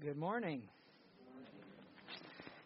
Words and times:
Good 0.00 0.16
morning. 0.16 0.62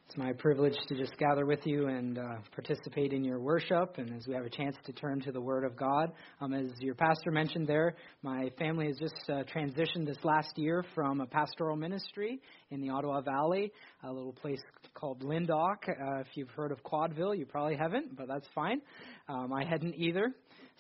It's 0.07 0.17
my 0.17 0.33
privilege 0.35 0.77
to 0.87 0.95
just 0.95 1.19
gather 1.19 1.45
with 1.45 1.67
you 1.67 1.89
and 1.89 2.17
uh, 2.17 2.37
participate 2.55 3.13
in 3.13 3.25
your 3.25 3.41
worship, 3.41 3.95
and 3.97 4.15
as 4.15 4.29
we 4.29 4.35
have 4.35 4.45
a 4.45 4.51
chance 4.51 4.77
to 4.87 4.93
turn 4.93 5.21
to 5.23 5.33
the 5.33 5.41
Word 5.41 5.65
of 5.65 5.77
God. 5.77 6.13
Um, 6.41 6.55
as 6.55 6.71
your 6.79 6.95
pastor 6.95 7.33
mentioned 7.33 7.67
there, 7.67 7.97
my 8.23 8.51
family 8.57 8.87
has 8.87 8.99
just 8.99 9.17
uh, 9.29 9.43
transitioned 9.53 10.07
this 10.07 10.19
last 10.23 10.53
year 10.57 10.85
from 10.95 11.21
a 11.23 11.27
pastoral 11.27 11.75
ministry 11.75 12.41
in 12.71 12.81
the 12.81 12.91
Ottawa 12.91 13.21
Valley, 13.21 13.73
a 14.05 14.13
little 14.13 14.35
place 14.35 14.61
called 14.95 15.25
Lyndoch. 15.25 15.85
Uh, 15.89 16.21
if 16.21 16.29
you've 16.35 16.51
heard 16.51 16.71
of 16.71 16.85
Quadeville, 16.85 17.35
you 17.35 17.47
probably 17.47 17.75
haven't, 17.75 18.17
but 18.17 18.29
that's 18.29 18.47
fine. 18.55 18.81
Um, 19.29 19.53
I 19.53 19.65
hadn't 19.65 19.97
either. 19.97 20.33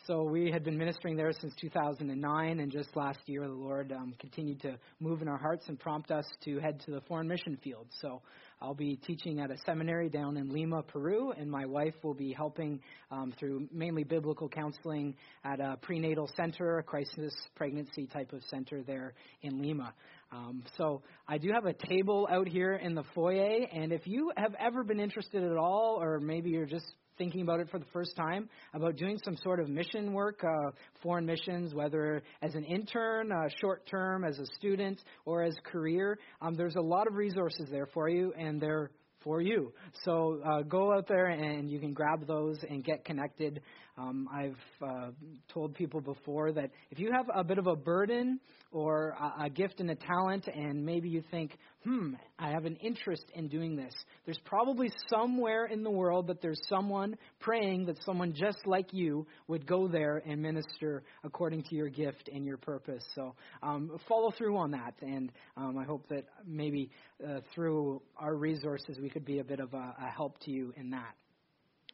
So 0.06 0.22
we 0.22 0.50
had 0.50 0.64
been 0.64 0.76
ministering 0.76 1.16
there 1.16 1.32
since 1.32 1.54
2009, 1.60 2.60
and 2.60 2.70
just 2.70 2.94
last 2.94 3.20
year, 3.24 3.46
the 3.46 3.54
Lord 3.54 3.90
um, 3.90 4.14
continued 4.18 4.60
to 4.60 4.78
move 5.00 5.22
in 5.22 5.28
our 5.28 5.38
hearts 5.38 5.64
and 5.68 5.80
prompt 5.80 6.10
us 6.10 6.26
to 6.44 6.58
head 6.58 6.80
to 6.84 6.90
the 6.90 7.00
foreign 7.08 7.26
mission 7.26 7.56
field. 7.64 7.86
So 8.02 8.20
I'll 8.60 8.74
be 8.74 8.96
teaching 8.96 9.40
at 9.40 9.50
a 9.50 9.56
seminary 9.64 10.10
down 10.10 10.36
in 10.36 10.52
Lima, 10.52 10.82
Peru, 10.82 11.32
and 11.32 11.50
my 11.50 11.64
wife 11.64 11.94
will 12.02 12.12
be 12.12 12.34
helping 12.34 12.80
um, 13.10 13.32
through 13.38 13.66
mainly 13.72 14.04
biblical 14.04 14.46
counseling 14.46 15.16
at 15.42 15.58
a 15.58 15.78
prenatal 15.80 16.30
center, 16.36 16.78
a 16.78 16.82
crisis 16.82 17.34
pregnancy 17.54 18.06
type 18.06 18.34
of 18.34 18.42
center 18.50 18.82
there 18.82 19.14
in 19.40 19.62
Lima. 19.62 19.94
Um, 20.32 20.64
so 20.76 21.02
I 21.26 21.38
do 21.38 21.50
have 21.54 21.64
a 21.64 21.72
table 21.72 22.28
out 22.30 22.48
here 22.48 22.74
in 22.74 22.94
the 22.94 23.04
foyer, 23.14 23.66
and 23.72 23.90
if 23.90 24.06
you 24.06 24.32
have 24.36 24.54
ever 24.60 24.84
been 24.84 25.00
interested 25.00 25.42
at 25.42 25.56
all, 25.56 25.98
or 25.98 26.20
maybe 26.20 26.50
you're 26.50 26.66
just 26.66 26.92
thinking 27.18 27.42
about 27.42 27.60
it 27.60 27.68
for 27.70 27.78
the 27.78 27.86
first 27.92 28.16
time, 28.16 28.48
about 28.72 28.96
doing 28.96 29.18
some 29.24 29.36
sort 29.42 29.60
of 29.60 29.68
mission 29.68 30.12
work, 30.12 30.42
uh, 30.44 30.70
foreign 31.02 31.26
missions, 31.26 31.74
whether 31.74 32.22
as 32.42 32.54
an 32.54 32.64
intern, 32.64 33.30
uh, 33.32 33.48
short 33.60 33.86
term, 33.86 34.24
as 34.24 34.38
a 34.38 34.46
student, 34.56 35.00
or 35.24 35.42
as 35.42 35.54
career. 35.64 36.18
Um, 36.40 36.54
there's 36.54 36.76
a 36.76 36.82
lot 36.82 37.06
of 37.06 37.14
resources 37.14 37.68
there 37.70 37.86
for 37.92 38.08
you, 38.08 38.32
and 38.38 38.60
they're 38.60 38.90
for 39.24 39.40
you. 39.40 39.72
So 40.04 40.40
uh, 40.44 40.62
go 40.62 40.92
out 40.92 41.08
there 41.08 41.26
and 41.26 41.70
you 41.70 41.80
can 41.80 41.94
grab 41.94 42.26
those 42.26 42.58
and 42.68 42.84
get 42.84 43.04
connected. 43.04 43.62
Um, 43.96 44.28
I've 44.32 44.56
uh, 44.84 45.10
told 45.52 45.74
people 45.74 46.00
before 46.00 46.50
that 46.52 46.70
if 46.90 46.98
you 46.98 47.12
have 47.12 47.26
a 47.32 47.44
bit 47.44 47.58
of 47.58 47.68
a 47.68 47.76
burden 47.76 48.40
or 48.72 49.10
a, 49.10 49.44
a 49.44 49.50
gift 49.50 49.78
and 49.78 49.88
a 49.88 49.94
talent, 49.94 50.48
and 50.48 50.84
maybe 50.84 51.08
you 51.08 51.22
think, 51.30 51.56
hmm, 51.84 52.14
I 52.36 52.50
have 52.50 52.64
an 52.64 52.74
interest 52.82 53.24
in 53.36 53.46
doing 53.46 53.76
this, 53.76 53.94
there's 54.24 54.40
probably 54.44 54.90
somewhere 55.08 55.66
in 55.66 55.84
the 55.84 55.90
world 55.90 56.26
that 56.26 56.42
there's 56.42 56.60
someone 56.68 57.16
praying 57.38 57.86
that 57.86 57.96
someone 58.04 58.34
just 58.34 58.58
like 58.66 58.92
you 58.92 59.28
would 59.46 59.64
go 59.64 59.86
there 59.86 60.20
and 60.26 60.42
minister 60.42 61.04
according 61.22 61.62
to 61.64 61.76
your 61.76 61.88
gift 61.88 62.28
and 62.34 62.44
your 62.44 62.56
purpose. 62.56 63.04
So 63.14 63.36
um, 63.62 63.96
follow 64.08 64.32
through 64.36 64.56
on 64.56 64.72
that, 64.72 64.94
and 65.02 65.30
um, 65.56 65.78
I 65.78 65.84
hope 65.84 66.08
that 66.08 66.24
maybe 66.44 66.90
uh, 67.24 67.40
through 67.54 68.02
our 68.16 68.34
resources 68.34 68.98
we 69.00 69.08
could 69.08 69.24
be 69.24 69.38
a 69.38 69.44
bit 69.44 69.60
of 69.60 69.72
a, 69.72 69.94
a 70.00 70.10
help 70.10 70.40
to 70.40 70.50
you 70.50 70.74
in 70.76 70.90
that. 70.90 71.14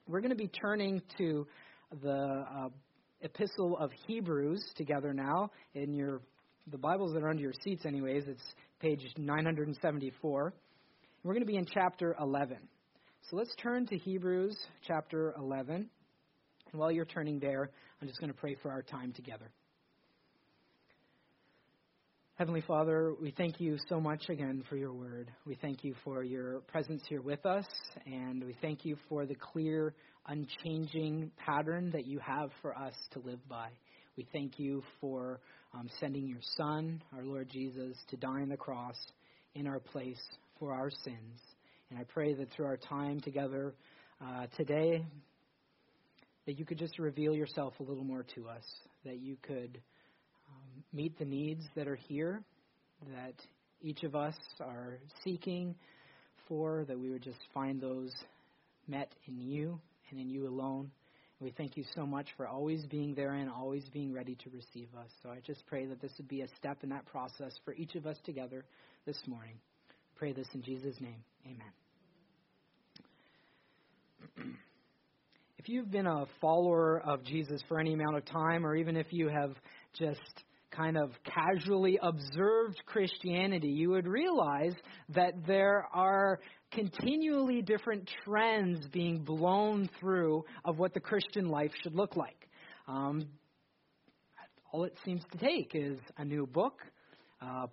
We're 0.08 0.20
going 0.20 0.30
to 0.30 0.36
be 0.36 0.48
turning 0.48 1.02
to 1.18 1.46
the 2.02 2.46
uh, 2.48 2.68
Epistle 3.22 3.76
of 3.76 3.90
Hebrews 4.06 4.62
together 4.76 5.12
now 5.12 5.50
in 5.74 5.92
your 5.92 6.20
the 6.70 6.78
Bibles 6.78 7.12
that 7.14 7.22
are 7.22 7.28
under 7.28 7.42
your 7.42 7.52
seats, 7.64 7.84
anyways. 7.84 8.24
It's 8.28 8.42
page 8.80 9.00
974. 9.16 10.54
We're 11.24 11.32
going 11.32 11.44
to 11.44 11.46
be 11.46 11.56
in 11.56 11.66
chapter 11.66 12.14
11. 12.20 12.58
So 13.28 13.36
let's 13.36 13.54
turn 13.60 13.86
to 13.88 13.98
Hebrews 13.98 14.56
chapter 14.86 15.34
11. 15.36 15.74
And 15.74 16.80
while 16.80 16.92
you're 16.92 17.04
turning 17.04 17.40
there, 17.40 17.70
I'm 18.00 18.06
just 18.08 18.20
going 18.20 18.32
to 18.32 18.38
pray 18.38 18.56
for 18.62 18.70
our 18.70 18.82
time 18.82 19.12
together. 19.12 19.50
Heavenly 22.40 22.62
Father, 22.62 23.12
we 23.20 23.32
thank 23.32 23.60
you 23.60 23.76
so 23.90 24.00
much 24.00 24.30
again 24.30 24.64
for 24.66 24.74
your 24.74 24.94
word. 24.94 25.30
We 25.44 25.56
thank 25.56 25.84
you 25.84 25.94
for 26.02 26.24
your 26.24 26.60
presence 26.60 27.02
here 27.06 27.20
with 27.20 27.44
us, 27.44 27.66
and 28.06 28.42
we 28.42 28.56
thank 28.62 28.82
you 28.82 28.96
for 29.10 29.26
the 29.26 29.34
clear, 29.34 29.92
unchanging 30.26 31.32
pattern 31.36 31.90
that 31.90 32.06
you 32.06 32.18
have 32.20 32.48
for 32.62 32.74
us 32.74 32.94
to 33.10 33.18
live 33.18 33.46
by. 33.46 33.68
We 34.16 34.26
thank 34.32 34.58
you 34.58 34.82
for 35.02 35.40
um, 35.74 35.90
sending 36.00 36.26
your 36.26 36.40
Son, 36.56 37.02
our 37.14 37.22
Lord 37.22 37.50
Jesus, 37.50 37.94
to 38.08 38.16
die 38.16 38.40
on 38.40 38.48
the 38.48 38.56
cross 38.56 38.96
in 39.54 39.66
our 39.66 39.78
place 39.78 40.22
for 40.58 40.72
our 40.72 40.88
sins. 40.88 41.42
And 41.90 41.98
I 41.98 42.04
pray 42.04 42.32
that 42.32 42.50
through 42.54 42.64
our 42.64 42.78
time 42.78 43.20
together 43.20 43.74
uh, 44.18 44.46
today, 44.56 45.04
that 46.46 46.58
you 46.58 46.64
could 46.64 46.78
just 46.78 46.98
reveal 46.98 47.34
yourself 47.34 47.74
a 47.80 47.82
little 47.82 48.02
more 48.02 48.24
to 48.34 48.48
us, 48.48 48.64
that 49.04 49.20
you 49.20 49.36
could 49.42 49.78
meet 50.92 51.18
the 51.18 51.24
needs 51.24 51.64
that 51.76 51.86
are 51.88 51.96
here, 51.96 52.42
that 53.14 53.34
each 53.82 54.02
of 54.02 54.14
us 54.14 54.34
are 54.60 54.98
seeking 55.24 55.74
for, 56.48 56.84
that 56.86 56.98
we 56.98 57.10
would 57.10 57.22
just 57.22 57.40
find 57.54 57.80
those 57.80 58.12
met 58.88 59.12
in 59.26 59.40
you 59.40 59.80
and 60.10 60.20
in 60.20 60.28
you 60.28 60.48
alone. 60.48 60.90
We 61.40 61.54
thank 61.56 61.76
you 61.78 61.84
so 61.94 62.04
much 62.04 62.26
for 62.36 62.46
always 62.46 62.84
being 62.86 63.14
there 63.14 63.32
and 63.32 63.48
always 63.48 63.88
being 63.94 64.12
ready 64.12 64.34
to 64.44 64.50
receive 64.50 64.88
us. 64.98 65.08
So 65.22 65.30
I 65.30 65.38
just 65.46 65.64
pray 65.66 65.86
that 65.86 66.02
this 66.02 66.12
would 66.18 66.28
be 66.28 66.42
a 66.42 66.48
step 66.58 66.78
in 66.82 66.90
that 66.90 67.06
process 67.06 67.52
for 67.64 67.72
each 67.74 67.94
of 67.94 68.06
us 68.06 68.18
together 68.26 68.64
this 69.06 69.16
morning. 69.26 69.54
Pray 70.16 70.34
this 70.34 70.48
in 70.52 70.62
Jesus' 70.62 70.96
name. 71.00 71.24
Amen. 71.46 71.72
if 75.58 75.66
you've 75.70 75.90
been 75.90 76.06
a 76.06 76.26
follower 76.42 77.00
of 77.00 77.24
Jesus 77.24 77.62
for 77.68 77.80
any 77.80 77.94
amount 77.94 78.18
of 78.18 78.26
time, 78.26 78.66
or 78.66 78.76
even 78.76 78.96
if 78.96 79.06
you 79.10 79.28
have 79.28 79.54
just 79.98 80.44
kind 80.70 80.96
of 80.96 81.10
casually 81.24 81.98
observed 82.02 82.80
Christianity, 82.86 83.68
you 83.68 83.90
would 83.90 84.06
realize 84.06 84.74
that 85.10 85.46
there 85.46 85.86
are 85.92 86.40
continually 86.72 87.62
different 87.62 88.08
trends 88.24 88.86
being 88.92 89.18
blown 89.24 89.88
through 89.98 90.44
of 90.64 90.78
what 90.78 90.94
the 90.94 91.00
Christian 91.00 91.48
life 91.48 91.72
should 91.82 91.94
look 91.94 92.16
like. 92.16 92.48
Um, 92.86 93.26
all 94.72 94.84
it 94.84 94.96
seems 95.04 95.22
to 95.32 95.38
take 95.38 95.72
is 95.74 95.98
a 96.16 96.24
new 96.24 96.46
book, 96.46 96.80
a 97.40 97.68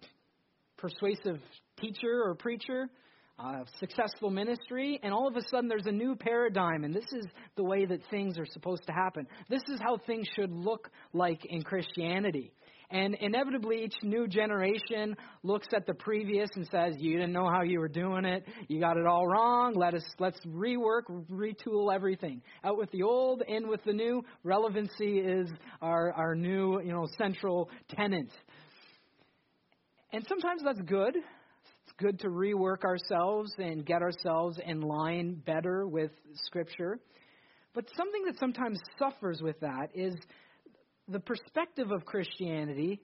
persuasive 0.77 1.39
teacher 1.79 2.23
or 2.23 2.33
preacher, 2.33 2.89
a 3.39 3.65
successful 3.79 4.31
ministry, 4.31 4.99
and 5.03 5.13
all 5.13 5.27
of 5.27 5.35
a 5.35 5.41
sudden 5.51 5.67
there's 5.67 5.85
a 5.85 5.91
new 5.91 6.15
paradigm, 6.15 6.83
and 6.83 6.93
this 6.93 7.05
is 7.13 7.25
the 7.55 7.63
way 7.63 7.85
that 7.85 8.01
things 8.09 8.39
are 8.39 8.47
supposed 8.51 8.83
to 8.87 8.91
happen. 8.91 9.27
This 9.47 9.61
is 9.67 9.79
how 9.79 9.99
things 10.07 10.27
should 10.35 10.51
look 10.51 10.89
like 11.13 11.45
in 11.45 11.61
Christianity. 11.61 12.51
And 12.89 13.15
inevitably, 13.15 13.83
each 13.83 13.95
new 14.01 14.27
generation 14.27 15.17
looks 15.43 15.67
at 15.75 15.85
the 15.85 15.93
previous 15.93 16.49
and 16.55 16.65
says, 16.67 16.95
"You 16.99 17.17
didn't 17.17 17.33
know 17.33 17.49
how 17.49 17.63
you 17.63 17.79
were 17.79 17.89
doing 17.89 18.23
it. 18.23 18.47
You 18.69 18.79
got 18.79 18.95
it 18.95 19.05
all 19.05 19.27
wrong. 19.27 19.73
Let 19.73 19.93
us 19.93 20.05
let's 20.19 20.39
rework, 20.45 21.03
retool 21.29 21.93
everything. 21.93 22.41
Out 22.63 22.77
with 22.77 22.89
the 22.91 23.03
old, 23.03 23.43
in 23.45 23.67
with 23.67 23.83
the 23.83 23.91
new. 23.91 24.23
Relevancy 24.43 25.19
is 25.19 25.49
our 25.81 26.13
our 26.13 26.33
new, 26.33 26.79
you 26.81 26.93
know, 26.93 27.07
central 27.17 27.69
tenant. 27.89 28.31
And 30.13 30.25
sometimes 30.29 30.63
that's 30.63 30.81
good. 30.81 31.17
It's 31.17 31.93
good 31.97 32.19
to 32.19 32.29
rework 32.29 32.85
ourselves 32.85 33.51
and 33.57 33.85
get 33.85 34.01
ourselves 34.01 34.59
in 34.65 34.79
line 34.79 35.41
better 35.45 35.85
with 35.85 36.11
Scripture. 36.35 36.99
But 37.73 37.85
something 37.97 38.23
that 38.25 38.39
sometimes 38.39 38.79
suffers 38.97 39.41
with 39.41 39.59
that 39.59 39.89
is 39.93 40.15
the 41.07 41.19
perspective 41.19 41.91
of 41.91 42.05
Christianity 42.05 43.01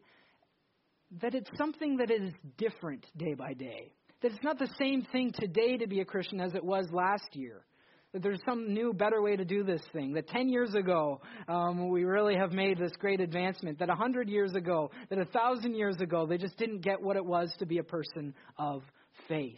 that 1.22 1.36
it's 1.36 1.50
something 1.58 1.98
that 1.98 2.10
is 2.10 2.32
different 2.58 3.06
day 3.18 3.34
by 3.34 3.54
day. 3.54 3.94
That 4.22 4.32
it's 4.32 4.44
not 4.44 4.58
the 4.58 4.70
same 4.80 5.06
thing 5.12 5.32
today 5.34 5.78
to 5.78 5.88
be 5.88 6.00
a 6.00 6.06
Christian 6.06 6.40
as 6.40 6.56
it 6.56 6.64
was 6.64 6.88
last 6.92 7.36
year. 7.36 7.66
That 8.14 8.22
there's 8.22 8.42
some 8.46 8.74
new, 8.74 8.94
better 8.94 9.22
way 9.22 9.36
to 9.36 9.46
do 9.46 9.64
this 9.64 9.82
thing. 9.92 10.14
That 10.14 10.28
10 10.28 10.50
years 10.50 10.76
ago, 10.76 11.22
um, 11.48 11.90
we 11.90 12.04
really 12.04 12.36
have 12.36 12.52
made 12.52 12.78
this 12.78 12.94
great 13.00 13.20
advancement. 13.20 13.80
That 13.80 13.90
100 13.90 14.30
years 14.30 14.54
ago, 14.54 14.92
that 15.10 15.18
1,000 15.18 15.76
years 15.76 16.00
ago, 16.00 16.26
they 16.26 16.38
just 16.38 16.58
didn't 16.58 16.82
get 16.82 17.02
what 17.02 17.16
it 17.16 17.26
was 17.26 17.54
to 17.60 17.66
be 17.66 17.80
a 17.80 17.84
person 17.84 18.34
of 18.58 18.84
faith. 19.28 19.58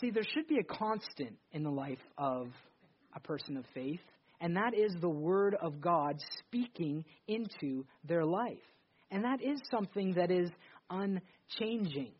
See, 0.00 0.10
there 0.10 0.22
should 0.22 0.46
be 0.48 0.58
a 0.58 0.64
constant 0.64 1.36
in 1.52 1.62
the 1.62 1.70
life 1.70 1.98
of 2.16 2.48
a 3.14 3.20
person 3.20 3.56
of 3.56 3.64
faith 3.74 4.00
and 4.40 4.56
that 4.56 4.74
is 4.74 4.92
the 5.00 5.08
Word 5.08 5.56
of 5.60 5.80
God 5.80 6.20
speaking 6.38 7.04
into 7.28 7.84
their 8.04 8.24
life. 8.24 8.58
And 9.10 9.24
that 9.24 9.42
is 9.42 9.60
something 9.70 10.14
that 10.14 10.30
is 10.30 10.50
unchanging. 10.88 12.12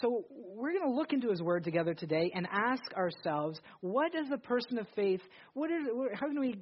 So 0.00 0.24
we're 0.30 0.72
going 0.72 0.90
to 0.90 0.94
look 0.94 1.12
into 1.12 1.30
His 1.30 1.40
Word 1.40 1.64
together 1.64 1.94
today 1.94 2.30
and 2.34 2.46
ask 2.50 2.82
ourselves, 2.94 3.60
what 3.80 4.14
is 4.14 4.26
a 4.32 4.38
person 4.38 4.78
of 4.78 4.86
faith? 4.96 5.20
What 5.54 5.70
is, 5.70 5.86
how 6.14 6.26
can 6.26 6.40
we 6.40 6.56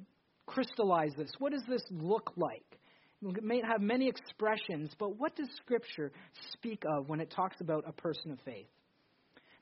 crystallize 0.45 1.13
this? 1.17 1.31
What 1.39 1.51
does 1.51 1.63
this 1.67 1.83
look 1.89 2.31
like? 2.35 2.63
It 3.25 3.43
may 3.43 3.61
have 3.65 3.81
many 3.81 4.07
expressions, 4.07 4.91
but 4.99 5.17
what 5.17 5.35
does 5.35 5.47
Scripture 5.55 6.11
speak 6.51 6.83
of 6.85 7.07
when 7.07 7.21
it 7.21 7.31
talks 7.35 7.61
about 7.61 7.85
a 7.87 7.93
person 7.93 8.31
of 8.31 8.39
faith? 8.45 8.67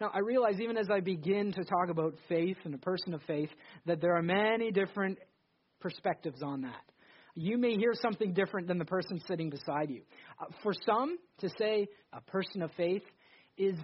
Now, 0.01 0.09
I 0.13 0.19
realize 0.19 0.59
even 0.59 0.77
as 0.77 0.87
I 0.91 0.99
begin 0.99 1.51
to 1.51 1.63
talk 1.63 1.89
about 1.89 2.15
faith 2.27 2.57
and 2.65 2.73
a 2.73 2.79
person 2.79 3.13
of 3.13 3.21
faith, 3.27 3.49
that 3.85 4.01
there 4.01 4.15
are 4.15 4.23
many 4.23 4.71
different 4.71 5.19
perspectives 5.81 6.41
on 6.41 6.61
that. 6.61 6.83
you 7.35 7.57
may 7.57 7.75
hear 7.75 7.93
something 7.93 8.33
different 8.33 8.67
than 8.67 8.77
the 8.77 8.85
person 8.85 9.19
sitting 9.27 9.49
beside 9.49 9.89
you. 9.89 10.01
Uh, 10.39 10.45
for 10.63 10.73
some, 10.85 11.17
to 11.39 11.49
say 11.57 11.87
a 12.13 12.21
person 12.21 12.61
of 12.61 12.71
faith 12.75 13.03
is 13.57 13.75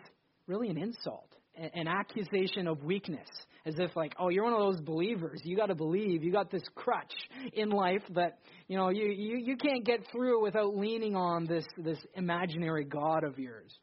really 0.48 0.70
an 0.70 0.78
insult, 0.78 1.30
an 1.56 1.88
accusation 1.88 2.68
of 2.68 2.84
weakness, 2.84 3.28
as 3.66 3.76
if 3.78 3.96
like, 3.96 4.14
oh, 4.20 4.30
you're 4.30 4.44
one 4.44 4.54
of 4.54 4.60
those 4.60 4.82
believers. 4.82 5.42
You 5.44 5.56
got 5.56 5.68
to 5.68 5.76
believe. 5.76 6.24
You 6.24 6.32
got 6.32 6.52
this 6.52 6.64
crutch 6.76 7.14
in 7.54 7.70
life 7.70 8.04
that 8.16 8.40
you 8.68 8.78
know 8.78 8.90
you, 8.90 9.06
you 9.06 9.38
you 9.38 9.58
can't 9.58 9.86
get 9.86 10.02
through 10.12 10.42
without 10.44 10.76
leaning 10.76 11.16
on 11.16 11.46
this 11.46 11.66
this 11.78 12.00
imaginary 12.16 12.86
God 12.86 13.24
of 13.24 13.40
yours. 13.40 13.78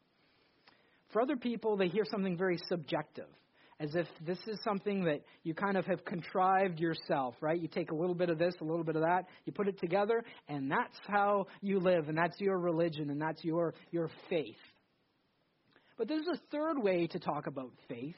For 1.11 1.21
other 1.21 1.37
people, 1.37 1.77
they 1.77 1.87
hear 1.87 2.03
something 2.09 2.37
very 2.37 2.59
subjective 2.69 3.29
as 3.79 3.93
if 3.95 4.07
this 4.25 4.37
is 4.47 4.57
something 4.63 5.03
that 5.03 5.21
you 5.43 5.53
kind 5.53 5.75
of 5.75 5.85
have 5.85 6.05
contrived 6.05 6.79
yourself, 6.79 7.35
right? 7.41 7.59
You 7.59 7.67
take 7.67 7.91
a 7.91 7.95
little 7.95 8.15
bit 8.15 8.29
of 8.29 8.37
this, 8.37 8.53
a 8.61 8.63
little 8.63 8.85
bit 8.85 8.95
of 8.95 9.01
that, 9.01 9.25
you 9.45 9.51
put 9.51 9.67
it 9.67 9.79
together, 9.79 10.23
and 10.47 10.71
that's 10.71 10.97
how 11.07 11.47
you 11.61 11.79
live, 11.79 12.07
and 12.07 12.17
that's 12.17 12.39
your 12.39 12.57
religion, 12.57 13.09
and 13.09 13.21
that's 13.21 13.43
your, 13.43 13.73
your 13.91 14.09
faith. 14.29 14.55
But 15.97 16.07
there's 16.07 16.27
a 16.27 16.39
third 16.51 16.81
way 16.81 17.07
to 17.07 17.19
talk 17.19 17.47
about 17.47 17.71
faith 17.89 18.15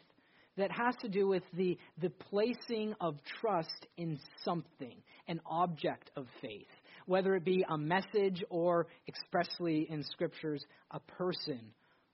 that 0.58 0.72
has 0.72 0.96
to 1.02 1.08
do 1.08 1.28
with 1.28 1.44
the, 1.54 1.78
the 2.02 2.10
placing 2.10 2.94
of 3.00 3.16
trust 3.40 3.88
in 3.98 4.20
something, 4.44 4.98
an 5.28 5.40
object 5.46 6.12
of 6.16 6.26
faith, 6.42 6.68
whether 7.06 7.36
it 7.36 7.46
be 7.46 7.64
a 7.70 7.78
message 7.78 8.44
or 8.50 8.88
expressly 9.08 9.88
in 9.90 10.04
scriptures, 10.04 10.64
a 10.92 11.00
person, 11.00 11.62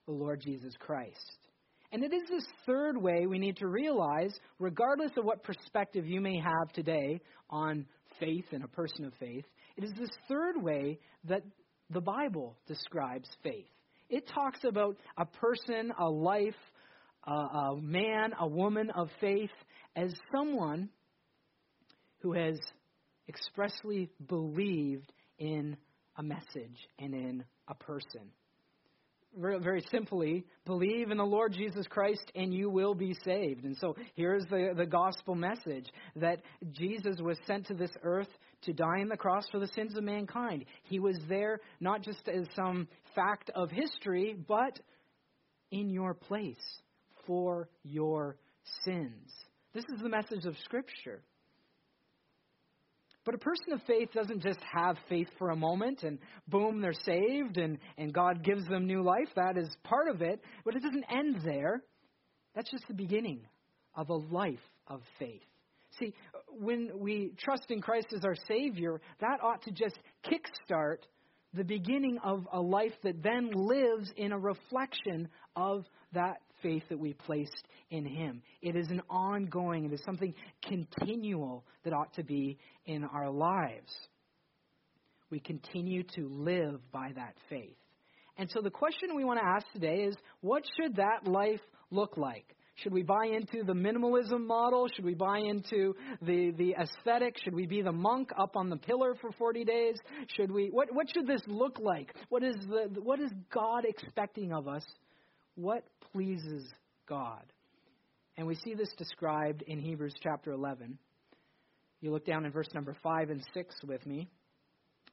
the 0.06 0.12
Lord 0.12 0.40
Jesus 0.40 0.74
Christ. 0.78 1.43
And 1.92 2.02
it 2.02 2.12
is 2.12 2.22
this 2.28 2.46
third 2.66 2.96
way 2.96 3.26
we 3.26 3.38
need 3.38 3.56
to 3.58 3.68
realize, 3.68 4.34
regardless 4.58 5.12
of 5.16 5.24
what 5.24 5.42
perspective 5.42 6.06
you 6.06 6.20
may 6.20 6.38
have 6.38 6.72
today 6.72 7.20
on 7.50 7.86
faith 8.18 8.46
and 8.52 8.64
a 8.64 8.68
person 8.68 9.04
of 9.04 9.12
faith, 9.20 9.44
it 9.76 9.84
is 9.84 9.92
this 9.98 10.10
third 10.28 10.60
way 10.60 10.98
that 11.28 11.42
the 11.90 12.00
Bible 12.00 12.56
describes 12.66 13.28
faith. 13.42 13.66
It 14.08 14.28
talks 14.28 14.60
about 14.64 14.96
a 15.16 15.24
person, 15.24 15.92
a 15.98 16.08
life, 16.08 16.54
a, 17.26 17.32
a 17.32 17.80
man, 17.80 18.32
a 18.38 18.46
woman 18.46 18.90
of 18.90 19.08
faith 19.20 19.50
as 19.96 20.12
someone 20.34 20.88
who 22.20 22.32
has 22.32 22.58
expressly 23.28 24.10
believed 24.28 25.12
in 25.38 25.76
a 26.16 26.22
message 26.22 26.88
and 26.98 27.14
in 27.14 27.44
a 27.68 27.74
person 27.74 28.30
very 29.36 29.84
simply, 29.90 30.44
believe 30.64 31.10
in 31.10 31.18
the 31.18 31.24
Lord 31.24 31.52
Jesus 31.52 31.86
Christ 31.88 32.30
and 32.34 32.52
you 32.52 32.70
will 32.70 32.94
be 32.94 33.14
saved. 33.24 33.64
And 33.64 33.76
so 33.76 33.96
here's 34.14 34.44
the, 34.46 34.72
the 34.76 34.86
gospel 34.86 35.34
message 35.34 35.86
that 36.16 36.42
Jesus 36.72 37.16
was 37.20 37.38
sent 37.46 37.66
to 37.66 37.74
this 37.74 37.90
earth 38.02 38.28
to 38.62 38.72
die 38.72 39.00
on 39.00 39.08
the 39.08 39.16
cross 39.16 39.44
for 39.50 39.58
the 39.58 39.68
sins 39.68 39.96
of 39.96 40.04
mankind. 40.04 40.64
He 40.84 40.98
was 40.98 41.18
there 41.28 41.60
not 41.80 42.02
just 42.02 42.28
as 42.28 42.46
some 42.54 42.88
fact 43.14 43.50
of 43.54 43.70
history, 43.70 44.36
but 44.46 44.78
in 45.70 45.90
your 45.90 46.14
place 46.14 46.56
for 47.26 47.68
your 47.82 48.36
sins. 48.84 49.32
This 49.74 49.84
is 49.94 50.00
the 50.00 50.08
message 50.08 50.44
of 50.44 50.56
Scripture. 50.64 51.22
But 53.24 53.34
a 53.34 53.38
person 53.38 53.72
of 53.72 53.80
faith 53.86 54.10
doesn't 54.12 54.42
just 54.42 54.60
have 54.72 54.96
faith 55.08 55.28
for 55.38 55.50
a 55.50 55.56
moment 55.56 56.02
and 56.02 56.18
boom, 56.48 56.80
they're 56.80 56.92
saved 56.92 57.56
and, 57.56 57.78
and 57.96 58.12
God 58.12 58.44
gives 58.44 58.66
them 58.66 58.86
new 58.86 59.02
life. 59.02 59.28
That 59.34 59.56
is 59.56 59.74
part 59.82 60.08
of 60.08 60.20
it, 60.20 60.40
but 60.64 60.74
it 60.76 60.82
doesn't 60.82 61.04
end 61.10 61.40
there. 61.44 61.82
That's 62.54 62.70
just 62.70 62.86
the 62.86 62.94
beginning 62.94 63.40
of 63.94 64.10
a 64.10 64.14
life 64.14 64.58
of 64.86 65.00
faith. 65.18 65.42
See, 65.98 66.12
when 66.48 66.90
we 66.98 67.32
trust 67.38 67.66
in 67.70 67.80
Christ 67.80 68.08
as 68.14 68.24
our 68.24 68.36
Savior, 68.48 69.00
that 69.20 69.38
ought 69.42 69.62
to 69.62 69.70
just 69.70 69.98
kickstart 70.26 70.98
the 71.54 71.64
beginning 71.64 72.18
of 72.22 72.46
a 72.52 72.60
life 72.60 72.92
that 73.04 73.22
then 73.22 73.50
lives 73.52 74.12
in 74.16 74.32
a 74.32 74.38
reflection 74.38 75.28
of 75.54 75.84
that 76.12 76.38
faith 76.64 76.82
that 76.88 76.98
we 76.98 77.12
placed 77.12 77.68
in 77.90 78.04
Him. 78.04 78.42
It 78.60 78.74
is 78.74 78.90
an 78.90 79.02
ongoing, 79.08 79.84
it 79.84 79.92
is 79.92 80.02
something 80.04 80.34
continual 80.66 81.64
that 81.84 81.92
ought 81.92 82.12
to 82.14 82.24
be 82.24 82.58
in 82.86 83.04
our 83.04 83.30
lives. 83.30 83.92
We 85.30 85.38
continue 85.38 86.02
to 86.16 86.28
live 86.28 86.80
by 86.90 87.12
that 87.14 87.34
faith. 87.48 87.76
And 88.36 88.50
so 88.50 88.60
the 88.60 88.70
question 88.70 89.14
we 89.14 89.24
want 89.24 89.38
to 89.38 89.46
ask 89.46 89.66
today 89.72 90.04
is 90.04 90.16
what 90.40 90.64
should 90.76 90.96
that 90.96 91.26
life 91.26 91.60
look 91.90 92.16
like? 92.16 92.56
Should 92.76 92.92
we 92.92 93.04
buy 93.04 93.26
into 93.26 93.64
the 93.64 93.72
minimalism 93.72 94.46
model? 94.46 94.88
Should 94.88 95.04
we 95.04 95.14
buy 95.14 95.38
into 95.38 95.94
the, 96.22 96.50
the 96.58 96.74
aesthetic? 96.80 97.36
Should 97.44 97.54
we 97.54 97.66
be 97.66 97.82
the 97.82 97.92
monk 97.92 98.30
up 98.36 98.56
on 98.56 98.68
the 98.68 98.76
pillar 98.76 99.14
for 99.20 99.30
40 99.30 99.64
days? 99.64 99.94
Should 100.36 100.50
we, 100.50 100.70
what, 100.72 100.92
what 100.92 101.06
should 101.14 101.26
this 101.26 101.42
look 101.46 101.78
like? 101.78 102.12
What 102.30 102.42
is, 102.42 102.56
the, 102.68 103.00
what 103.00 103.20
is 103.20 103.30
God 103.52 103.84
expecting 103.84 104.52
of 104.52 104.66
us? 104.66 104.84
What 105.54 105.84
pleases 106.14 106.62
God? 107.08 107.42
And 108.36 108.46
we 108.46 108.54
see 108.56 108.74
this 108.74 108.92
described 108.96 109.62
in 109.66 109.78
Hebrews 109.78 110.14
chapter 110.22 110.52
11. 110.52 110.98
You 112.00 112.12
look 112.12 112.26
down 112.26 112.44
in 112.44 112.52
verse 112.52 112.68
number 112.74 112.96
5 113.02 113.30
and 113.30 113.42
6 113.52 113.74
with 113.86 114.04
me. 114.06 114.28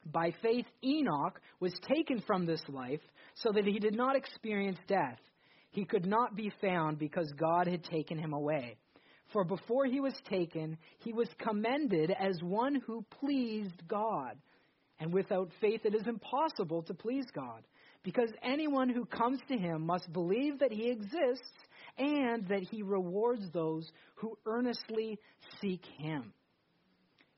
By 0.05 0.33
faith, 0.41 0.65
Enoch 0.83 1.39
was 1.59 1.73
taken 1.87 2.21
from 2.25 2.45
this 2.45 2.61
life 2.67 3.01
so 3.35 3.51
that 3.53 3.65
he 3.65 3.79
did 3.79 3.95
not 3.95 4.15
experience 4.15 4.77
death. 4.87 5.19
He 5.71 5.85
could 5.85 6.05
not 6.05 6.35
be 6.35 6.51
found 6.59 6.99
because 6.99 7.31
God 7.37 7.67
had 7.67 7.83
taken 7.83 8.17
him 8.17 8.33
away. 8.33 8.75
For 9.31 9.43
before 9.43 9.85
he 9.85 9.99
was 9.99 10.13
taken, 10.29 10.77
he 10.99 11.13
was 11.13 11.29
commended 11.39 12.11
as 12.11 12.41
one 12.41 12.81
who 12.85 13.05
pleased 13.19 13.87
God. 13.87 14.37
And 14.99 15.13
without 15.13 15.49
faith, 15.61 15.81
it 15.85 15.95
is 15.95 16.05
impossible 16.07 16.83
to 16.83 16.93
please 16.93 17.25
God, 17.33 17.63
because 18.03 18.29
anyone 18.43 18.89
who 18.89 19.05
comes 19.05 19.39
to 19.47 19.57
him 19.57 19.85
must 19.85 20.11
believe 20.11 20.59
that 20.59 20.71
he 20.71 20.89
exists 20.89 21.45
and 21.97 22.47
that 22.47 22.63
he 22.63 22.81
rewards 22.83 23.43
those 23.53 23.89
who 24.15 24.37
earnestly 24.45 25.19
seek 25.61 25.83
him. 25.97 26.33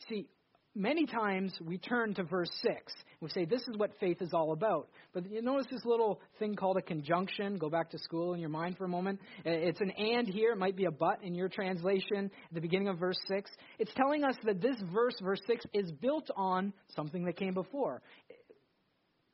See, 0.10 0.27
many 0.75 1.06
times 1.06 1.54
we 1.62 1.77
turn 1.77 2.13
to 2.15 2.24
verse 2.24 2.51
6. 2.62 2.94
We 3.21 3.30
say, 3.30 3.45
this 3.45 3.62
is 3.62 3.77
what 3.77 3.92
faith 4.00 4.21
is 4.21 4.33
all 4.33 4.51
about. 4.51 4.89
But 5.13 5.30
you 5.31 5.42
notice 5.42 5.68
this 5.71 5.86
little 5.86 6.19
thing 6.39 6.56
called 6.56 6.77
a 6.77 6.81
conjunction? 6.81 7.57
Go 7.57 7.69
back 7.69 7.92
to 7.92 7.98
school 7.98 8.33
in 8.33 8.39
your 8.39 8.50
mind 8.50 8.77
for 8.77 8.83
a 8.83 8.89
moment. 8.89 9.21
It's 9.45 9.80
an 9.80 9.92
and 9.92 10.27
here. 10.27 10.51
It 10.51 10.57
might 10.57 10.75
be 10.75 10.86
a 10.86 10.92
but 10.92 11.24
in 11.24 11.36
your 11.36 11.48
translation 11.48 12.31
at 12.50 12.54
the 12.54 12.59
beginning 12.59 12.89
of 12.89 12.98
verse 12.98 13.19
6. 13.27 13.50
It's 13.80 13.94
telling 13.95 14.24
us 14.24 14.36
that 14.44 14.62
this 14.62 14.75
verse, 14.94 15.16
verse 15.21 15.39
6, 15.48 15.66
is 15.74 15.92
built 15.92 16.30
on 16.36 16.74
something 16.95 17.24
that 17.25 17.38
came 17.38 17.54
before. 17.54 18.01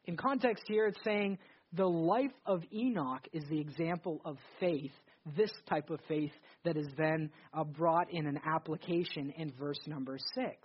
In 0.05 0.17
context 0.17 0.63
here, 0.67 0.87
it's 0.87 1.03
saying 1.03 1.37
the 1.73 1.87
life 1.87 2.31
of 2.45 2.63
Enoch 2.73 3.27
is 3.31 3.43
the 3.49 3.59
example 3.59 4.21
of 4.25 4.37
faith 4.59 4.91
this 5.35 5.51
type 5.67 5.89
of 5.89 5.99
faith 6.07 6.31
that 6.63 6.77
is 6.77 6.87
then 6.97 7.29
uh, 7.53 7.63
brought 7.63 8.11
in 8.11 8.25
an 8.25 8.39
application 8.45 9.33
in 9.37 9.51
verse 9.59 9.79
number 9.87 10.17
6. 10.35 10.55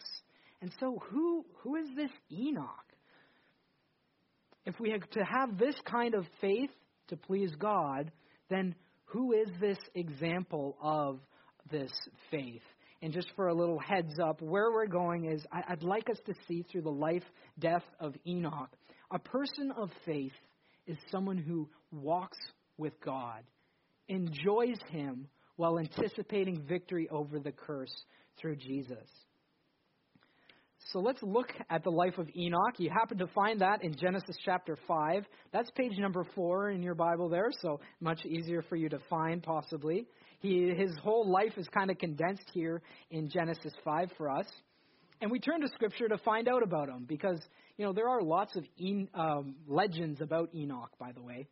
And 0.60 0.72
so, 0.80 1.02
who, 1.10 1.44
who 1.62 1.76
is 1.76 1.88
this 1.96 2.10
Enoch? 2.30 2.68
If 4.64 4.80
we 4.80 4.90
have 4.90 5.08
to 5.10 5.20
have 5.20 5.58
this 5.58 5.74
kind 5.84 6.14
of 6.14 6.24
faith 6.40 6.70
to 7.08 7.16
please 7.16 7.50
God, 7.58 8.10
then 8.48 8.74
who 9.06 9.32
is 9.32 9.48
this 9.60 9.78
example 9.94 10.76
of 10.82 11.20
this 11.70 11.92
faith? 12.30 12.62
And 13.02 13.12
just 13.12 13.30
for 13.36 13.48
a 13.48 13.54
little 13.54 13.78
heads 13.78 14.18
up, 14.18 14.40
where 14.40 14.72
we're 14.72 14.86
going 14.86 15.26
is 15.26 15.44
I'd 15.52 15.82
like 15.82 16.08
us 16.08 16.16
to 16.24 16.32
see 16.48 16.62
through 16.62 16.82
the 16.82 16.90
life, 16.90 17.24
death 17.58 17.84
of 18.00 18.14
Enoch. 18.26 18.70
A 19.10 19.18
person 19.18 19.72
of 19.76 19.90
faith 20.04 20.32
is 20.86 20.96
someone 21.10 21.38
who 21.38 21.68
walks 21.90 22.38
with 22.78 22.92
God, 23.04 23.42
enjoys 24.08 24.78
Him 24.90 25.28
while 25.56 25.78
anticipating 25.78 26.62
victory 26.68 27.08
over 27.10 27.38
the 27.38 27.52
curse 27.52 27.94
through 28.40 28.56
Jesus. 28.56 29.08
So 30.92 31.00
let's 31.00 31.22
look 31.22 31.48
at 31.70 31.82
the 31.82 31.90
life 31.90 32.18
of 32.18 32.28
Enoch. 32.36 32.78
You 32.78 32.90
happen 32.90 33.18
to 33.18 33.26
find 33.28 33.60
that 33.60 33.82
in 33.82 33.96
Genesis 33.96 34.36
chapter 34.44 34.76
5. 34.86 35.24
That's 35.52 35.70
page 35.70 35.98
number 35.98 36.26
4 36.34 36.70
in 36.70 36.82
your 36.82 36.94
Bible 36.94 37.28
there, 37.28 37.48
so 37.60 37.80
much 38.00 38.24
easier 38.26 38.62
for 38.62 38.76
you 38.76 38.88
to 38.90 38.98
find, 39.08 39.42
possibly. 39.42 40.06
He, 40.40 40.74
his 40.76 40.94
whole 41.02 41.30
life 41.30 41.56
is 41.56 41.66
kind 41.68 41.90
of 41.90 41.98
condensed 41.98 42.50
here 42.52 42.82
in 43.10 43.30
Genesis 43.30 43.72
5 43.82 44.10
for 44.18 44.28
us. 44.28 44.46
And 45.20 45.30
we 45.30 45.38
turn 45.38 45.62
to 45.62 45.68
Scripture 45.68 46.06
to 46.08 46.18
find 46.18 46.48
out 46.48 46.62
about 46.62 46.88
him 46.88 47.06
because, 47.08 47.40
you 47.76 47.84
know, 47.84 47.92
there 47.92 48.08
are 48.08 48.22
lots 48.22 48.56
of 48.56 48.64
en- 48.80 49.08
um, 49.14 49.56
legends 49.66 50.20
about 50.20 50.50
Enoch, 50.54 50.90
by 50.98 51.12
the 51.12 51.22
way. 51.22 51.48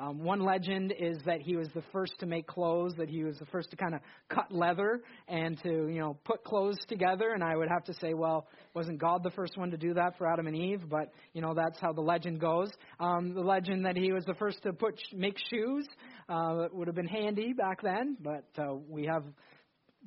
Um, 0.00 0.24
one 0.24 0.40
legend 0.40 0.94
is 0.98 1.18
that 1.26 1.42
he 1.42 1.56
was 1.56 1.68
the 1.74 1.82
first 1.92 2.14
to 2.20 2.26
make 2.26 2.46
clothes, 2.46 2.94
that 2.96 3.10
he 3.10 3.22
was 3.22 3.36
the 3.36 3.44
first 3.46 3.70
to 3.70 3.76
kind 3.76 3.94
of 3.94 4.00
cut 4.30 4.50
leather 4.50 5.02
and 5.28 5.62
to, 5.62 5.68
you 5.68 6.00
know, 6.00 6.16
put 6.24 6.42
clothes 6.42 6.78
together. 6.88 7.32
And 7.34 7.44
I 7.44 7.54
would 7.54 7.68
have 7.68 7.84
to 7.84 7.94
say, 8.00 8.14
well, 8.14 8.48
wasn't 8.72 8.98
God 8.98 9.22
the 9.22 9.30
first 9.30 9.58
one 9.58 9.70
to 9.72 9.76
do 9.76 9.92
that 9.92 10.16
for 10.16 10.26
Adam 10.26 10.46
and 10.46 10.56
Eve? 10.56 10.84
But, 10.88 11.12
you 11.34 11.42
know, 11.42 11.52
that's 11.52 11.78
how 11.80 11.92
the 11.92 12.00
legend 12.00 12.40
goes. 12.40 12.70
Um, 12.98 13.34
the 13.34 13.42
legend 13.42 13.84
that 13.84 13.94
he 13.94 14.10
was 14.10 14.24
the 14.24 14.32
first 14.34 14.62
to 14.62 14.72
put 14.72 14.98
make 15.12 15.36
shoes 15.50 15.86
uh, 16.30 16.68
would 16.72 16.86
have 16.86 16.96
been 16.96 17.06
handy 17.06 17.52
back 17.52 17.82
then, 17.82 18.16
but 18.22 18.46
uh, 18.58 18.76
we 18.88 19.04
have 19.04 19.24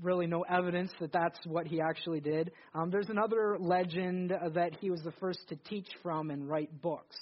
really 0.02 0.28
no 0.28 0.42
evidence 0.42 0.92
that 1.00 1.12
that's 1.12 1.38
what 1.46 1.68
he 1.68 1.80
actually 1.80 2.20
did. 2.20 2.52
Um, 2.74 2.90
there's 2.90 3.10
another 3.10 3.58
legend 3.60 4.34
that 4.54 4.76
he 4.80 4.90
was 4.90 5.02
the 5.04 5.14
first 5.20 5.40
to 5.50 5.56
teach 5.56 5.88
from 6.02 6.32
and 6.32 6.48
write 6.48 6.82
books. 6.82 7.16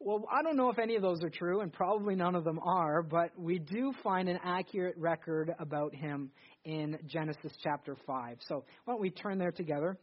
Well, 0.00 0.28
I 0.30 0.42
don't 0.42 0.56
know 0.56 0.68
if 0.68 0.78
any 0.78 0.96
of 0.96 1.02
those 1.02 1.22
are 1.22 1.30
true, 1.30 1.60
and 1.60 1.72
probably 1.72 2.14
none 2.14 2.34
of 2.34 2.44
them 2.44 2.58
are, 2.58 3.02
but 3.02 3.30
we 3.38 3.58
do 3.58 3.94
find 4.02 4.28
an 4.28 4.38
accurate 4.44 4.96
record 4.98 5.54
about 5.58 5.94
him 5.94 6.30
in 6.64 6.98
Genesis 7.06 7.52
chapter 7.62 7.96
5. 8.06 8.38
So 8.46 8.64
why 8.84 8.92
don't 8.92 9.00
we 9.00 9.10
turn 9.10 9.38
there 9.38 9.52
together? 9.52 9.96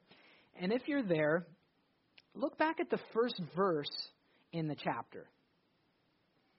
And 0.59 0.71
if 0.71 0.87
you're 0.87 1.03
there, 1.03 1.45
look 2.33 2.57
back 2.57 2.79
at 2.79 2.89
the 2.89 2.99
first 3.13 3.39
verse 3.55 3.91
in 4.53 4.67
the 4.67 4.75
chapter. 4.75 5.27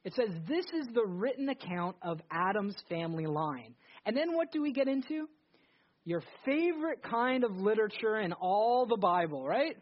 It 0.04 0.14
says, 0.14 0.28
This 0.48 0.66
is 0.66 0.88
the 0.94 1.06
written 1.06 1.48
account 1.48 1.96
of 2.02 2.20
Adam's 2.30 2.76
family 2.88 3.26
line. 3.26 3.74
And 4.04 4.16
then 4.16 4.34
what 4.34 4.52
do 4.52 4.62
we 4.62 4.72
get 4.72 4.88
into? 4.88 5.28
Your 6.04 6.22
favorite 6.44 7.02
kind 7.02 7.44
of 7.44 7.56
literature 7.56 8.18
in 8.18 8.32
all 8.32 8.86
the 8.86 8.96
Bible, 8.96 9.46
right? 9.46 9.76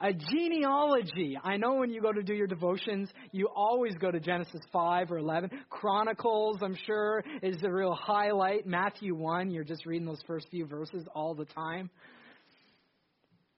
A 0.00 0.12
genealogy. 0.12 1.36
I 1.42 1.56
know 1.56 1.74
when 1.74 1.90
you 1.90 2.00
go 2.00 2.12
to 2.12 2.22
do 2.22 2.32
your 2.32 2.46
devotions, 2.46 3.10
you 3.32 3.48
always 3.48 3.94
go 3.96 4.12
to 4.12 4.20
Genesis 4.20 4.60
5 4.72 5.10
or 5.10 5.18
11. 5.18 5.50
Chronicles, 5.70 6.58
I'm 6.62 6.76
sure, 6.86 7.24
is 7.42 7.56
the 7.60 7.72
real 7.72 7.94
highlight. 7.94 8.64
Matthew 8.64 9.16
1, 9.16 9.50
you're 9.50 9.64
just 9.64 9.86
reading 9.86 10.06
those 10.06 10.22
first 10.28 10.46
few 10.50 10.66
verses 10.66 11.04
all 11.16 11.34
the 11.34 11.46
time. 11.46 11.90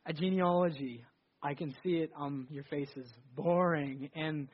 A 0.07 0.15
genealogy. 0.15 1.05
I 1.43 1.53
can 1.53 1.75
see 1.83 1.97
it 1.97 2.11
on 2.17 2.47
your 2.51 2.65
faces. 2.65 3.07
Boring. 3.37 4.09
And 4.15 4.49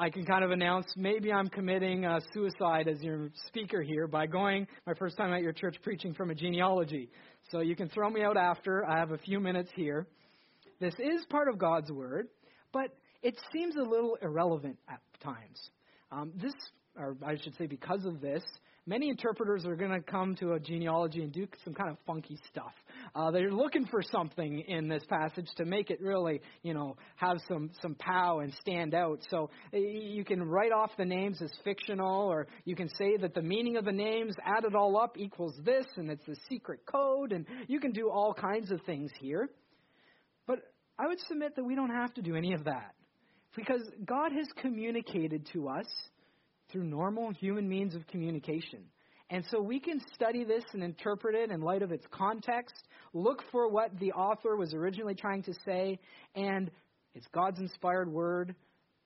I 0.00 0.08
can 0.08 0.24
kind 0.24 0.42
of 0.42 0.50
announce 0.50 0.86
maybe 0.96 1.30
I'm 1.30 1.48
committing 1.48 2.06
uh, 2.06 2.20
suicide 2.32 2.88
as 2.88 3.02
your 3.02 3.28
speaker 3.48 3.82
here 3.82 4.06
by 4.06 4.26
going 4.26 4.66
my 4.86 4.94
first 4.94 5.18
time 5.18 5.30
at 5.34 5.42
your 5.42 5.52
church 5.52 5.76
preaching 5.82 6.14
from 6.14 6.30
a 6.30 6.34
genealogy. 6.34 7.10
So 7.50 7.60
you 7.60 7.76
can 7.76 7.90
throw 7.90 8.08
me 8.08 8.22
out 8.22 8.38
after. 8.38 8.82
I 8.88 8.98
have 8.98 9.10
a 9.10 9.18
few 9.18 9.40
minutes 9.40 9.68
here. 9.76 10.06
This 10.80 10.94
is 10.94 11.26
part 11.28 11.48
of 11.48 11.58
God's 11.58 11.92
Word, 11.92 12.28
but 12.72 12.96
it 13.22 13.38
seems 13.52 13.76
a 13.76 13.82
little 13.82 14.16
irrelevant 14.22 14.78
at 14.88 15.00
times. 15.22 15.60
Um, 16.10 16.32
this, 16.34 16.54
or 16.96 17.14
I 17.22 17.36
should 17.36 17.54
say, 17.58 17.66
because 17.66 18.06
of 18.06 18.22
this, 18.22 18.42
many 18.86 19.10
interpreters 19.10 19.66
are 19.66 19.76
going 19.76 19.90
to 19.90 20.00
come 20.00 20.34
to 20.36 20.54
a 20.54 20.60
genealogy 20.60 21.20
and 21.20 21.30
do 21.30 21.46
some 21.62 21.74
kind 21.74 21.90
of 21.90 21.98
funky 22.06 22.38
stuff. 22.50 22.72
Uh, 23.14 23.30
they're 23.30 23.52
looking 23.52 23.86
for 23.86 24.02
something 24.02 24.60
in 24.60 24.88
this 24.88 25.02
passage 25.08 25.48
to 25.56 25.64
make 25.64 25.90
it 25.90 26.00
really, 26.00 26.40
you 26.62 26.74
know, 26.74 26.96
have 27.16 27.38
some 27.48 27.70
some 27.82 27.94
pow 27.94 28.40
and 28.40 28.52
stand 28.60 28.94
out. 28.94 29.18
So 29.30 29.50
you 29.72 30.24
can 30.24 30.42
write 30.42 30.72
off 30.72 30.90
the 30.96 31.04
names 31.04 31.42
as 31.42 31.50
fictional, 31.64 32.28
or 32.28 32.46
you 32.64 32.76
can 32.76 32.88
say 32.96 33.16
that 33.18 33.34
the 33.34 33.42
meaning 33.42 33.76
of 33.76 33.84
the 33.84 33.92
names 33.92 34.34
added 34.44 34.74
all 34.74 34.96
up 34.96 35.16
equals 35.18 35.54
this, 35.64 35.86
and 35.96 36.10
it's 36.10 36.26
a 36.28 36.36
secret 36.48 36.80
code, 36.86 37.32
and 37.32 37.46
you 37.68 37.80
can 37.80 37.92
do 37.92 38.10
all 38.10 38.34
kinds 38.34 38.70
of 38.70 38.80
things 38.82 39.10
here. 39.20 39.48
But 40.46 40.60
I 40.98 41.06
would 41.06 41.20
submit 41.28 41.56
that 41.56 41.64
we 41.64 41.74
don't 41.74 41.94
have 41.94 42.14
to 42.14 42.22
do 42.22 42.36
any 42.36 42.52
of 42.52 42.64
that 42.64 42.94
because 43.56 43.82
God 44.04 44.32
has 44.32 44.46
communicated 44.60 45.48
to 45.52 45.68
us 45.68 45.86
through 46.70 46.84
normal 46.84 47.32
human 47.32 47.68
means 47.68 47.94
of 47.94 48.06
communication. 48.06 48.84
And 49.30 49.44
so 49.50 49.60
we 49.60 49.78
can 49.78 50.00
study 50.12 50.42
this 50.42 50.64
and 50.72 50.82
interpret 50.82 51.36
it 51.36 51.50
in 51.50 51.60
light 51.60 51.82
of 51.82 51.92
its 51.92 52.04
context, 52.10 52.74
look 53.14 53.42
for 53.52 53.68
what 53.68 53.96
the 54.00 54.12
author 54.12 54.56
was 54.56 54.74
originally 54.74 55.14
trying 55.14 55.44
to 55.44 55.54
say, 55.64 56.00
and 56.34 56.70
it's 57.14 57.26
God's 57.32 57.60
inspired 57.60 58.10
word. 58.10 58.54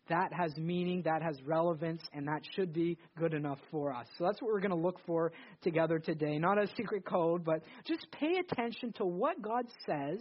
That 0.08 0.32
has 0.34 0.54
meaning, 0.58 1.02
that 1.06 1.22
has 1.22 1.36
relevance, 1.46 2.02
and 2.12 2.28
that 2.28 2.42
should 2.54 2.74
be 2.74 2.98
good 3.18 3.32
enough 3.32 3.58
for 3.70 3.94
us. 3.94 4.06
So 4.18 4.24
that's 4.24 4.40
what 4.42 4.52
we're 4.52 4.60
going 4.60 4.70
to 4.70 4.76
look 4.76 4.98
for 5.06 5.32
together 5.62 5.98
today. 5.98 6.38
Not 6.38 6.58
a 6.58 6.66
secret 6.76 7.06
code, 7.06 7.42
but 7.42 7.62
just 7.86 8.06
pay 8.12 8.36
attention 8.36 8.92
to 8.98 9.06
what 9.06 9.40
God 9.40 9.64
says 9.86 10.18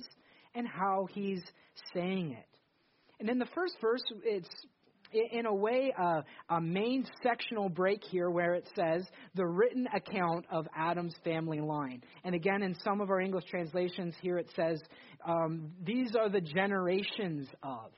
and 0.55 0.65
how 0.67 1.07
he's 1.11 1.41
saying 1.93 2.31
it. 2.31 2.47
And 3.19 3.29
in 3.29 3.39
the 3.39 3.47
first 3.53 3.75
verse, 3.81 4.03
it's 4.23 4.49
in 5.31 5.45
a 5.45 5.53
way 5.53 5.93
a 6.49 6.61
main 6.61 7.05
sectional 7.21 7.69
break 7.69 8.03
here 8.03 8.29
where 8.29 8.53
it 8.53 8.67
says 8.75 9.05
the 9.35 9.45
written 9.45 9.87
account 9.95 10.45
of 10.51 10.67
Adam's 10.75 11.15
family 11.23 11.59
line. 11.59 12.01
And 12.23 12.35
again, 12.35 12.61
in 12.63 12.75
some 12.83 13.01
of 13.01 13.09
our 13.09 13.19
English 13.19 13.45
translations 13.45 14.15
here, 14.21 14.37
it 14.37 14.49
says 14.55 14.81
um, 15.27 15.71
these 15.83 16.15
are 16.15 16.29
the 16.29 16.41
generations 16.41 17.47
of. 17.63 17.91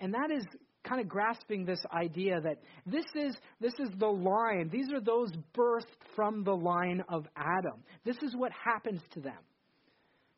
And 0.00 0.12
that 0.14 0.30
is 0.30 0.44
kind 0.86 1.00
of 1.00 1.08
grasping 1.08 1.64
this 1.64 1.80
idea 1.92 2.40
that 2.40 2.58
this 2.86 3.04
is 3.14 3.36
this 3.60 3.72
is 3.80 3.88
the 3.98 4.06
line 4.06 4.70
these 4.72 4.92
are 4.92 5.00
those 5.00 5.32
birthed 5.56 5.82
from 6.14 6.44
the 6.44 6.54
line 6.54 7.02
of 7.08 7.26
adam 7.36 7.82
this 8.04 8.16
is 8.22 8.36
what 8.36 8.52
happens 8.52 9.00
to 9.12 9.20
them 9.20 9.38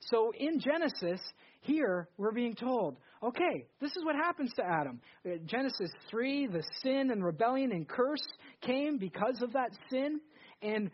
so 0.00 0.33
in 0.38 0.61
genesis 0.61 1.21
here, 1.61 2.09
we're 2.17 2.33
being 2.33 2.55
told, 2.55 2.97
okay, 3.23 3.67
this 3.81 3.90
is 3.90 4.05
what 4.05 4.14
happens 4.14 4.52
to 4.57 4.64
Adam. 4.64 5.00
Uh, 5.26 5.37
Genesis 5.45 5.90
3, 6.11 6.47
the 6.47 6.62
sin 6.83 7.11
and 7.11 7.25
rebellion 7.25 7.73
and 7.73 7.88
curse 7.88 8.25
came 8.62 8.99
because 8.99 9.43
of 9.43 9.52
that 9.52 9.71
sin, 9.90 10.21
and 10.62 10.90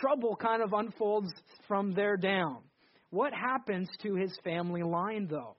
trouble 0.00 0.36
kind 0.36 0.62
of 0.62 0.72
unfolds 0.72 1.32
from 1.66 1.92
there 1.92 2.16
down. 2.16 2.58
What 3.10 3.32
happens 3.32 3.88
to 4.02 4.14
his 4.14 4.32
family 4.44 4.82
line, 4.82 5.26
though? 5.28 5.56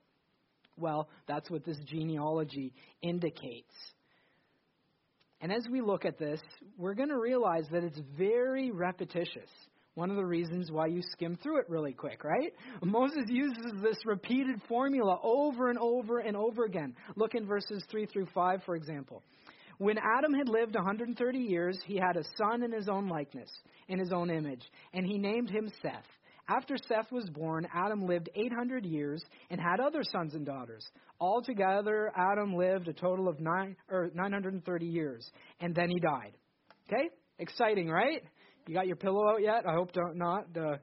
Well, 0.78 1.08
that's 1.28 1.50
what 1.50 1.64
this 1.64 1.78
genealogy 1.86 2.72
indicates. 3.02 3.74
And 5.40 5.52
as 5.52 5.66
we 5.70 5.80
look 5.80 6.04
at 6.04 6.18
this, 6.18 6.40
we're 6.78 6.94
going 6.94 7.10
to 7.10 7.18
realize 7.18 7.64
that 7.72 7.84
it's 7.84 8.00
very 8.16 8.70
repetitious. 8.70 9.50
One 9.94 10.10
of 10.10 10.16
the 10.16 10.24
reasons 10.24 10.70
why 10.70 10.86
you 10.86 11.02
skim 11.12 11.36
through 11.42 11.60
it 11.60 11.68
really 11.68 11.92
quick, 11.92 12.24
right? 12.24 12.52
Moses 12.82 13.24
uses 13.28 13.72
this 13.82 13.98
repeated 14.06 14.62
formula 14.66 15.18
over 15.22 15.68
and 15.68 15.78
over 15.78 16.20
and 16.20 16.34
over 16.34 16.64
again. 16.64 16.94
Look 17.14 17.34
in 17.34 17.46
verses 17.46 17.84
3 17.90 18.06
through 18.06 18.28
5, 18.34 18.62
for 18.64 18.74
example. 18.74 19.22
When 19.76 19.98
Adam 19.98 20.32
had 20.32 20.48
lived 20.48 20.74
130 20.74 21.38
years, 21.38 21.78
he 21.84 21.96
had 21.96 22.16
a 22.16 22.24
son 22.38 22.62
in 22.62 22.72
his 22.72 22.88
own 22.88 23.08
likeness, 23.08 23.50
in 23.88 23.98
his 23.98 24.12
own 24.12 24.30
image, 24.30 24.62
and 24.94 25.04
he 25.04 25.18
named 25.18 25.50
him 25.50 25.70
Seth. 25.82 26.06
After 26.48 26.76
Seth 26.76 27.12
was 27.12 27.28
born, 27.30 27.66
Adam 27.74 28.06
lived 28.06 28.30
800 28.34 28.84
years 28.86 29.22
and 29.50 29.60
had 29.60 29.80
other 29.80 30.02
sons 30.02 30.34
and 30.34 30.44
daughters. 30.46 30.84
Altogether, 31.20 32.10
Adam 32.16 32.54
lived 32.54 32.88
a 32.88 32.92
total 32.92 33.28
of 33.28 33.40
nine, 33.40 33.76
or 33.90 34.10
930 34.14 34.86
years, 34.86 35.30
and 35.60 35.74
then 35.74 35.88
he 35.88 36.00
died. 36.00 36.32
Okay? 36.88 37.10
Exciting, 37.38 37.88
right? 37.88 38.22
You 38.66 38.74
got 38.74 38.86
your 38.86 38.96
pillow 38.96 39.28
out 39.28 39.42
yet? 39.42 39.64
I 39.66 39.72
hope 39.72 39.92
don't 39.92 40.16
not. 40.16 40.46
Uh, 40.56 40.76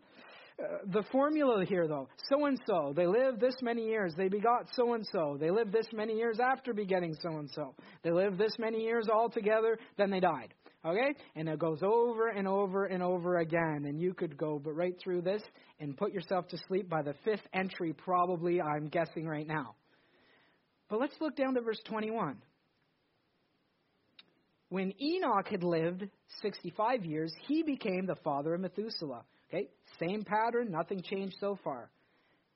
the 0.88 1.04
formula 1.12 1.64
here, 1.66 1.88
though, 1.88 2.10
so 2.30 2.46
and 2.46 2.60
so, 2.68 2.94
they 2.96 3.08
lived 3.08 3.40
this 3.40 3.56
many 3.62 3.86
years. 3.86 4.14
They 4.18 4.28
begot 4.28 4.68
so 4.74 4.94
and 4.94 5.06
so. 5.12 5.38
They 5.40 5.52
lived 5.52 5.72
this 5.72 5.88
many 5.94 6.18
years 6.18 6.40
after 6.40 6.74
begetting 6.74 7.16
so 7.22 7.38
and 7.38 7.50
so. 7.52 7.76
They 8.04 8.12
lived 8.12 8.38
this 8.38 8.52
many 8.60 8.82
years 8.82 9.08
all 9.12 9.30
together. 9.30 9.78
Then 9.98 10.10
they 10.10 10.20
died. 10.20 10.54
Okay? 10.86 11.16
And 11.36 11.48
it 11.48 11.60
goes 11.60 11.80
over 11.82 12.30
and 12.30 12.48
over 12.48 12.86
and 12.86 13.02
over 13.02 13.38
again. 13.38 13.86
And 13.86 14.02
you 14.02 14.14
could 14.14 14.38
go 14.38 14.60
but 14.62 14.74
right 14.74 14.96
through 15.02 15.22
this 15.22 15.42
and 15.80 15.96
put 15.96 16.12
yourself 16.12 16.48
to 16.50 16.58
sleep 16.68 16.90
by 16.90 17.04
the 17.04 17.16
fifth 17.24 17.48
entry, 17.54 17.94
probably, 17.94 18.62
I'm 18.62 18.90
guessing 18.90 19.28
right 19.28 19.48
now. 19.48 19.76
But 20.90 21.00
let's 21.00 21.16
look 21.22 21.36
down 21.36 21.54
to 21.54 21.62
verse 21.62 21.80
21. 21.86 22.38
When 24.70 24.94
Enoch 25.02 25.48
had 25.50 25.64
lived 25.64 26.08
65 26.42 27.04
years, 27.04 27.34
he 27.48 27.64
became 27.64 28.06
the 28.06 28.18
father 28.24 28.54
of 28.54 28.62
Methuselah. 28.62 29.24
Okay, 29.50 29.68
same 30.00 30.24
pattern, 30.24 30.72
nothing 30.72 31.02
changed 31.02 31.36
so 31.40 31.58
far. 31.64 31.90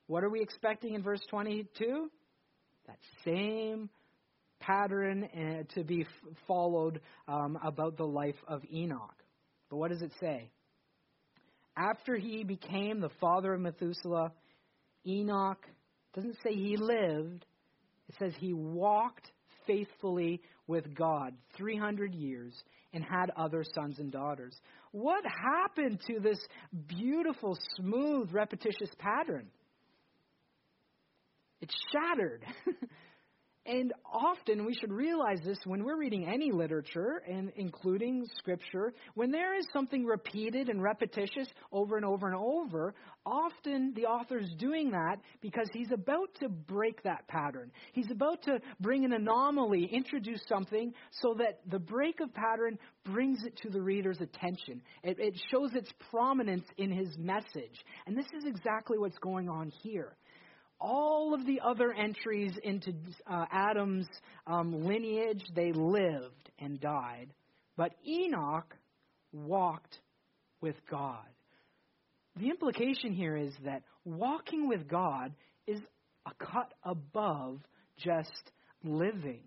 What 0.06 0.22
are 0.22 0.30
we 0.30 0.40
expecting 0.40 0.94
in 0.94 1.02
verse 1.02 1.20
22? 1.28 2.10
That 2.86 2.98
same 3.24 3.90
pattern 4.60 5.24
uh, 5.24 5.74
to 5.74 5.82
be 5.82 6.06
followed 6.46 7.00
um, 7.26 7.58
about 7.64 7.96
the 7.96 8.06
life 8.06 8.36
of 8.46 8.62
Enoch. 8.72 9.16
But 9.68 9.78
what 9.78 9.90
does 9.90 10.02
it 10.02 10.12
say? 10.20 10.50
After 11.76 12.16
he 12.16 12.44
became 12.44 13.00
the 13.00 13.10
father 13.20 13.54
of 13.54 13.60
Methuselah, 13.60 14.32
Enoch 15.04 15.66
doesn't 16.14 16.36
say 16.44 16.54
he 16.54 16.76
lived, 16.76 17.44
it 18.08 18.14
says 18.20 18.32
he 18.38 18.52
walked 18.52 19.30
faithfully 19.66 20.40
with 20.66 20.94
God 20.94 21.34
300 21.56 22.14
years 22.14 22.52
and 22.92 23.04
had 23.04 23.30
other 23.36 23.64
sons 23.74 23.98
and 23.98 24.10
daughters. 24.10 24.54
What 24.92 25.24
happened 25.24 26.00
to 26.06 26.20
this 26.20 26.38
beautiful, 26.86 27.58
smooth, 27.76 28.32
repetitious 28.32 28.90
pattern? 28.98 29.48
It 31.60 31.72
shattered. 31.92 32.44
And 33.66 33.94
often 34.12 34.66
we 34.66 34.74
should 34.74 34.92
realize 34.92 35.38
this 35.42 35.58
when 35.64 35.84
we're 35.84 35.96
reading 35.96 36.26
any 36.26 36.52
literature, 36.52 37.22
and 37.26 37.50
including 37.56 38.26
scripture, 38.36 38.92
when 39.14 39.30
there 39.30 39.56
is 39.58 39.66
something 39.72 40.04
repeated 40.04 40.68
and 40.68 40.82
repetitious 40.82 41.48
over 41.72 41.96
and 41.96 42.04
over 42.04 42.26
and 42.26 42.36
over, 42.36 42.94
often 43.24 43.94
the 43.96 44.04
author's 44.04 44.52
doing 44.58 44.90
that 44.90 45.16
because 45.40 45.66
he's 45.72 45.90
about 45.92 46.28
to 46.40 46.50
break 46.50 47.02
that 47.04 47.26
pattern. 47.26 47.70
He's 47.94 48.10
about 48.10 48.42
to 48.42 48.60
bring 48.80 49.06
an 49.06 49.14
anomaly, 49.14 49.88
introduce 49.90 50.42
something 50.46 50.92
so 51.22 51.34
that 51.38 51.60
the 51.70 51.78
break 51.78 52.20
of 52.20 52.34
pattern 52.34 52.78
brings 53.06 53.44
it 53.44 53.56
to 53.62 53.70
the 53.70 53.80
reader's 53.80 54.20
attention. 54.20 54.82
It, 55.02 55.18
it 55.18 55.40
shows 55.50 55.70
its 55.74 55.90
prominence 56.10 56.66
in 56.76 56.92
his 56.92 57.16
message. 57.16 57.82
And 58.06 58.14
this 58.14 58.26
is 58.36 58.44
exactly 58.44 58.98
what's 58.98 59.18
going 59.18 59.48
on 59.48 59.72
here 59.82 60.16
all 60.80 61.34
of 61.34 61.46
the 61.46 61.60
other 61.60 61.92
entries 61.92 62.52
into 62.62 62.92
uh, 63.26 63.46
Adam's 63.50 64.08
um, 64.46 64.84
lineage, 64.84 65.42
they 65.54 65.72
lived 65.72 66.50
and 66.58 66.80
died. 66.80 67.28
But 67.76 67.92
Enoch 68.06 68.74
walked 69.32 69.98
with 70.60 70.76
God. 70.90 71.24
The 72.36 72.48
implication 72.48 73.12
here 73.12 73.36
is 73.36 73.52
that 73.64 73.82
walking 74.04 74.68
with 74.68 74.88
God 74.88 75.32
is 75.66 75.80
a 76.26 76.44
cut 76.44 76.72
above 76.82 77.60
just 77.98 78.50
living. 78.82 79.42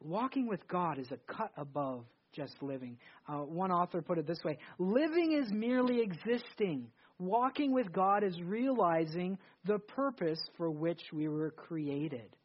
Walking 0.00 0.46
with 0.48 0.66
God 0.68 0.98
is 0.98 1.10
a 1.10 1.32
cut 1.32 1.52
above 1.56 2.04
just 2.32 2.54
living. 2.62 2.98
Uh, 3.28 3.38
one 3.38 3.70
author 3.70 4.02
put 4.02 4.18
it 4.18 4.26
this 4.26 4.42
way 4.44 4.58
living 4.78 5.38
is 5.42 5.50
merely 5.52 6.00
existing 6.00 6.88
Walking 7.22 7.72
with 7.72 7.92
God 7.92 8.24
is 8.24 8.36
realizing 8.42 9.38
the 9.64 9.78
purpose 9.78 10.40
for 10.56 10.68
which 10.68 11.00
we 11.12 11.28
were 11.28 11.52
created. 11.52 12.36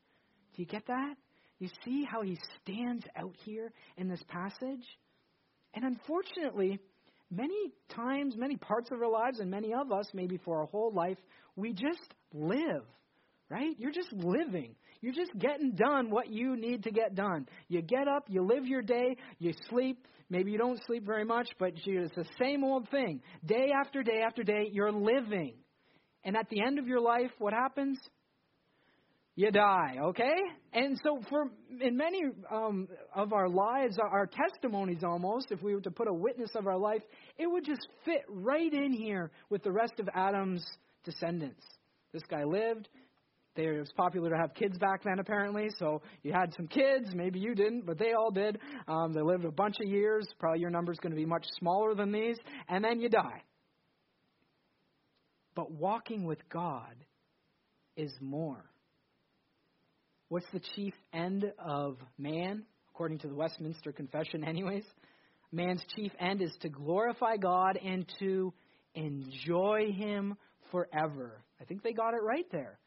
Do 0.56 0.62
you 0.62 0.68
get 0.68 0.86
that? 0.86 1.16
You 1.58 1.68
see 1.84 2.06
how 2.08 2.22
he 2.22 2.38
stands 2.62 3.04
out 3.16 3.34
here 3.44 3.72
in 3.98 4.08
this 4.08 4.22
passage? 4.28 4.86
And 5.74 5.84
unfortunately, 5.84 6.80
many 7.32 7.72
times, 7.90 8.36
many 8.38 8.56
parts 8.56 8.92
of 8.92 9.02
our 9.02 9.10
lives, 9.10 9.40
and 9.40 9.50
many 9.50 9.74
of 9.74 9.92
us, 9.92 10.08
maybe 10.14 10.38
for 10.38 10.60
our 10.60 10.68
whole 10.68 10.94
life, 10.94 11.18
we 11.56 11.74
just 11.74 12.14
live, 12.32 12.84
right? 13.50 13.76
You're 13.80 13.92
just 13.92 14.14
living. 14.14 14.76
You're 15.02 15.14
just 15.14 15.38
getting 15.38 15.72
done 15.76 16.10
what 16.10 16.30
you 16.30 16.56
need 16.56 16.84
to 16.84 16.92
get 16.92 17.16
done. 17.16 17.48
You 17.68 17.82
get 17.82 18.08
up, 18.08 18.26
you 18.28 18.46
live 18.46 18.66
your 18.66 18.82
day, 18.82 19.18
you 19.40 19.54
sleep, 19.70 20.06
Maybe 20.30 20.52
you 20.52 20.58
don't 20.58 20.80
sleep 20.86 21.06
very 21.06 21.24
much, 21.24 21.48
but 21.58 21.72
it's 21.76 22.16
the 22.16 22.26
same 22.38 22.64
old 22.64 22.90
thing. 22.90 23.22
Day 23.46 23.70
after 23.74 24.04
day 24.04 24.22
after 24.26 24.44
day, 24.44 24.70
you're 24.72 24.92
living. 24.92 25.54
And 26.24 26.36
at 26.36 26.50
the 26.50 26.62
end 26.62 26.80
of 26.80 26.88
your 26.88 27.00
life, 27.00 27.32
what 27.40 27.54
happens? 27.54 27.98
You 29.36 29.52
die, 29.52 29.98
okay? 30.02 30.36
And 30.74 31.00
so, 31.04 31.22
for 31.30 31.46
in 31.80 31.96
many 31.96 32.24
um, 32.52 32.88
of 33.16 33.32
our 33.34 33.48
lives, 33.48 33.98
our 34.00 34.28
testimonies 34.28 35.04
almost, 35.04 35.52
if 35.52 35.62
we 35.62 35.76
were 35.76 35.82
to 35.82 35.92
put 35.92 36.08
a 36.08 36.14
witness 36.14 36.50
of 36.56 36.68
our 36.68 36.78
life, 36.78 37.04
it 37.38 37.46
would 37.46 37.64
just 37.64 37.88
fit 38.04 38.24
right 38.28 38.74
in 38.74 38.92
here 38.92 39.32
with 39.50 39.64
the 39.64 39.72
rest 39.72 39.94
of 40.00 40.10
Adam's 40.14 40.66
descendants. 41.06 41.64
This 42.12 42.24
guy 42.30 42.44
lived, 42.44 42.90
it 43.64 43.80
was 43.80 43.92
popular 43.96 44.30
to 44.30 44.38
have 44.38 44.54
kids 44.54 44.78
back 44.78 45.04
then, 45.04 45.20
apparently. 45.20 45.70
So 45.80 46.02
you 46.24 46.34
had 46.34 46.54
some 46.56 46.68
kids. 46.68 47.10
Maybe 47.14 47.40
you 47.40 47.56
didn't, 47.56 47.86
but 47.86 47.98
they 47.98 48.14
all 48.14 48.32
did. 48.32 48.60
Um, 48.88 49.14
they 49.14 49.22
lived 49.22 49.46
a 49.46 49.52
bunch 49.52 49.78
of 49.82 49.90
years. 49.90 50.28
Probably 50.40 50.60
your 50.60 50.70
number's 50.70 50.98
going 51.00 51.12
to 51.12 51.18
be 51.18 51.26
much 51.26 51.46
smaller 51.60 51.96
than 51.96 52.12
these. 52.12 52.38
And 52.70 52.84
then 52.84 53.00
you 53.00 53.10
die. 53.10 53.44
But 55.56 55.72
walking 55.72 56.26
with 56.26 56.40
God 56.50 56.96
is 57.96 58.12
more. 58.22 58.64
What's 60.30 60.46
the 60.54 60.62
chief 60.76 60.94
end 61.14 61.46
of 61.58 61.98
man, 62.18 62.64
according 62.94 63.20
to 63.20 63.28
the 63.28 63.34
Westminster 63.34 63.92
Confession, 63.92 64.44
anyways? 64.44 64.84
Man's 65.52 65.84
chief 65.96 66.12
end 66.20 66.42
is 66.42 66.52
to 66.62 66.70
glorify 66.70 67.38
God 67.38 67.80
and 67.84 68.06
to 68.20 68.54
enjoy 68.94 69.92
Him 69.96 70.36
forever. 70.72 71.42
I 71.62 71.64
think 71.64 71.82
they 71.82 71.94
got 71.94 72.14
it 72.14 72.22
right 72.22 72.46
there. 72.52 72.78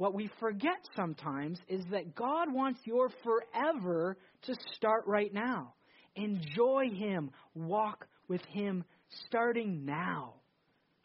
What 0.00 0.14
we 0.14 0.30
forget 0.40 0.78
sometimes 0.96 1.58
is 1.68 1.84
that 1.90 2.14
God 2.14 2.50
wants 2.50 2.80
your 2.84 3.10
forever 3.22 4.16
to 4.44 4.54
start 4.74 5.06
right 5.06 5.30
now. 5.30 5.74
Enjoy 6.16 6.88
Him, 6.88 7.30
walk 7.54 8.06
with 8.26 8.40
Him 8.46 8.82
starting 9.26 9.84
now. 9.84 10.36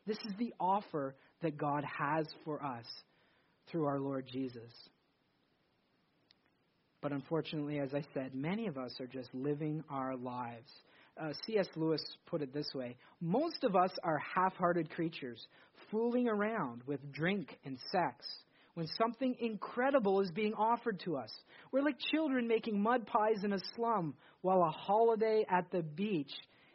This 0.07 0.15
is 0.19 0.31
the 0.39 0.53
offer 0.61 1.13
that 1.41 1.57
God 1.57 1.83
has 1.83 2.25
for 2.45 2.63
us 2.63 2.85
through 3.69 3.83
our 3.83 3.99
Lord 3.99 4.29
Jesus. 4.31 4.71
But 7.01 7.11
unfortunately, 7.11 7.79
as 7.79 7.93
I 7.93 8.05
said, 8.13 8.33
many 8.33 8.67
of 8.67 8.77
us 8.77 8.95
are 9.01 9.07
just 9.07 9.27
living 9.33 9.83
our 9.89 10.15
lives. 10.15 10.71
Uh, 11.21 11.33
C.S. 11.45 11.67
Lewis 11.75 12.01
put 12.27 12.41
it 12.41 12.53
this 12.53 12.73
way 12.73 12.95
Most 13.19 13.65
of 13.65 13.75
us 13.75 13.91
are 14.05 14.21
half 14.33 14.55
hearted 14.55 14.89
creatures, 14.89 15.45
fooling 15.91 16.29
around 16.29 16.81
with 16.87 17.11
drink 17.11 17.57
and 17.65 17.77
sex 17.91 18.25
when 18.75 18.87
something 19.01 19.35
incredible 19.39 20.21
is 20.21 20.31
being 20.31 20.53
offered 20.53 20.99
to 21.05 21.15
us. 21.17 21.31
We're 21.71 21.81
like 21.81 21.97
children 22.11 22.47
making 22.47 22.79
mud 22.79 23.07
pies 23.07 23.43
in 23.43 23.53
a 23.53 23.59
slum 23.75 24.13
while 24.41 24.61
a 24.61 24.69
holiday 24.69 25.45
at 25.49 25.71
the 25.71 25.81
beach 25.81 26.31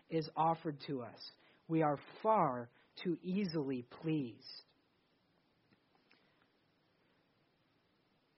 is 0.09 0.29
offered 0.37 0.77
to 0.87 1.03
us. 1.03 1.21
We 1.69 1.83
are 1.83 1.99
far 2.23 2.69
too 3.05 3.17
easily 3.23 3.85
pleased. 4.03 4.37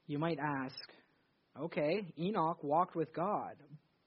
You 0.06 0.18
might 0.18 0.38
ask, 0.38 0.74
okay, 1.58 2.06
Enoch 2.18 2.62
walked 2.62 2.96
with 2.96 3.14
God, 3.14 3.54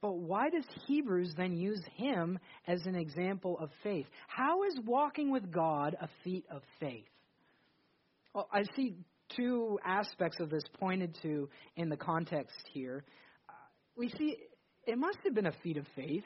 but 0.01 0.17
why 0.17 0.49
does 0.49 0.65
Hebrews 0.85 1.33
then 1.35 1.55
use 1.55 1.81
him 1.95 2.37
as 2.67 2.85
an 2.85 2.95
example 2.95 3.57
of 3.59 3.69
faith? 3.81 4.05
How 4.27 4.63
is 4.63 4.77
walking 4.85 5.31
with 5.31 5.49
God 5.51 5.95
a 5.99 6.09
feat 6.23 6.45
of 6.51 6.61
faith? 6.79 7.07
Well, 8.33 8.47
I 8.53 8.63
see 8.75 8.95
two 9.35 9.79
aspects 9.85 10.39
of 10.39 10.49
this 10.49 10.63
pointed 10.79 11.17
to 11.21 11.49
in 11.75 11.89
the 11.89 11.97
context 11.97 12.55
here. 12.73 13.03
Uh, 13.49 13.53
we 13.97 14.09
see 14.09 14.37
it 14.85 14.97
must 14.97 15.17
have 15.23 15.33
been 15.33 15.47
a 15.47 15.55
feat 15.63 15.77
of 15.77 15.85
faith 15.95 16.23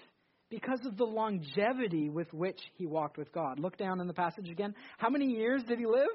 because 0.49 0.79
of 0.85 0.97
the 0.97 1.05
longevity 1.05 2.09
with 2.09 2.31
which 2.33 2.59
he 2.75 2.85
walked 2.85 3.17
with 3.17 3.31
God. 3.31 3.59
Look 3.59 3.77
down 3.77 3.99
in 4.01 4.07
the 4.07 4.13
passage 4.13 4.49
again. 4.49 4.73
How 4.97 5.09
many 5.09 5.27
years 5.27 5.63
did 5.67 5.79
he 5.79 5.85
live? 5.85 6.07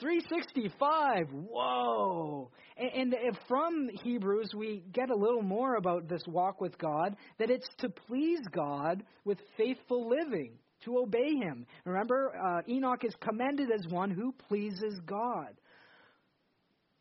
365. 0.00 1.28
Whoa. 1.32 2.50
And, 2.76 3.14
and, 3.14 3.38
from 3.48 3.88
Hebrews, 4.02 4.50
we 4.54 4.84
get 4.92 5.08
a 5.08 5.16
little 5.16 5.42
more 5.42 5.76
about 5.76 6.08
this 6.08 6.22
walk 6.26 6.60
with 6.60 6.76
God, 6.76 7.16
that 7.38 7.50
it's 7.50 7.68
to 7.78 7.88
please 7.88 8.40
God 8.52 9.02
with 9.24 9.38
faithful 9.56 10.10
living 10.10 10.52
to 10.84 10.98
obey 10.98 11.34
him. 11.34 11.66
Remember, 11.84 12.32
uh, 12.36 12.62
Enoch 12.68 13.04
is 13.04 13.14
commended 13.20 13.70
as 13.70 13.90
one 13.90 14.10
who 14.10 14.32
pleases 14.48 15.00
God. 15.06 15.54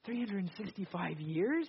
365 0.05 1.19
years? 1.19 1.67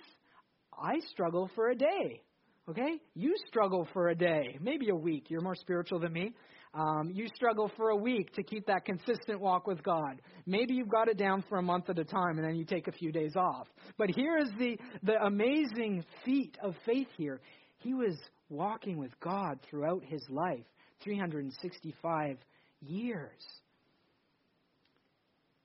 I 0.73 0.99
struggle 1.11 1.49
for 1.55 1.69
a 1.69 1.75
day. 1.75 2.21
Okay? 2.69 2.99
You 3.15 3.33
struggle 3.47 3.87
for 3.93 4.09
a 4.09 4.15
day, 4.15 4.57
maybe 4.61 4.89
a 4.89 4.95
week. 4.95 5.27
You're 5.29 5.41
more 5.41 5.55
spiritual 5.55 5.99
than 5.99 6.13
me. 6.13 6.33
Um, 6.73 7.11
you 7.13 7.27
struggle 7.33 7.71
for 7.77 7.89
a 7.89 7.95
week 7.95 8.33
to 8.33 8.43
keep 8.43 8.67
that 8.67 8.85
consistent 8.85 9.39
walk 9.39 9.67
with 9.67 9.81
God. 9.81 10.21
Maybe 10.45 10.73
you've 10.73 10.89
got 10.89 11.07
it 11.07 11.17
down 11.17 11.43
for 11.47 11.57
a 11.57 11.61
month 11.61 11.89
at 11.89 11.97
a 11.97 12.03
time 12.03 12.37
and 12.37 12.43
then 12.43 12.55
you 12.55 12.65
take 12.65 12.87
a 12.87 12.91
few 12.91 13.11
days 13.11 13.35
off. 13.35 13.67
But 13.97 14.09
here 14.09 14.37
is 14.37 14.49
the, 14.59 14.77
the 15.01 15.15
amazing 15.23 16.03
feat 16.25 16.57
of 16.61 16.75
faith 16.85 17.07
here. 17.17 17.39
He 17.79 17.93
was 17.93 18.17
walking 18.49 18.97
with 18.97 19.11
God 19.21 19.59
throughout 19.69 20.03
his 20.05 20.21
life. 20.29 20.65
365 21.03 22.37
years. 22.81 23.43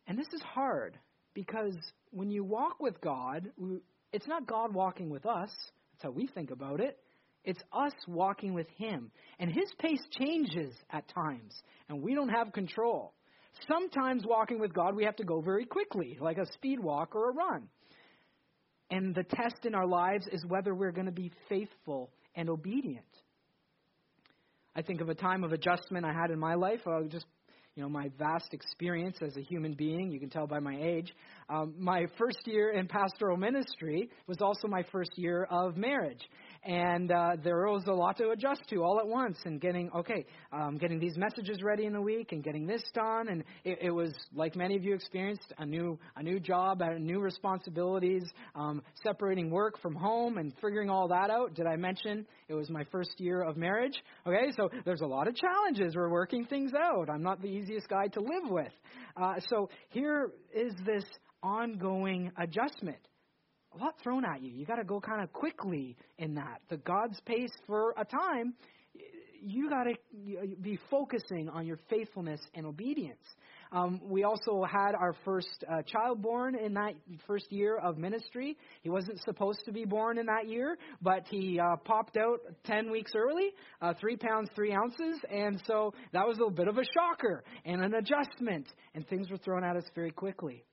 And 0.06 0.18
this 0.18 0.28
is 0.32 0.42
hard 0.42 0.98
because 1.34 1.76
when 2.10 2.30
you 2.30 2.44
walk 2.44 2.80
with 2.80 3.00
God, 3.00 3.50
it's 4.12 4.26
not 4.26 4.46
God 4.46 4.74
walking 4.74 5.10
with 5.10 5.26
us. 5.26 5.50
That's 5.92 6.02
how 6.02 6.10
we 6.10 6.26
think 6.26 6.50
about 6.50 6.80
it. 6.80 6.98
It's 7.44 7.62
us 7.72 7.92
walking 8.06 8.54
with 8.54 8.68
Him. 8.76 9.10
And 9.38 9.50
His 9.50 9.70
pace 9.78 10.02
changes 10.18 10.74
at 10.90 11.08
times, 11.08 11.54
and 11.88 12.02
we 12.02 12.14
don't 12.14 12.28
have 12.28 12.52
control. 12.52 13.14
Sometimes 13.68 14.24
walking 14.26 14.60
with 14.60 14.72
God, 14.72 14.94
we 14.94 15.04
have 15.04 15.16
to 15.16 15.24
go 15.24 15.40
very 15.40 15.66
quickly, 15.66 16.18
like 16.20 16.38
a 16.38 16.46
speed 16.52 16.78
walk 16.80 17.14
or 17.14 17.30
a 17.30 17.34
run. 17.34 17.68
And 18.90 19.14
the 19.14 19.24
test 19.24 19.64
in 19.64 19.74
our 19.74 19.86
lives 19.86 20.26
is 20.30 20.44
whether 20.46 20.74
we're 20.74 20.92
going 20.92 21.06
to 21.06 21.12
be 21.12 21.32
faithful 21.48 22.10
and 22.34 22.48
obedient. 22.48 23.04
I 24.74 24.82
think 24.82 25.00
of 25.00 25.08
a 25.08 25.14
time 25.14 25.44
of 25.44 25.52
adjustment 25.52 26.06
I 26.06 26.12
had 26.12 26.30
in 26.30 26.38
my 26.38 26.54
life. 26.54 26.80
Uh, 26.86 27.02
just 27.08 27.26
you 27.74 27.82
know 27.82 27.88
my 27.88 28.10
vast 28.18 28.52
experience 28.52 29.18
as 29.20 29.36
a 29.36 29.40
human 29.40 29.74
being. 29.74 30.10
You 30.10 30.18
can 30.18 30.30
tell 30.30 30.46
by 30.46 30.60
my 30.60 30.76
age. 30.80 31.12
Um, 31.50 31.74
my 31.78 32.06
first 32.18 32.40
year 32.46 32.70
in 32.70 32.86
pastoral 32.86 33.36
ministry 33.36 34.10
was 34.26 34.38
also 34.40 34.68
my 34.68 34.82
first 34.90 35.10
year 35.16 35.46
of 35.50 35.76
marriage 35.76 36.22
and 36.64 37.10
uh, 37.10 37.32
there 37.42 37.66
was 37.66 37.84
a 37.88 37.92
lot 37.92 38.16
to 38.18 38.30
adjust 38.30 38.62
to 38.70 38.82
all 38.82 39.00
at 39.00 39.06
once 39.06 39.36
and 39.44 39.60
getting 39.60 39.90
okay 39.92 40.24
um, 40.52 40.78
getting 40.78 41.00
these 41.00 41.16
messages 41.16 41.62
ready 41.62 41.86
in 41.86 41.92
the 41.92 42.00
week 42.00 42.32
and 42.32 42.44
getting 42.44 42.66
this 42.66 42.82
done. 42.94 43.28
And 43.28 43.42
it, 43.64 43.78
it 43.82 43.90
was 43.90 44.12
like 44.34 44.54
many 44.54 44.76
of 44.76 44.84
you 44.84 44.94
experienced 44.94 45.52
a 45.58 45.66
new 45.66 45.98
a 46.16 46.22
new 46.22 46.38
job 46.38 46.80
uh, 46.80 46.98
new 46.98 47.20
responsibilities 47.20 48.22
um, 48.54 48.82
separating 49.02 49.50
work 49.50 49.80
from 49.80 49.94
home 49.94 50.38
and 50.38 50.52
figuring 50.62 50.88
all 50.88 51.08
that 51.08 51.30
out. 51.30 51.54
Did 51.54 51.66
i 51.66 51.76
mention 51.76 52.26
it 52.48 52.54
was 52.54 52.70
my 52.70 52.84
first 52.92 53.18
year 53.18 53.42
of 53.42 53.56
marriage? 53.56 54.00
Okay 54.26 54.52
so 54.56 54.70
there's 54.84 55.00
a 55.00 55.06
lot 55.06 55.26
of 55.26 55.34
challenges. 55.34 55.96
We're 55.96 56.10
working 56.10 56.44
things 56.44 56.72
out. 56.74 57.10
I'm 57.10 57.22
not 57.22 57.42
the 57.42 57.48
easiest 57.48 57.88
guy 57.88 58.06
to 58.12 58.20
live 58.20 58.50
with. 58.50 58.72
Uh, 59.20 59.34
so 59.48 59.68
here 59.88 60.30
is 60.54 60.72
this 60.86 61.04
ongoing 61.42 62.30
adjustment 62.38 62.98
a 63.74 63.78
lot 63.78 63.94
thrown 64.02 64.24
at 64.24 64.42
you. 64.42 64.52
You 64.52 64.66
got 64.66 64.76
to 64.76 64.84
go 64.84 65.00
kind 65.00 65.22
of 65.22 65.32
quickly 65.32 65.96
in 66.18 66.34
that. 66.34 66.60
The 66.68 66.76
God's 66.78 67.18
pace 67.20 67.52
for 67.66 67.94
a 67.96 68.04
time, 68.04 68.54
you 69.44 69.68
got 69.68 69.84
to 69.84 69.94
be 70.60 70.78
focusing 70.90 71.48
on 71.48 71.66
your 71.66 71.78
faithfulness 71.90 72.40
and 72.54 72.66
obedience. 72.66 73.24
Um, 73.72 74.00
we 74.04 74.22
also 74.24 74.64
had 74.64 74.94
our 74.94 75.14
first 75.24 75.64
uh, 75.66 75.82
child 75.82 76.20
born 76.20 76.54
in 76.54 76.74
that 76.74 76.92
first 77.26 77.50
year 77.50 77.78
of 77.78 77.96
ministry. 77.96 78.56
He 78.82 78.90
wasn't 78.90 79.18
supposed 79.24 79.64
to 79.64 79.72
be 79.72 79.86
born 79.86 80.18
in 80.18 80.26
that 80.26 80.46
year, 80.46 80.76
but 81.00 81.24
he 81.28 81.58
uh, 81.58 81.76
popped 81.84 82.18
out 82.18 82.40
10 82.64 82.90
weeks 82.90 83.12
early, 83.16 83.50
uh, 83.80 83.94
three 83.98 84.16
pounds, 84.16 84.50
three 84.54 84.74
ounces, 84.74 85.18
and 85.30 85.60
so 85.66 85.94
that 86.12 86.26
was 86.26 86.38
a 86.46 86.50
bit 86.50 86.68
of 86.68 86.76
a 86.76 86.84
shocker 86.92 87.42
and 87.64 87.82
an 87.82 87.94
adjustment, 87.94 88.66
and 88.94 89.08
things 89.08 89.30
were 89.30 89.38
thrown 89.38 89.64
at 89.64 89.76
us 89.76 89.84
very 89.94 90.10
quickly. 90.10 90.64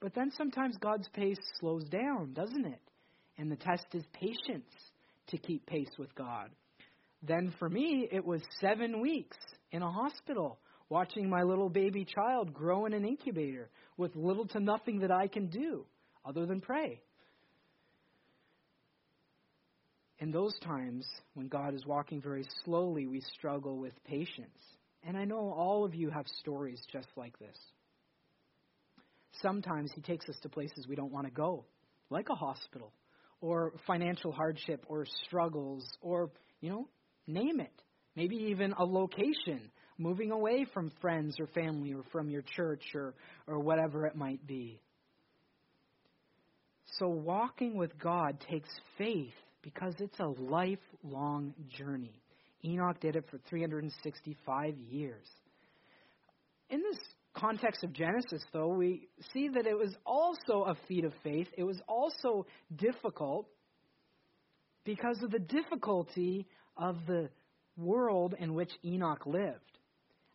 But 0.00 0.14
then 0.14 0.30
sometimes 0.36 0.76
God's 0.78 1.08
pace 1.08 1.38
slows 1.60 1.84
down, 1.84 2.32
doesn't 2.32 2.64
it? 2.64 2.80
And 3.38 3.50
the 3.50 3.56
test 3.56 3.86
is 3.92 4.04
patience 4.12 4.70
to 5.28 5.38
keep 5.38 5.66
pace 5.66 5.90
with 5.98 6.14
God. 6.14 6.50
Then 7.22 7.52
for 7.58 7.68
me, 7.68 8.08
it 8.10 8.24
was 8.24 8.40
seven 8.60 9.00
weeks 9.00 9.36
in 9.72 9.82
a 9.82 9.90
hospital 9.90 10.58
watching 10.88 11.28
my 11.28 11.42
little 11.42 11.68
baby 11.68 12.04
child 12.04 12.52
grow 12.52 12.86
in 12.86 12.94
an 12.94 13.04
incubator 13.04 13.68
with 13.96 14.16
little 14.16 14.46
to 14.48 14.60
nothing 14.60 15.00
that 15.00 15.10
I 15.10 15.28
can 15.28 15.46
do 15.46 15.84
other 16.24 16.46
than 16.46 16.60
pray. 16.60 17.00
In 20.18 20.30
those 20.30 20.58
times, 20.62 21.06
when 21.34 21.48
God 21.48 21.74
is 21.74 21.86
walking 21.86 22.20
very 22.20 22.44
slowly, 22.64 23.06
we 23.06 23.22
struggle 23.38 23.78
with 23.78 23.92
patience. 24.04 24.58
And 25.06 25.16
I 25.16 25.24
know 25.24 25.54
all 25.56 25.84
of 25.84 25.94
you 25.94 26.10
have 26.10 26.26
stories 26.40 26.80
just 26.92 27.08
like 27.16 27.38
this 27.38 27.56
sometimes 29.42 29.90
He 29.94 30.00
takes 30.00 30.28
us 30.28 30.36
to 30.42 30.48
places 30.48 30.86
we 30.88 30.96
don't 30.96 31.12
want 31.12 31.26
to 31.26 31.32
go, 31.32 31.64
like 32.10 32.28
a 32.30 32.34
hospital, 32.34 32.92
or 33.40 33.72
financial 33.86 34.32
hardship, 34.32 34.84
or 34.88 35.06
struggles, 35.26 35.84
or, 36.00 36.30
you 36.60 36.70
know, 36.70 36.88
name 37.26 37.60
it. 37.60 37.72
Maybe 38.16 38.36
even 38.50 38.72
a 38.72 38.84
location, 38.84 39.70
moving 39.98 40.30
away 40.32 40.66
from 40.74 40.90
friends 41.00 41.38
or 41.38 41.46
family 41.48 41.94
or 41.94 42.02
from 42.10 42.28
your 42.28 42.42
church 42.56 42.82
or, 42.94 43.14
or 43.46 43.60
whatever 43.60 44.06
it 44.06 44.16
might 44.16 44.46
be. 44.46 44.80
So, 46.98 47.08
walking 47.08 47.76
with 47.76 47.96
God 47.98 48.38
takes 48.50 48.68
faith 48.98 49.32
because 49.62 49.94
it's 50.00 50.18
a 50.18 50.26
lifelong 50.26 51.54
journey. 51.78 52.20
Enoch 52.64 53.00
did 53.00 53.16
it 53.16 53.24
for 53.30 53.38
365 53.48 54.76
years. 54.76 55.26
In 56.68 56.80
this 56.80 56.98
context 57.34 57.84
of 57.84 57.92
Genesis, 57.92 58.42
though, 58.52 58.68
we 58.68 59.08
see 59.32 59.48
that 59.48 59.66
it 59.66 59.76
was 59.76 59.94
also 60.04 60.64
a 60.64 60.76
feat 60.88 61.04
of 61.04 61.12
faith. 61.22 61.48
It 61.56 61.64
was 61.64 61.80
also 61.88 62.46
difficult 62.76 63.46
because 64.84 65.22
of 65.22 65.30
the 65.30 65.38
difficulty 65.38 66.46
of 66.76 66.96
the 67.06 67.28
world 67.76 68.34
in 68.38 68.54
which 68.54 68.70
Enoch 68.84 69.26
lived. 69.26 69.78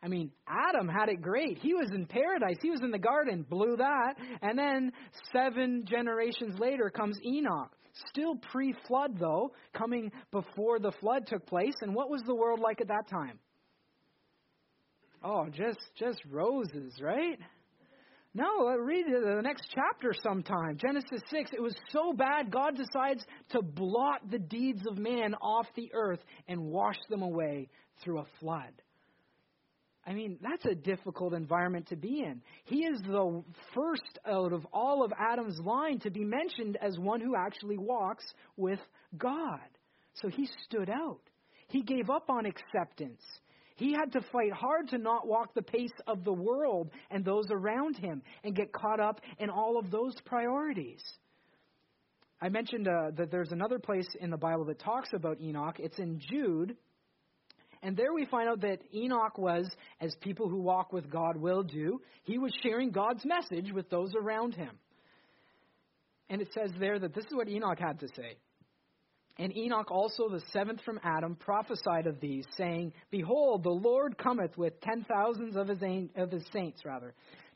I 0.03 0.07
mean, 0.07 0.31
Adam 0.47 0.87
had 0.87 1.09
it 1.09 1.21
great. 1.21 1.57
He 1.57 1.73
was 1.73 1.89
in 1.91 2.05
paradise. 2.05 2.57
He 2.61 2.69
was 2.69 2.81
in 2.81 2.91
the 2.91 2.99
garden, 2.99 3.45
blew 3.49 3.77
that. 3.77 4.13
And 4.41 4.57
then 4.57 4.91
seven 5.33 5.83
generations 5.87 6.59
later 6.59 6.91
comes 6.91 7.17
Enoch. 7.25 7.71
Still 8.09 8.35
pre 8.35 8.75
flood, 8.87 9.17
though, 9.19 9.53
coming 9.73 10.11
before 10.31 10.79
the 10.79 10.91
flood 10.99 11.25
took 11.27 11.47
place. 11.47 11.73
And 11.81 11.95
what 11.95 12.09
was 12.09 12.21
the 12.27 12.35
world 12.35 12.59
like 12.59 12.81
at 12.81 12.89
that 12.89 13.09
time? 13.09 13.39
Oh, 15.23 15.47
just 15.51 15.79
just 15.97 16.19
roses, 16.31 16.99
right? 17.01 17.39
No, 18.35 18.67
uh, 18.67 18.75
read 18.75 19.05
the 19.07 19.41
next 19.41 19.63
chapter 19.73 20.13
sometime. 20.21 20.77
Genesis 20.77 21.21
6. 21.29 21.51
It 21.53 21.61
was 21.61 21.73
so 21.91 22.11
bad, 22.11 22.51
God 22.51 22.75
decides 22.75 23.23
to 23.51 23.61
blot 23.61 24.29
the 24.29 24.39
deeds 24.39 24.81
of 24.85 24.97
man 24.97 25.35
off 25.35 25.67
the 25.77 25.89
earth 25.93 26.19
and 26.49 26.65
wash 26.65 26.97
them 27.09 27.21
away 27.21 27.69
through 28.03 28.19
a 28.19 28.25
flood. 28.41 28.73
I 30.05 30.13
mean, 30.13 30.37
that's 30.41 30.65
a 30.65 30.75
difficult 30.75 31.33
environment 31.33 31.87
to 31.87 31.95
be 31.95 32.19
in. 32.19 32.41
He 32.65 32.79
is 32.83 33.01
the 33.01 33.41
first 33.73 34.19
out 34.27 34.51
of 34.51 34.67
all 34.71 35.03
of 35.03 35.13
Adam's 35.17 35.59
line 35.59 35.99
to 35.99 36.11
be 36.11 36.25
mentioned 36.25 36.77
as 36.81 36.99
one 36.99 37.21
who 37.21 37.35
actually 37.35 37.77
walks 37.77 38.25
with 38.57 38.79
God. 39.17 39.59
So 40.21 40.27
he 40.27 40.47
stood 40.65 40.89
out. 40.89 41.21
He 41.69 41.81
gave 41.81 42.09
up 42.09 42.29
on 42.29 42.45
acceptance. 42.45 43.21
He 43.75 43.93
had 43.93 44.13
to 44.13 44.21
fight 44.31 44.53
hard 44.53 44.89
to 44.89 44.97
not 44.97 45.27
walk 45.27 45.53
the 45.53 45.61
pace 45.61 45.91
of 46.07 46.23
the 46.23 46.33
world 46.33 46.91
and 47.11 47.23
those 47.25 47.45
around 47.51 47.97
him 47.97 48.21
and 48.43 48.55
get 48.55 48.71
caught 48.71 49.01
up 49.01 49.19
in 49.37 49.49
all 49.49 49.77
of 49.77 49.91
those 49.91 50.15
priorities. 50.25 51.03
I 52.41 52.49
mentioned 52.49 52.87
uh, 52.87 53.11
that 53.17 53.31
there's 53.31 53.51
another 53.51 53.79
place 53.79 54.07
in 54.19 54.29
the 54.29 54.37
Bible 54.37 54.65
that 54.65 54.79
talks 54.79 55.09
about 55.13 55.41
Enoch. 55.41 55.75
It's 55.79 55.99
in 55.99 56.19
Jude. 56.19 56.75
And 57.83 57.97
there 57.97 58.13
we 58.13 58.25
find 58.25 58.47
out 58.47 58.61
that 58.61 58.79
Enoch 58.93 59.37
was, 59.37 59.69
as 59.99 60.15
people 60.21 60.49
who 60.49 60.61
walk 60.61 60.93
with 60.93 61.09
God 61.09 61.37
will 61.37 61.63
do, 61.63 62.01
he 62.23 62.37
was 62.37 62.53
sharing 62.63 62.91
God's 62.91 63.25
message 63.25 63.71
with 63.73 63.89
those 63.89 64.11
around 64.19 64.55
him. 64.55 64.71
And 66.29 66.41
it 66.41 66.47
says 66.53 66.71
there 66.79 66.97
that 66.97 67.13
this 67.13 67.25
is 67.25 67.33
what 67.33 67.47
Enoch 67.47 67.79
had 67.79 67.99
to 67.99 68.07
say. 68.15 68.37
And 69.37 69.55
Enoch 69.57 69.91
also, 69.91 70.29
the 70.29 70.41
seventh 70.53 70.81
from 70.85 70.99
Adam, 71.03 71.35
prophesied 71.35 72.07
of 72.07 72.21
these, 72.21 72.45
saying, 72.57 72.93
Behold, 73.11 73.63
the 73.63 73.69
Lord 73.69 74.17
cometh 74.17 74.57
with 74.57 74.79
ten 74.79 75.05
thousands 75.09 75.57
of 75.57 75.67
his, 75.67 75.81
of 76.15 76.31
his 76.31 76.45
saints, 76.53 76.85
rather, 76.85 77.13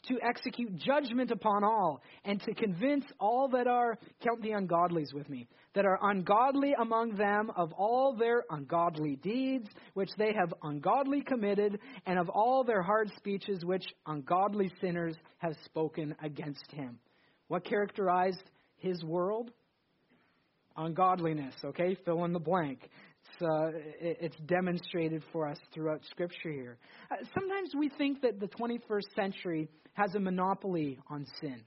to 0.08 0.20
execute 0.22 0.76
judgment 0.76 1.32
upon 1.32 1.64
all, 1.64 2.02
and 2.26 2.42
to 2.42 2.54
convince 2.54 3.06
all 3.20 3.48
that 3.50 3.68
are, 3.68 3.98
count 4.22 4.42
the 4.42 4.52
ungodlies 4.52 5.14
with 5.14 5.30
me, 5.30 5.48
that 5.74 5.86
are 5.86 6.00
ungodly 6.02 6.74
among 6.82 7.16
them 7.16 7.50
of 7.56 7.72
all 7.74 8.14
their 8.18 8.44
ungodly 8.50 9.16
deeds, 9.16 9.70
which 9.94 10.10
they 10.18 10.34
have 10.34 10.54
ungodly 10.64 11.22
committed, 11.22 11.80
and 12.06 12.20
of 12.20 12.28
all 12.30 12.66
their 12.66 12.82
hard 12.82 13.10
speeches, 13.16 13.64
which 13.64 13.86
ungodly 14.06 14.70
sinners 14.82 15.16
have 15.38 15.56
spoken 15.64 16.14
against 16.22 16.70
him. 16.72 17.00
What 17.48 17.64
characterized 17.64 18.44
his 18.76 19.02
world? 19.04 19.52
Ungodliness, 20.78 21.54
okay? 21.64 21.98
Fill 22.06 22.26
in 22.26 22.34
the 22.34 22.40
blank. 22.40 22.80
It's, 22.84 23.42
uh, 23.42 23.72
it's 24.00 24.36
demonstrated 24.48 25.24
for 25.32 25.48
us 25.48 25.58
throughout 25.74 26.02
Scripture 26.10 26.52
here. 26.52 26.78
Uh, 27.12 27.16
sometimes 27.34 27.72
we 27.78 27.90
think 27.98 28.22
that 28.22 28.40
the 28.40 28.48
21st 28.48 29.16
century 29.16 29.70
has 29.94 30.16
a 30.16 30.20
monopoly 30.20 31.00
on 31.10 31.26
sin, 31.42 31.62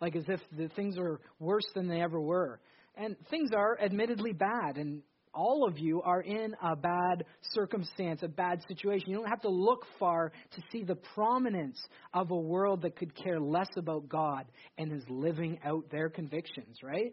like 0.00 0.16
as 0.16 0.24
if 0.28 0.40
the 0.56 0.68
things 0.68 0.98
are 0.98 1.20
worse 1.38 1.66
than 1.74 1.88
they 1.88 2.00
ever 2.00 2.20
were. 2.20 2.60
And 2.96 3.16
things 3.30 3.50
are 3.54 3.78
admittedly 3.80 4.32
bad, 4.32 4.76
and 4.76 5.02
all 5.32 5.66
of 5.66 5.78
you 5.78 6.02
are 6.02 6.20
in 6.20 6.54
a 6.62 6.74
bad 6.74 7.24
circumstance, 7.52 8.22
a 8.22 8.28
bad 8.28 8.60
situation. 8.66 9.10
You 9.10 9.16
don't 9.16 9.28
have 9.28 9.42
to 9.42 9.48
look 9.48 9.84
far 9.98 10.32
to 10.52 10.62
see 10.72 10.82
the 10.82 10.96
prominence 10.96 11.80
of 12.12 12.30
a 12.30 12.36
world 12.36 12.82
that 12.82 12.96
could 12.96 13.14
care 13.14 13.40
less 13.40 13.68
about 13.76 14.08
God 14.08 14.46
and 14.76 14.92
is 14.92 15.04
living 15.08 15.58
out 15.64 15.90
their 15.90 16.08
convictions, 16.08 16.78
right? 16.82 17.12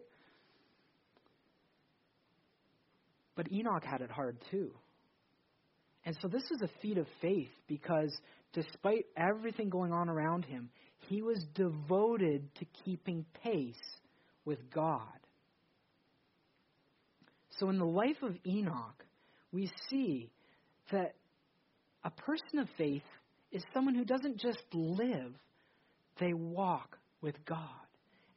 But 3.38 3.52
Enoch 3.52 3.84
had 3.84 4.00
it 4.00 4.10
hard 4.10 4.36
too. 4.50 4.72
And 6.04 6.16
so 6.20 6.26
this 6.26 6.42
is 6.50 6.60
a 6.60 6.80
feat 6.82 6.98
of 6.98 7.06
faith 7.22 7.52
because 7.68 8.12
despite 8.52 9.06
everything 9.16 9.68
going 9.68 9.92
on 9.92 10.08
around 10.08 10.44
him, 10.44 10.70
he 11.06 11.22
was 11.22 11.38
devoted 11.54 12.52
to 12.56 12.64
keeping 12.84 13.24
pace 13.44 13.76
with 14.44 14.58
God. 14.74 15.02
So 17.60 17.68
in 17.68 17.78
the 17.78 17.84
life 17.84 18.20
of 18.22 18.34
Enoch, 18.44 19.04
we 19.52 19.70
see 19.88 20.32
that 20.90 21.14
a 22.02 22.10
person 22.10 22.58
of 22.58 22.68
faith 22.76 23.02
is 23.52 23.62
someone 23.72 23.94
who 23.94 24.04
doesn't 24.04 24.40
just 24.40 24.64
live, 24.72 25.32
they 26.18 26.32
walk 26.32 26.98
with 27.20 27.36
God. 27.44 27.87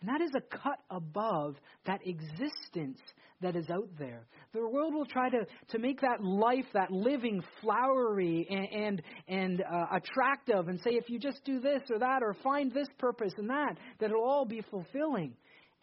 And 0.02 0.10
that 0.10 0.22
is 0.22 0.32
a 0.36 0.42
cut 0.42 0.80
above 0.90 1.56
that 1.86 2.00
existence 2.06 3.00
that 3.42 3.56
is 3.56 3.70
out 3.70 3.90
there. 4.00 4.26
The 4.54 4.68
world 4.68 4.94
will 4.94 5.06
try 5.06 5.30
to, 5.30 5.46
to 5.70 5.80
make 5.80 6.02
that 6.02 6.24
life, 6.24 6.66
that 6.74 6.92
living, 6.92 7.44
flowery 7.62 8.48
and, 8.50 8.84
and, 8.84 9.02
and 9.28 9.62
uh, 9.62 9.86
attractive 9.96 10.68
and 10.68 10.80
say, 10.82 10.92
if 10.92 11.10
you 11.10 11.20
just 11.20 11.44
do 11.46 11.60
this 11.60 11.82
or 11.92 12.00
that 12.00 12.22
or 12.24 12.36
find 12.44 12.72
this 12.72 12.88
purpose 12.98 13.34
and 13.38 13.50
that, 13.50 13.78
that 14.00 14.10
it'll 14.10 14.24
all 14.24 14.46
be 14.46 14.62
fulfilling. 14.70 15.34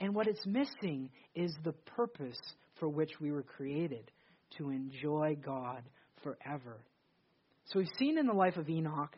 And 0.01 0.15
what 0.15 0.27
it's 0.27 0.47
missing 0.47 1.11
is 1.35 1.53
the 1.65 1.73
purpose 1.73 2.39
for 2.79 2.89
which 2.89 3.21
we 3.21 3.33
were 3.33 3.43
created 3.43 4.11
to 4.59 4.71
enjoy 4.71 5.37
God 5.45 5.83
forever. 6.23 6.79
So 7.67 7.79
we've 7.79 7.89
seen 7.99 8.19
in 8.19 8.27
the 8.27 8.33
life 8.33 8.57
of 8.57 8.69
Enoch 8.69 9.17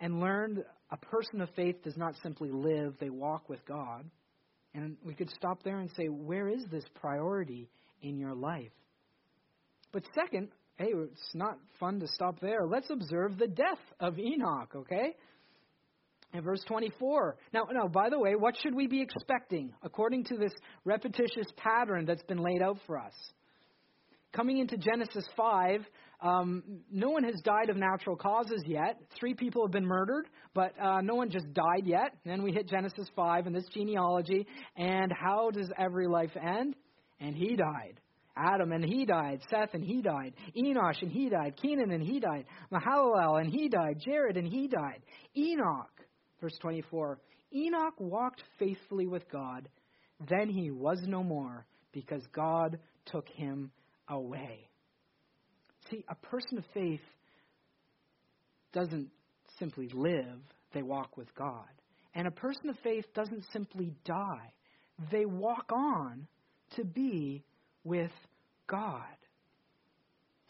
and 0.00 0.20
learned 0.20 0.64
a 0.90 0.96
person 0.96 1.40
of 1.40 1.50
faith 1.54 1.82
does 1.82 1.96
not 1.96 2.14
simply 2.22 2.50
live, 2.50 2.94
they 2.98 3.10
walk 3.10 3.48
with 3.48 3.64
God. 3.66 4.04
And 4.74 4.96
we 5.04 5.14
could 5.14 5.30
stop 5.30 5.62
there 5.62 5.78
and 5.80 5.90
say, 5.96 6.06
where 6.06 6.48
is 6.48 6.64
this 6.70 6.84
priority 6.94 7.68
in 8.02 8.18
your 8.18 8.34
life? 8.34 8.70
But 9.92 10.04
second, 10.14 10.48
hey, 10.76 10.92
it's 10.94 11.34
not 11.34 11.58
fun 11.80 12.00
to 12.00 12.06
stop 12.08 12.40
there. 12.40 12.66
Let's 12.66 12.90
observe 12.90 13.38
the 13.38 13.48
death 13.48 13.80
of 13.98 14.18
Enoch, 14.18 14.70
okay? 14.76 15.14
In 16.32 16.42
verse 16.42 16.62
24. 16.68 17.36
Now, 17.52 17.66
now, 17.72 17.88
by 17.88 18.10
the 18.10 18.18
way, 18.18 18.34
what 18.36 18.54
should 18.62 18.74
we 18.74 18.86
be 18.86 19.00
expecting 19.00 19.72
according 19.82 20.24
to 20.24 20.36
this 20.36 20.52
repetitious 20.84 21.46
pattern 21.56 22.04
that's 22.04 22.22
been 22.24 22.38
laid 22.38 22.62
out 22.62 22.78
for 22.86 22.98
us? 22.98 23.14
Coming 24.32 24.58
into 24.58 24.76
Genesis 24.76 25.26
5, 25.36 25.80
um, 26.20 26.62
no 26.90 27.10
one 27.10 27.22
has 27.24 27.40
died 27.44 27.70
of 27.70 27.76
natural 27.76 28.16
causes 28.16 28.62
yet. 28.66 29.00
Three 29.18 29.34
people 29.34 29.64
have 29.64 29.72
been 29.72 29.86
murdered, 29.86 30.26
but 30.52 30.72
uh, 30.80 31.00
no 31.00 31.14
one 31.14 31.30
just 31.30 31.52
died 31.52 31.84
yet. 31.84 32.12
And 32.24 32.32
then 32.32 32.42
we 32.42 32.52
hit 32.52 32.68
Genesis 32.68 33.08
5 33.14 33.46
and 33.46 33.54
this 33.54 33.66
genealogy. 33.72 34.46
And 34.76 35.12
how 35.12 35.50
does 35.50 35.70
every 35.78 36.08
life 36.08 36.36
end? 36.36 36.74
And 37.20 37.36
he 37.36 37.54
died. 37.54 38.00
Adam 38.36 38.72
and 38.72 38.84
he 38.84 39.04
died. 39.04 39.40
Seth 39.50 39.74
and 39.74 39.84
he 39.84 40.02
died. 40.02 40.34
Enosh 40.56 41.02
and 41.02 41.10
he 41.10 41.28
died. 41.28 41.54
Kenan 41.60 41.90
and 41.92 42.02
he 42.02 42.20
died. 42.20 42.46
Mahalalel 42.72 43.40
and 43.40 43.50
he 43.50 43.68
died. 43.68 44.00
Jared 44.04 44.36
and 44.36 44.46
he 44.46 44.68
died. 44.68 45.02
Enoch, 45.36 45.90
verse 46.40 46.56
24. 46.60 47.18
Enoch 47.54 47.94
walked 47.98 48.42
faithfully 48.58 49.06
with 49.06 49.28
God. 49.30 49.68
Then 50.28 50.48
he 50.48 50.70
was 50.70 51.00
no 51.06 51.22
more 51.22 51.66
because 51.92 52.22
God 52.32 52.78
took 53.06 53.28
him 53.28 53.70
away. 54.08 54.67
See, 55.90 56.04
a 56.08 56.14
person 56.14 56.58
of 56.58 56.64
faith 56.74 57.00
doesn't 58.72 59.08
simply 59.58 59.88
live, 59.92 60.40
they 60.72 60.82
walk 60.82 61.16
with 61.16 61.34
God. 61.34 61.68
And 62.14 62.26
a 62.26 62.32
person 62.32 62.68
of 62.68 62.76
faith 62.82 63.04
doesn't 63.14 63.44
simply 63.52 63.92
die, 64.04 64.52
they 65.10 65.24
walk 65.24 65.70
on 65.72 66.26
to 66.76 66.84
be 66.84 67.44
with 67.84 68.10
God. 68.66 69.02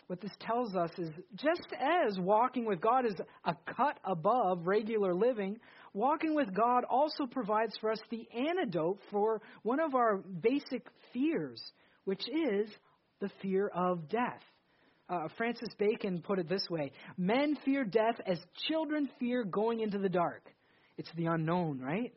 What 0.09 0.22
this 0.22 0.33
tells 0.40 0.74
us 0.74 0.90
is 0.98 1.11
just 1.35 1.68
as 1.79 2.18
walking 2.18 2.64
with 2.64 2.81
God 2.81 3.05
is 3.05 3.14
a 3.44 3.55
cut 3.77 3.98
above 4.05 4.66
regular 4.66 5.14
living, 5.14 5.59
walking 5.92 6.35
with 6.35 6.55
God 6.55 6.85
also 6.88 7.27
provides 7.31 7.74
for 7.79 7.92
us 7.92 8.01
the 8.11 8.27
antidote 8.35 8.98
for 9.11 9.42
one 9.62 9.81
of 9.81 9.94
our 9.94 10.16
basic 10.16 10.87
fears, 11.12 11.61
which 12.05 12.22
is 12.27 12.70
the 13.20 13.31
fear 13.42 13.68
of 13.68 14.09
death. 14.09 14.42
Uh, 15.09 15.29
Francis 15.37 15.71
Bacon 15.79 16.23
put 16.23 16.38
it 16.38 16.49
this 16.49 16.66
way 16.68 16.92
Men 17.16 17.57
fear 17.64 17.85
death 17.85 18.21
as 18.27 18.38
children 18.68 19.09
fear 19.18 19.44
going 19.44 19.81
into 19.81 19.99
the 19.99 20.09
dark. 20.09 20.42
It's 20.97 21.11
the 21.16 21.27
unknown, 21.27 21.81
right? 21.81 22.12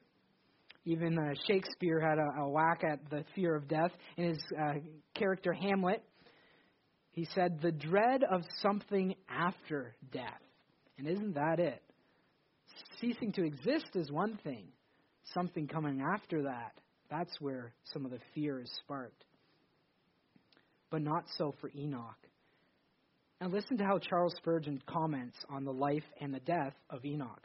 Even 0.84 1.18
uh, 1.18 1.34
Shakespeare 1.48 2.00
had 2.00 2.18
a, 2.18 2.42
a, 2.42 2.50
whack 2.50 2.84
at 2.84 3.08
the 3.12 3.24
fear 3.36 3.56
of 3.56 3.68
death 3.68 3.92
in 4.18 4.30
his 4.30 4.40
uh, 4.60 4.74
character 5.14 5.54
Hamlet. 5.54 6.04
He 7.12 7.28
said, 7.36 7.60
The 7.62 7.72
dread 7.72 8.24
of 8.24 8.42
something 8.62 9.16
after 9.30 9.94
death. 10.12 10.42
And 10.98 11.08
isn't 11.08 11.36
that 11.36 11.60
it? 11.60 11.82
Ceasing 13.00 13.32
to 13.34 13.44
exist 13.44 13.96
is 13.96 14.12
one 14.12 14.40
thing, 14.44 14.68
something 15.34 15.68
coming 15.68 16.02
after 16.16 16.44
that, 16.44 16.74
that's 17.12 17.40
where 17.40 17.74
some 17.94 18.06
of 18.06 18.12
the 18.12 18.20
fear 18.34 18.62
is 18.62 18.72
sparked. 18.84 19.24
But 20.90 21.02
not 21.02 21.26
so 21.38 21.54
for 21.60 21.70
Enoch. 21.76 22.21
Now, 23.42 23.48
listen 23.48 23.76
to 23.80 23.84
how 23.84 23.98
Charles 23.98 24.36
Spurgeon 24.38 24.80
comments 24.86 25.36
on 25.50 25.66
the 25.66 25.74
life 25.74 26.04
and 26.22 26.32
the 26.32 26.40
death 26.42 26.76
of 26.92 27.04
Enoch. 27.04 27.42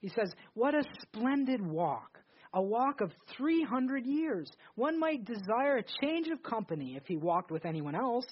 He 0.00 0.08
says, 0.08 0.32
What 0.54 0.74
a 0.74 0.82
splendid 1.02 1.60
walk! 1.60 2.18
A 2.54 2.62
walk 2.62 3.02
of 3.02 3.10
300 3.36 4.06
years. 4.06 4.48
One 4.74 4.98
might 4.98 5.26
desire 5.26 5.76
a 5.76 5.84
change 6.02 6.28
of 6.28 6.42
company 6.42 6.96
if 6.96 7.02
he 7.06 7.18
walked 7.18 7.50
with 7.50 7.66
anyone 7.66 7.94
else. 7.94 8.24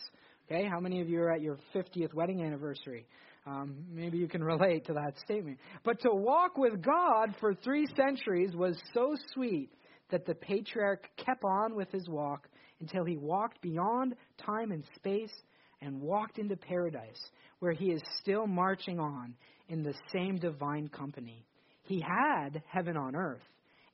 Okay, 0.51 0.67
how 0.67 0.81
many 0.81 1.03
of 1.03 1.09
you 1.11 1.21
are 1.21 1.31
at 1.31 1.43
your 1.43 1.59
50th 1.75 2.15
wedding 2.15 2.43
anniversary? 2.43 3.07
Um, 3.47 3.77
maybe 3.93 4.17
you 4.17 4.27
can 4.27 4.43
relate 4.43 4.87
to 4.87 4.95
that 4.95 5.19
statement. 5.23 5.59
But 5.85 6.01
to 6.01 6.09
walk 6.11 6.57
with 6.57 6.81
God 6.81 7.37
for 7.41 7.53
three 7.55 7.87
centuries 7.95 8.57
was 8.57 8.75
so 8.95 9.17
sweet 9.35 9.71
that 10.11 10.25
the 10.25 10.35
patriarch 10.35 11.07
kept 11.19 11.45
on 11.45 11.75
with 11.75 11.93
his 11.93 12.09
walk 12.09 12.49
until 12.81 13.05
he 13.05 13.19
walked 13.19 13.61
beyond 13.61 14.15
time 14.39 14.73
and 14.73 14.83
space 14.95 15.33
and 15.87 16.01
walked 16.01 16.39
into 16.39 16.57
paradise, 16.57 17.31
where 17.61 17.73
he 17.73 17.87
is 17.87 18.03
still 18.21 18.47
marching 18.47 19.01
on 19.01 19.35
in 19.69 19.83
the 19.83 19.95
same 20.13 20.37
divine 20.37 20.89
company. 20.89 21.47
He 21.85 22.01
had 22.01 22.63
heaven 22.69 22.97
on 22.97 23.17
earth, 23.17 23.43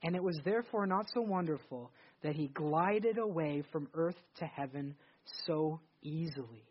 and 0.02 0.16
it 0.16 0.22
was 0.22 0.38
therefore 0.44 0.86
not 0.86 1.06
so 1.14 1.20
wonderful 1.20 1.92
that 2.22 2.34
he 2.34 2.48
glided 2.48 3.18
away 3.18 3.62
from 3.70 3.88
earth 3.94 4.16
to 4.38 4.46
heaven 4.46 4.94
so 5.46 5.80
easily. 6.02 6.64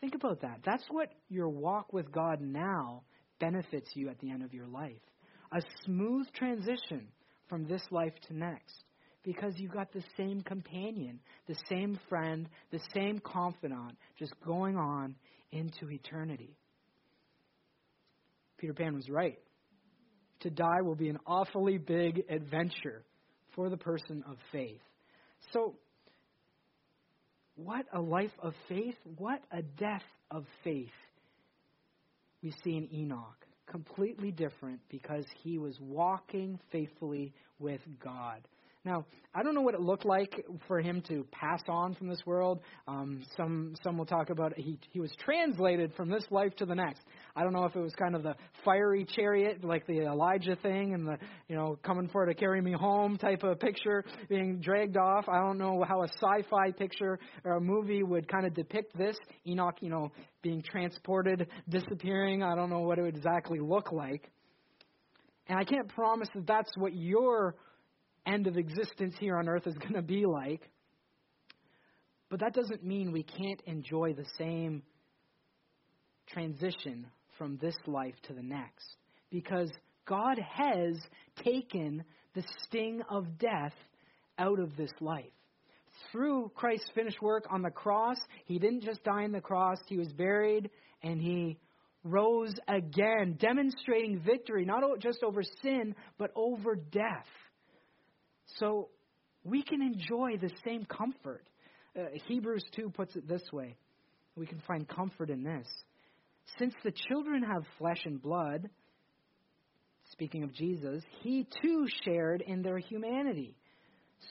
Think 0.00 0.14
about 0.14 0.42
that. 0.42 0.60
That's 0.64 0.84
what 0.90 1.08
your 1.28 1.48
walk 1.48 1.92
with 1.92 2.12
God 2.12 2.40
now 2.40 3.02
benefits 3.40 3.90
you 3.94 4.08
at 4.08 4.18
the 4.20 4.30
end 4.30 4.44
of 4.44 4.52
your 4.52 4.66
life. 4.66 4.92
A 5.52 5.60
smooth 5.84 6.26
transition 6.34 7.08
from 7.48 7.66
this 7.66 7.82
life 7.90 8.14
to 8.28 8.36
next 8.36 8.84
because 9.26 9.54
you've 9.56 9.72
got 9.72 9.92
the 9.92 10.04
same 10.16 10.40
companion, 10.40 11.18
the 11.48 11.56
same 11.68 11.98
friend, 12.08 12.48
the 12.70 12.78
same 12.94 13.18
confidant, 13.18 13.98
just 14.20 14.32
going 14.46 14.76
on 14.76 15.16
into 15.50 15.90
eternity. 15.90 16.56
Peter 18.56 18.72
Pan 18.72 18.94
was 18.94 19.10
right. 19.10 19.38
To 20.40 20.50
die 20.50 20.80
will 20.82 20.94
be 20.94 21.08
an 21.08 21.18
awfully 21.26 21.76
big 21.76 22.22
adventure 22.30 23.02
for 23.56 23.68
the 23.68 23.76
person 23.76 24.22
of 24.30 24.36
faith. 24.52 24.80
So, 25.52 25.74
what 27.56 27.84
a 27.92 28.00
life 28.00 28.30
of 28.40 28.54
faith, 28.68 28.94
what 29.18 29.42
a 29.50 29.62
death 29.62 30.04
of 30.30 30.44
faith 30.62 30.86
we 32.44 32.54
see 32.62 32.76
in 32.76 32.88
Enoch. 32.94 33.44
Completely 33.68 34.30
different 34.30 34.78
because 34.88 35.24
he 35.42 35.58
was 35.58 35.76
walking 35.80 36.60
faithfully 36.70 37.32
with 37.58 37.80
God. 38.00 38.46
Now, 38.86 39.04
I 39.34 39.42
don't 39.42 39.56
know 39.56 39.62
what 39.62 39.74
it 39.74 39.80
looked 39.80 40.04
like 40.04 40.46
for 40.68 40.80
him 40.80 41.02
to 41.08 41.26
pass 41.32 41.60
on 41.68 41.96
from 41.96 42.06
this 42.06 42.20
world. 42.24 42.60
Um, 42.86 43.24
some 43.36 43.74
some 43.82 43.98
will 43.98 44.06
talk 44.06 44.30
about 44.30 44.56
he 44.56 44.78
he 44.92 45.00
was 45.00 45.10
translated 45.18 45.92
from 45.96 46.08
this 46.08 46.24
life 46.30 46.54
to 46.58 46.66
the 46.66 46.74
next. 46.76 47.02
I 47.34 47.42
don't 47.42 47.52
know 47.52 47.64
if 47.64 47.74
it 47.74 47.80
was 47.80 47.92
kind 47.98 48.14
of 48.14 48.22
the 48.22 48.36
fiery 48.64 49.04
chariot, 49.04 49.64
like 49.64 49.88
the 49.88 50.02
Elijah 50.02 50.54
thing, 50.54 50.94
and 50.94 51.04
the 51.04 51.18
you 51.48 51.56
know 51.56 51.76
coming 51.82 52.08
for 52.12 52.26
to 52.26 52.34
carry 52.34 52.60
me 52.60 52.74
home 52.74 53.18
type 53.18 53.42
of 53.42 53.58
picture, 53.58 54.04
being 54.28 54.60
dragged 54.60 54.96
off. 54.96 55.28
I 55.28 55.40
don't 55.40 55.58
know 55.58 55.84
how 55.86 56.04
a 56.04 56.08
sci-fi 56.22 56.70
picture 56.70 57.18
or 57.42 57.56
a 57.56 57.60
movie 57.60 58.04
would 58.04 58.28
kind 58.28 58.46
of 58.46 58.54
depict 58.54 58.96
this. 58.96 59.16
Enoch, 59.48 59.78
you 59.80 59.90
know, 59.90 60.12
being 60.42 60.62
transported, 60.62 61.48
disappearing. 61.68 62.44
I 62.44 62.54
don't 62.54 62.70
know 62.70 62.82
what 62.82 63.00
it 63.00 63.02
would 63.02 63.16
exactly 63.16 63.58
look 63.58 63.90
like. 63.90 64.30
And 65.48 65.58
I 65.58 65.64
can't 65.64 65.88
promise 65.88 66.28
that 66.34 66.46
that's 66.46 66.70
what 66.76 66.94
your 66.94 67.56
end 68.26 68.46
of 68.46 68.56
existence 68.56 69.14
here 69.18 69.36
on 69.36 69.48
earth 69.48 69.66
is 69.66 69.76
going 69.78 69.94
to 69.94 70.02
be 70.02 70.26
like. 70.26 70.68
But 72.28 72.40
that 72.40 72.54
doesn't 72.54 72.84
mean 72.84 73.12
we 73.12 73.22
can't 73.22 73.60
enjoy 73.66 74.14
the 74.14 74.26
same 74.36 74.82
transition 76.28 77.06
from 77.38 77.58
this 77.58 77.76
life 77.86 78.14
to 78.24 78.32
the 78.32 78.42
next. 78.42 78.96
Because 79.30 79.70
God 80.06 80.38
has 80.38 80.96
taken 81.44 82.04
the 82.34 82.42
sting 82.64 83.02
of 83.08 83.38
death 83.38 83.74
out 84.38 84.58
of 84.58 84.76
this 84.76 84.90
life. 85.00 85.24
Through 86.12 86.50
Christ's 86.54 86.90
finished 86.94 87.22
work 87.22 87.44
on 87.50 87.62
the 87.62 87.70
cross, 87.70 88.18
He 88.44 88.58
didn't 88.58 88.82
just 88.82 89.02
die 89.04 89.24
on 89.24 89.32
the 89.32 89.40
cross, 89.40 89.78
He 89.86 89.96
was 89.96 90.12
buried 90.12 90.70
and 91.02 91.20
He 91.20 91.58
rose 92.04 92.54
again, 92.68 93.36
demonstrating 93.38 94.20
victory, 94.20 94.64
not 94.64 94.82
just 95.00 95.22
over 95.22 95.42
sin, 95.62 95.94
but 96.18 96.30
over 96.36 96.76
death. 96.76 97.26
So 98.58 98.88
we 99.44 99.62
can 99.62 99.82
enjoy 99.82 100.38
the 100.40 100.50
same 100.64 100.84
comfort. 100.84 101.44
Uh, 101.98 102.04
Hebrews 102.26 102.64
2 102.74 102.90
puts 102.90 103.16
it 103.16 103.28
this 103.28 103.42
way 103.52 103.76
we 104.36 104.46
can 104.46 104.60
find 104.66 104.86
comfort 104.86 105.30
in 105.30 105.42
this. 105.42 105.66
Since 106.58 106.74
the 106.84 106.92
children 107.08 107.42
have 107.42 107.64
flesh 107.78 108.02
and 108.04 108.20
blood, 108.20 108.68
speaking 110.12 110.42
of 110.44 110.52
Jesus, 110.54 111.02
he 111.22 111.46
too 111.62 111.86
shared 112.04 112.42
in 112.46 112.62
their 112.62 112.78
humanity, 112.78 113.56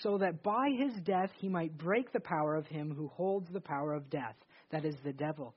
so 0.02 0.18
that 0.20 0.44
by 0.44 0.70
his 0.78 0.94
death 1.04 1.32
he 1.40 1.50
might 1.50 1.78
break 1.78 2.14
the 2.14 2.20
power 2.20 2.56
of 2.56 2.68
him 2.68 2.94
who 2.96 3.08
holds 3.10 3.48
the 3.52 3.62
power 3.62 3.94
of 3.94 4.10
death, 4.10 4.36
that 4.72 4.86
is 4.86 4.96
the 5.04 5.14
devil, 5.14 5.54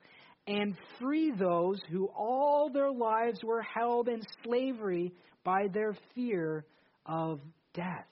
and 0.47 0.75
free 0.99 1.31
those 1.31 1.79
who 1.91 2.07
all 2.07 2.69
their 2.69 2.91
lives 2.91 3.39
were 3.43 3.61
held 3.61 4.07
in 4.07 4.21
slavery 4.43 5.13
by 5.43 5.67
their 5.71 5.95
fear 6.15 6.65
of 7.05 7.39
death. 7.73 8.05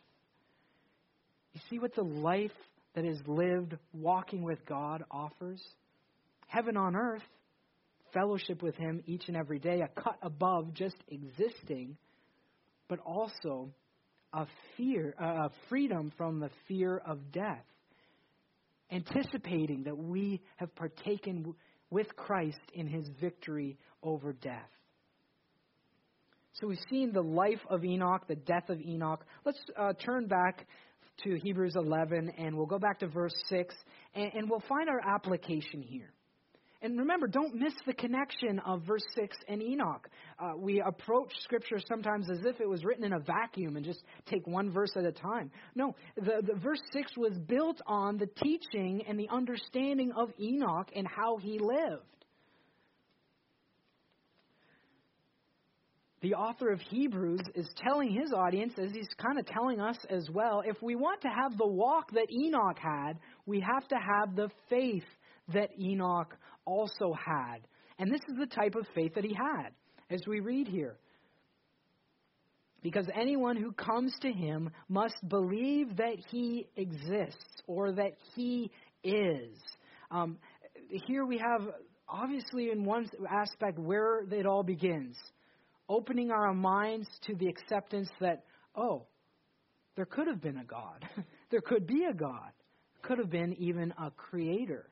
You 1.58 1.64
see 1.72 1.80
what 1.80 1.96
the 1.96 2.04
life 2.04 2.52
that 2.94 3.04
is 3.04 3.18
lived 3.26 3.76
walking 3.92 4.44
with 4.44 4.64
God 4.68 5.04
offers? 5.10 5.60
Heaven 6.46 6.78
on 6.78 6.96
earth, 6.96 7.24
fellowship 8.14 8.62
with 8.62 8.76
Him 8.76 9.02
each 9.08 9.24
and 9.28 9.36
every 9.36 9.58
day, 9.58 9.82
a 9.82 9.88
cut 10.00 10.20
above 10.22 10.76
just 10.76 10.98
existing, 11.08 11.98
but 12.88 13.00
also 13.00 13.72
a 14.34 14.46
fear, 14.76 15.16
a 15.18 15.50
freedom 15.68 16.12
from 16.16 16.40
the 16.40 16.52
fear 16.68 17.02
of 17.04 17.32
death, 17.32 17.66
anticipating 18.92 19.86
that 19.86 19.98
we 19.98 20.44
have 20.58 20.76
partaken 20.76 21.56
with 21.90 22.16
Christ 22.16 22.62
in 22.76 22.86
His 22.86 23.10
victory 23.20 23.80
over 24.04 24.32
death. 24.32 24.70
So 26.60 26.66
we've 26.68 26.80
seen 26.90 27.12
the 27.14 27.22
life 27.22 27.60
of 27.70 27.86
Enoch, 27.86 28.28
the 28.28 28.36
death 28.36 28.70
of 28.70 28.82
Enoch. 28.82 29.24
Let's 29.46 29.60
uh, 29.78 29.94
turn 30.04 30.26
back 30.26 30.66
to 31.24 31.36
Hebrews 31.36 31.76
11 31.76 32.32
and 32.36 32.56
we'll 32.56 32.66
go 32.66 32.80
back 32.80 33.00
to 33.00 33.08
verse 33.08 33.36
6 33.48 33.76
and, 34.16 34.32
and 34.34 34.50
we'll 34.50 34.64
find 34.68 34.90
our 34.90 35.00
application 35.08 35.84
here. 35.84 36.12
And 36.82 36.98
remember, 36.98 37.28
don't 37.28 37.56
miss 37.56 37.74
the 37.86 37.94
connection 37.94 38.60
of 38.66 38.82
verse 38.84 39.04
6 39.16 39.36
and 39.48 39.62
Enoch. 39.62 40.08
Uh, 40.40 40.54
we 40.58 40.82
approach 40.82 41.32
Scripture 41.42 41.80
sometimes 41.88 42.28
as 42.32 42.40
if 42.44 42.60
it 42.60 42.68
was 42.68 42.84
written 42.84 43.04
in 43.04 43.14
a 43.14 43.20
vacuum 43.20 43.76
and 43.76 43.86
just 43.86 44.04
take 44.26 44.46
one 44.48 44.72
verse 44.72 44.92
at 44.96 45.04
a 45.04 45.12
time. 45.12 45.52
No, 45.76 45.96
the, 46.16 46.42
the 46.44 46.60
verse 46.60 46.82
6 46.92 47.18
was 47.18 47.34
built 47.48 47.82
on 47.86 48.18
the 48.18 48.30
teaching 48.44 49.04
and 49.08 49.20
the 49.20 49.30
understanding 49.32 50.12
of 50.16 50.30
Enoch 50.40 50.90
and 50.96 51.08
how 51.08 51.38
he 51.38 51.60
lived. 51.60 52.17
The 56.28 56.36
author 56.36 56.74
of 56.74 56.82
Hebrews 56.82 57.40
is 57.56 57.70
telling 57.78 58.12
his 58.12 58.34
audience, 58.34 58.74
as 58.78 58.92
he's 58.92 59.08
kind 59.18 59.40
of 59.40 59.46
telling 59.46 59.80
us 59.80 59.96
as 60.10 60.28
well, 60.30 60.62
if 60.66 60.76
we 60.82 60.94
want 60.96 61.22
to 61.22 61.30
have 61.30 61.58
the 61.58 61.68
walk 61.68 62.12
that 62.12 62.28
Enoch 62.30 62.78
had, 62.78 63.14
we 63.46 63.62
have 63.62 63.88
to 63.88 63.96
have 63.96 64.36
the 64.36 64.50
faith 64.70 65.06
that 65.54 65.70
Enoch 65.80 66.36
also 66.66 67.14
had. 67.14 67.60
And 67.98 68.12
this 68.12 68.20
is 68.28 68.38
the 68.38 68.46
type 68.46 68.76
of 68.76 68.86
faith 68.94 69.14
that 69.16 69.24
he 69.24 69.34
had, 69.34 69.70
as 70.10 70.20
we 70.28 70.42
read 70.42 70.68
here. 70.68 70.98
Because 72.84 73.08
anyone 73.16 73.56
who 73.56 73.72
comes 73.72 74.14
to 74.22 74.30
him 74.30 74.70
must 74.90 75.16
believe 75.30 75.96
that 75.96 76.18
he 76.30 76.68
exists 76.76 77.62
or 77.68 77.94
that 77.94 78.12
he 78.36 78.70
is. 79.02 79.56
Um, 80.12 80.40
here 80.90 81.26
we 81.26 81.38
have, 81.38 81.70
obviously, 82.10 82.70
in 82.70 82.84
one 82.84 83.10
aspect, 83.32 83.80
where 83.80 84.24
it 84.30 84.46
all 84.46 84.64
begins 84.64 85.16
opening 85.90 86.32
our 86.32 86.54
minds 86.54 87.08
to 87.28 87.36
the 87.36 87.48
acceptance 87.48 88.10
that, 88.20 88.44
oh, 88.76 89.06
there 89.96 90.06
could 90.06 90.28
have 90.28 90.42
been 90.42 90.58
a 90.58 90.66
God. 90.66 91.06
there 91.52 91.62
could 91.62 91.88
be 91.88 92.06
a 92.10 92.14
God. 92.14 92.52
Could 93.02 93.20
have 93.20 93.30
been 93.30 93.54
even 93.60 93.94
a 94.00 94.12
creator. 94.12 94.90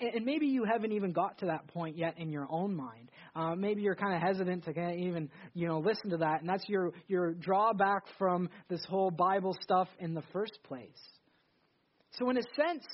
And 0.00 0.24
maybe 0.24 0.46
you 0.46 0.64
haven't 0.64 0.92
even 0.92 1.12
got 1.12 1.38
to 1.38 1.46
that 1.46 1.68
point 1.68 1.96
yet 1.96 2.18
in 2.18 2.30
your 2.30 2.48
own 2.50 2.74
mind. 2.74 3.10
Uh, 3.36 3.54
maybe 3.54 3.82
you're 3.82 3.94
kind 3.94 4.14
of 4.14 4.22
hesitant 4.22 4.64
to 4.64 4.92
even, 4.92 5.30
you 5.54 5.68
know, 5.68 5.78
listen 5.78 6.10
to 6.10 6.16
that, 6.18 6.40
and 6.40 6.48
that's 6.48 6.68
your 6.68 6.92
your 7.06 7.32
drawback 7.32 8.02
from 8.18 8.50
this 8.68 8.84
whole 8.88 9.10
Bible 9.10 9.56
stuff 9.62 9.88
in 10.00 10.14
the 10.14 10.22
first 10.32 10.58
place. 10.64 10.88
So, 12.18 12.28
in 12.30 12.36
a 12.36 12.42
sense, 12.56 12.84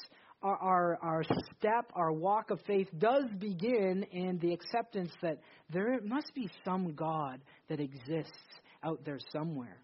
our, 0.42 0.57
our, 0.57 0.98
our 1.03 1.22
step, 1.24 1.90
our 1.94 2.12
walk 2.12 2.50
of 2.50 2.61
faith 2.66 2.88
does 2.98 3.24
begin 3.38 4.05
in 4.12 4.38
the 4.38 4.53
acceptance 4.53 5.12
that 5.22 5.38
there 5.72 6.00
must 6.03 6.35
be 6.35 6.48
some 6.64 6.94
God 6.94 7.40
that 7.68 7.81
exists 7.81 8.33
out 8.83 9.05
there 9.05 9.18
somewhere. 9.33 9.76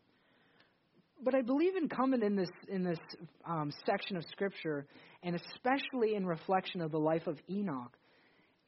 But 1.23 1.35
I 1.35 1.43
believe 1.43 1.77
in 1.77 1.89
coming 1.89 2.23
in 2.23 2.37
this 2.37 2.51
in 2.69 2.85
this 2.85 2.99
um, 3.47 3.73
section 3.87 4.17
of 4.17 4.25
Scripture, 4.33 4.87
and 5.23 5.35
especially 5.35 6.15
in 6.15 6.27
reflection 6.27 6.83
of 6.83 6.91
the 6.91 6.99
life 6.99 7.27
of 7.27 7.39
Enoch, 7.51 7.97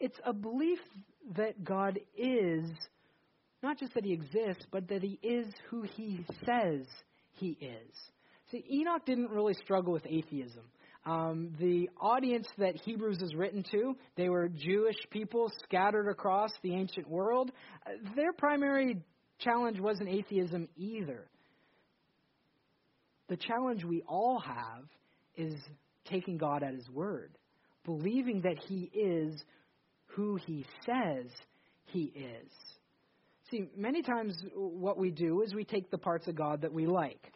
it's 0.01 0.18
a 0.24 0.33
belief 0.33 0.79
that 1.37 1.62
God 1.62 1.98
is 2.16 2.70
not 3.62 3.79
just 3.79 3.92
that 3.94 4.05
He 4.05 4.12
exists, 4.12 4.64
but 4.70 4.88
that 4.88 5.03
He 5.03 5.18
is 5.22 5.46
who 5.68 5.83
He 5.83 6.24
says 6.46 6.87
He 7.35 7.51
is. 7.61 7.94
See, 8.51 8.64
Enoch 8.72 9.05
didn't 9.05 9.31
really 9.31 9.55
struggle 9.55 9.92
with 9.92 10.07
atheism. 10.07 10.64
Um, 11.06 11.54
the 11.58 11.88
audience 12.00 12.46
that 12.58 12.76
Hebrews 12.76 13.22
is 13.22 13.34
written 13.34 13.64
to, 13.70 13.96
they 14.16 14.28
were 14.28 14.48
Jewish 14.48 14.96
people 15.11 15.50
scattered 15.64 16.08
across 16.08 16.50
the 16.62 16.74
ancient 16.74 17.08
world. 17.08 17.50
Uh, 17.87 17.90
their 18.14 18.32
primary 18.32 18.98
challenge 19.38 19.80
wasn't 19.80 20.08
atheism 20.08 20.68
either. 20.76 21.26
The 23.28 23.37
challenge 23.37 23.84
we 23.84 24.02
all 24.06 24.40
have 24.40 24.84
is 25.37 25.54
taking 26.06 26.37
God 26.37 26.62
at 26.62 26.74
His 26.74 26.88
word, 26.90 27.30
believing 27.84 28.42
that 28.42 28.58
He 28.66 28.90
is 28.92 29.42
who 30.06 30.37
He 30.46 30.66
says 30.84 31.30
He 31.87 32.12
is. 32.14 32.50
See, 33.50 33.64
many 33.76 34.02
times 34.02 34.37
what 34.54 34.98
we 34.98 35.11
do 35.11 35.42
is 35.42 35.54
we 35.54 35.64
take 35.64 35.90
the 35.90 35.98
parts 35.98 36.28
of 36.28 36.34
God 36.34 36.62
that 36.62 36.72
we 36.72 36.87
like. 36.87 37.32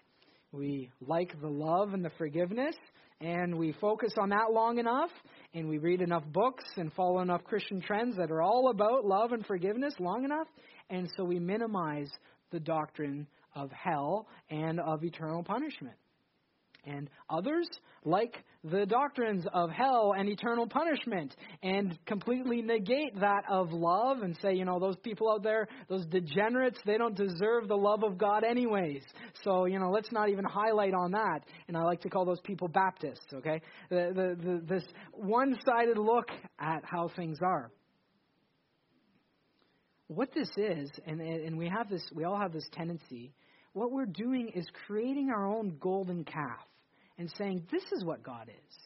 We 0.50 0.90
like 1.00 1.40
the 1.40 1.48
love 1.48 1.94
and 1.94 2.04
the 2.04 2.12
forgiveness, 2.18 2.76
and 3.22 3.56
we 3.56 3.72
focus 3.80 4.12
on 4.18 4.30
that 4.30 4.52
long 4.52 4.78
enough, 4.78 5.10
and 5.54 5.68
we 5.68 5.78
read 5.78 6.00
enough 6.00 6.24
books 6.32 6.64
and 6.76 6.92
follow 6.92 7.20
enough 7.20 7.44
Christian 7.44 7.80
trends 7.80 8.16
that 8.16 8.30
are 8.30 8.42
all 8.42 8.70
about 8.70 9.04
love 9.04 9.32
and 9.32 9.46
forgiveness 9.46 9.94
long 10.00 10.24
enough, 10.24 10.48
and 10.90 11.08
so 11.16 11.24
we 11.24 11.38
minimize 11.38 12.10
the 12.50 12.60
doctrine 12.60 13.26
of 13.54 13.70
hell 13.70 14.26
and 14.50 14.80
of 14.80 15.04
eternal 15.04 15.44
punishment. 15.44 15.94
And 16.84 17.08
others 17.30 17.68
like 18.04 18.44
the 18.64 18.84
doctrines 18.86 19.44
of 19.52 19.70
hell 19.70 20.14
and 20.16 20.28
eternal 20.28 20.66
punishment 20.66 21.34
and 21.62 21.96
completely 22.06 22.60
negate 22.60 23.18
that 23.20 23.44
of 23.48 23.72
love 23.72 24.22
and 24.22 24.36
say, 24.42 24.54
you 24.54 24.64
know, 24.64 24.80
those 24.80 24.96
people 25.04 25.30
out 25.30 25.44
there, 25.44 25.68
those 25.88 26.04
degenerates, 26.06 26.78
they 26.84 26.98
don't 26.98 27.16
deserve 27.16 27.68
the 27.68 27.76
love 27.76 28.02
of 28.02 28.18
God 28.18 28.42
anyways. 28.42 29.02
So, 29.44 29.66
you 29.66 29.78
know, 29.78 29.90
let's 29.90 30.10
not 30.10 30.28
even 30.28 30.44
highlight 30.44 30.94
on 30.94 31.12
that. 31.12 31.40
And 31.68 31.76
I 31.76 31.82
like 31.82 32.00
to 32.02 32.10
call 32.10 32.24
those 32.24 32.40
people 32.40 32.66
Baptists, 32.66 33.32
okay? 33.32 33.60
The, 33.88 34.12
the, 34.14 34.44
the, 34.44 34.62
this 34.66 34.84
one 35.12 35.56
sided 35.64 35.98
look 35.98 36.28
at 36.58 36.84
how 36.84 37.10
things 37.14 37.38
are. 37.42 37.70
What 40.08 40.30
this 40.34 40.50
is, 40.56 40.90
and, 41.06 41.20
and 41.20 41.56
we 41.56 41.68
have 41.68 41.88
this, 41.88 42.02
we 42.12 42.24
all 42.24 42.38
have 42.38 42.52
this 42.52 42.68
tendency, 42.72 43.32
what 43.72 43.90
we're 43.92 44.04
doing 44.04 44.50
is 44.54 44.66
creating 44.86 45.30
our 45.30 45.46
own 45.46 45.78
golden 45.80 46.24
calf 46.24 46.60
and 47.22 47.32
saying, 47.38 47.62
This 47.70 47.84
is 47.96 48.04
what 48.04 48.22
God 48.22 48.48
is. 48.48 48.76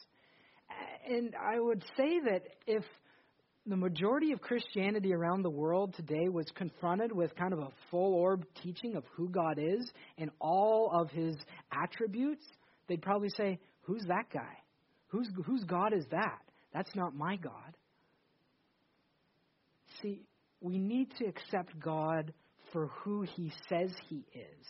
And 1.09 1.33
I 1.35 1.59
would 1.59 1.83
say 1.97 2.19
that 2.29 2.43
if 2.67 2.83
the 3.65 3.75
majority 3.75 4.31
of 4.31 4.41
Christianity 4.41 5.11
around 5.13 5.41
the 5.41 5.49
world 5.49 5.95
today 5.95 6.29
was 6.29 6.45
confronted 6.55 7.11
with 7.11 7.35
kind 7.35 7.51
of 7.51 7.59
a 7.59 7.69
full 7.89 8.13
orb 8.13 8.45
teaching 8.61 8.95
of 8.95 9.03
who 9.15 9.27
God 9.29 9.57
is 9.57 9.89
and 10.17 10.29
all 10.39 10.91
of 10.93 11.09
his 11.09 11.35
attributes, 11.71 12.45
they'd 12.87 13.01
probably 13.01 13.29
say, 13.35 13.59
Who's 13.81 14.03
that 14.07 14.25
guy? 14.31 14.57
Who's, 15.07 15.29
whose 15.45 15.63
God 15.63 15.93
is 15.93 16.05
that? 16.11 16.39
That's 16.73 16.93
not 16.95 17.15
my 17.15 17.37
God. 17.37 17.75
See, 20.01 20.21
we 20.61 20.77
need 20.77 21.09
to 21.17 21.25
accept 21.25 21.79
God 21.79 22.33
for 22.71 22.87
who 23.03 23.23
he 23.23 23.51
says 23.67 23.89
he 24.09 24.25
is 24.33 24.67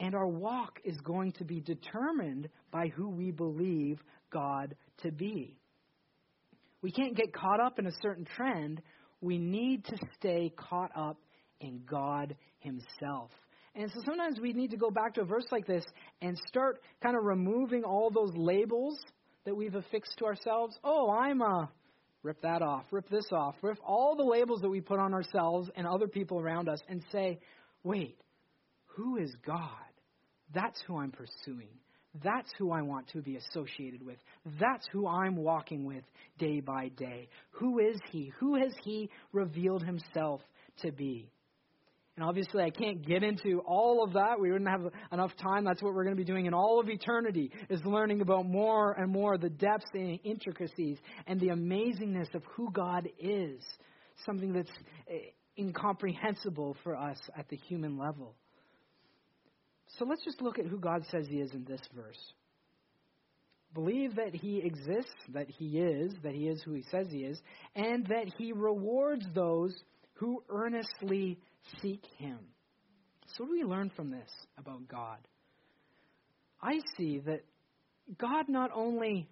and 0.00 0.14
our 0.14 0.26
walk 0.26 0.80
is 0.84 0.96
going 0.98 1.32
to 1.32 1.44
be 1.44 1.60
determined 1.60 2.48
by 2.70 2.88
who 2.88 3.08
we 3.08 3.30
believe 3.30 4.00
God 4.30 4.74
to 5.02 5.12
be. 5.12 5.56
We 6.82 6.90
can't 6.90 7.16
get 7.16 7.32
caught 7.32 7.60
up 7.60 7.78
in 7.78 7.86
a 7.86 7.92
certain 8.02 8.26
trend. 8.36 8.82
We 9.20 9.38
need 9.38 9.84
to 9.86 9.96
stay 10.18 10.52
caught 10.56 10.90
up 10.96 11.16
in 11.60 11.82
God 11.88 12.36
Himself. 12.58 13.30
And 13.74 13.90
so 13.90 14.00
sometimes 14.04 14.38
we 14.40 14.52
need 14.52 14.70
to 14.70 14.76
go 14.76 14.90
back 14.90 15.14
to 15.14 15.22
a 15.22 15.24
verse 15.24 15.46
like 15.50 15.66
this 15.66 15.84
and 16.20 16.38
start 16.46 16.80
kind 17.02 17.16
of 17.16 17.24
removing 17.24 17.82
all 17.82 18.10
those 18.10 18.32
labels 18.36 18.98
that 19.46 19.56
we've 19.56 19.74
affixed 19.74 20.18
to 20.18 20.26
ourselves. 20.26 20.78
Oh, 20.84 21.10
I'm 21.10 21.40
a. 21.40 21.70
Rip 22.22 22.40
that 22.42 22.62
off. 22.62 22.84
Rip 22.90 23.08
this 23.10 23.26
off. 23.32 23.54
Rip 23.62 23.78
all 23.86 24.16
the 24.16 24.24
labels 24.24 24.60
that 24.60 24.70
we 24.70 24.80
put 24.80 24.98
on 24.98 25.12
ourselves 25.12 25.68
and 25.76 25.86
other 25.86 26.08
people 26.08 26.40
around 26.40 26.68
us 26.68 26.80
and 26.88 27.02
say, 27.12 27.38
wait, 27.82 28.16
who 28.96 29.16
is 29.16 29.34
God? 29.46 29.70
That's 30.52 30.80
who 30.86 30.98
I'm 30.98 31.12
pursuing. 31.12 31.68
That's 32.22 32.50
who 32.58 32.70
I 32.70 32.82
want 32.82 33.08
to 33.08 33.22
be 33.22 33.36
associated 33.36 34.04
with. 34.04 34.18
That's 34.60 34.86
who 34.92 35.08
I'm 35.08 35.36
walking 35.36 35.84
with 35.84 36.04
day 36.38 36.60
by 36.60 36.90
day. 36.96 37.28
Who 37.52 37.80
is 37.80 37.98
He? 38.12 38.32
Who 38.38 38.54
has 38.56 38.72
He 38.84 39.10
revealed 39.32 39.82
Himself 39.82 40.40
to 40.82 40.92
be? 40.92 41.28
And 42.16 42.24
obviously, 42.24 42.62
I 42.62 42.70
can't 42.70 43.04
get 43.04 43.24
into 43.24 43.60
all 43.66 44.04
of 44.04 44.12
that. 44.12 44.38
We 44.38 44.52
wouldn't 44.52 44.70
have 44.70 44.92
enough 45.10 45.32
time. 45.42 45.64
That's 45.64 45.82
what 45.82 45.94
we're 45.94 46.04
going 46.04 46.16
to 46.16 46.22
be 46.22 46.24
doing 46.24 46.46
in 46.46 46.54
all 46.54 46.78
of 46.78 46.88
eternity, 46.88 47.50
is 47.68 47.80
learning 47.84 48.20
about 48.20 48.46
more 48.46 48.92
and 48.92 49.10
more 49.10 49.36
the 49.36 49.50
depths 49.50 49.90
and 49.94 50.20
intricacies 50.22 50.98
and 51.26 51.40
the 51.40 51.48
amazingness 51.48 52.32
of 52.36 52.44
who 52.54 52.70
God 52.70 53.08
is, 53.18 53.60
something 54.24 54.52
that's 54.52 54.70
eh, 55.10 55.30
incomprehensible 55.58 56.76
for 56.84 56.94
us 56.96 57.18
at 57.36 57.48
the 57.48 57.56
human 57.56 57.98
level. 57.98 58.36
So 59.98 60.04
let's 60.04 60.24
just 60.24 60.42
look 60.42 60.58
at 60.58 60.66
who 60.66 60.78
God 60.78 61.04
says 61.10 61.26
He 61.28 61.36
is 61.36 61.52
in 61.52 61.64
this 61.64 61.80
verse. 61.94 62.18
Believe 63.72 64.16
that 64.16 64.34
He 64.34 64.58
exists, 64.58 65.14
that 65.32 65.48
He 65.48 65.78
is, 65.78 66.12
that 66.22 66.34
He 66.34 66.48
is 66.48 66.62
who 66.62 66.72
He 66.72 66.84
says 66.90 67.06
He 67.10 67.18
is, 67.18 67.40
and 67.74 68.06
that 68.06 68.32
He 68.38 68.52
rewards 68.52 69.24
those 69.34 69.74
who 70.14 70.42
earnestly 70.48 71.38
seek 71.82 72.04
Him. 72.18 72.38
So, 73.26 73.44
what 73.44 73.50
do 73.50 73.52
we 73.52 73.64
learn 73.64 73.90
from 73.94 74.10
this 74.10 74.30
about 74.58 74.88
God? 74.88 75.18
I 76.62 76.80
see 76.96 77.18
that 77.26 77.44
God 78.18 78.48
not 78.48 78.70
only 78.74 79.28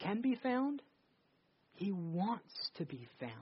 can 0.00 0.20
be 0.20 0.36
found, 0.42 0.82
He 1.74 1.92
wants 1.92 2.70
to 2.76 2.84
be 2.84 3.08
found. 3.18 3.32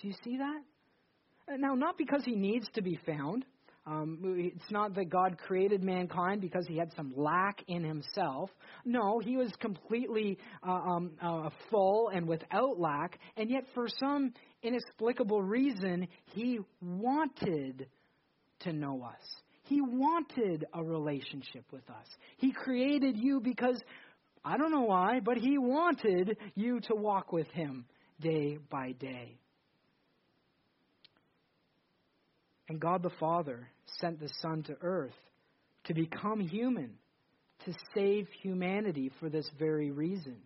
Do 0.00 0.08
you 0.08 0.14
see 0.24 0.38
that? 0.38 1.58
Now, 1.58 1.74
not 1.74 1.96
because 1.96 2.22
He 2.24 2.34
needs 2.34 2.66
to 2.74 2.82
be 2.82 2.98
found. 3.06 3.44
Um, 3.86 4.18
it's 4.36 4.70
not 4.70 4.94
that 4.96 5.10
God 5.10 5.38
created 5.38 5.84
mankind 5.84 6.40
because 6.40 6.66
he 6.66 6.76
had 6.76 6.92
some 6.96 7.12
lack 7.16 7.62
in 7.68 7.84
himself. 7.84 8.50
No, 8.84 9.20
he 9.20 9.36
was 9.36 9.52
completely 9.60 10.38
uh, 10.66 10.72
um, 10.72 11.12
uh, 11.22 11.50
full 11.70 12.10
and 12.12 12.26
without 12.26 12.80
lack, 12.80 13.18
and 13.36 13.48
yet 13.48 13.64
for 13.74 13.86
some 14.00 14.32
inexplicable 14.62 15.40
reason, 15.40 16.08
he 16.34 16.58
wanted 16.82 17.86
to 18.60 18.72
know 18.72 19.04
us. 19.04 19.22
He 19.62 19.80
wanted 19.80 20.64
a 20.74 20.82
relationship 20.82 21.64
with 21.72 21.88
us. 21.88 22.06
He 22.38 22.52
created 22.52 23.16
you 23.16 23.40
because, 23.40 23.80
I 24.44 24.56
don't 24.56 24.72
know 24.72 24.82
why, 24.82 25.20
but 25.24 25.36
he 25.38 25.58
wanted 25.58 26.36
you 26.56 26.80
to 26.80 26.94
walk 26.94 27.32
with 27.32 27.48
him 27.48 27.84
day 28.20 28.58
by 28.70 28.92
day. 28.92 29.38
And 32.68 32.80
God 32.80 33.02
the 33.02 33.10
Father 33.20 33.68
sent 34.00 34.20
the 34.20 34.30
Son 34.40 34.62
to 34.64 34.76
earth 34.80 35.14
to 35.84 35.94
become 35.94 36.40
human, 36.40 36.94
to 37.64 37.72
save 37.94 38.26
humanity 38.42 39.10
for 39.20 39.28
this 39.30 39.48
very 39.58 39.90
reason. 39.90 40.36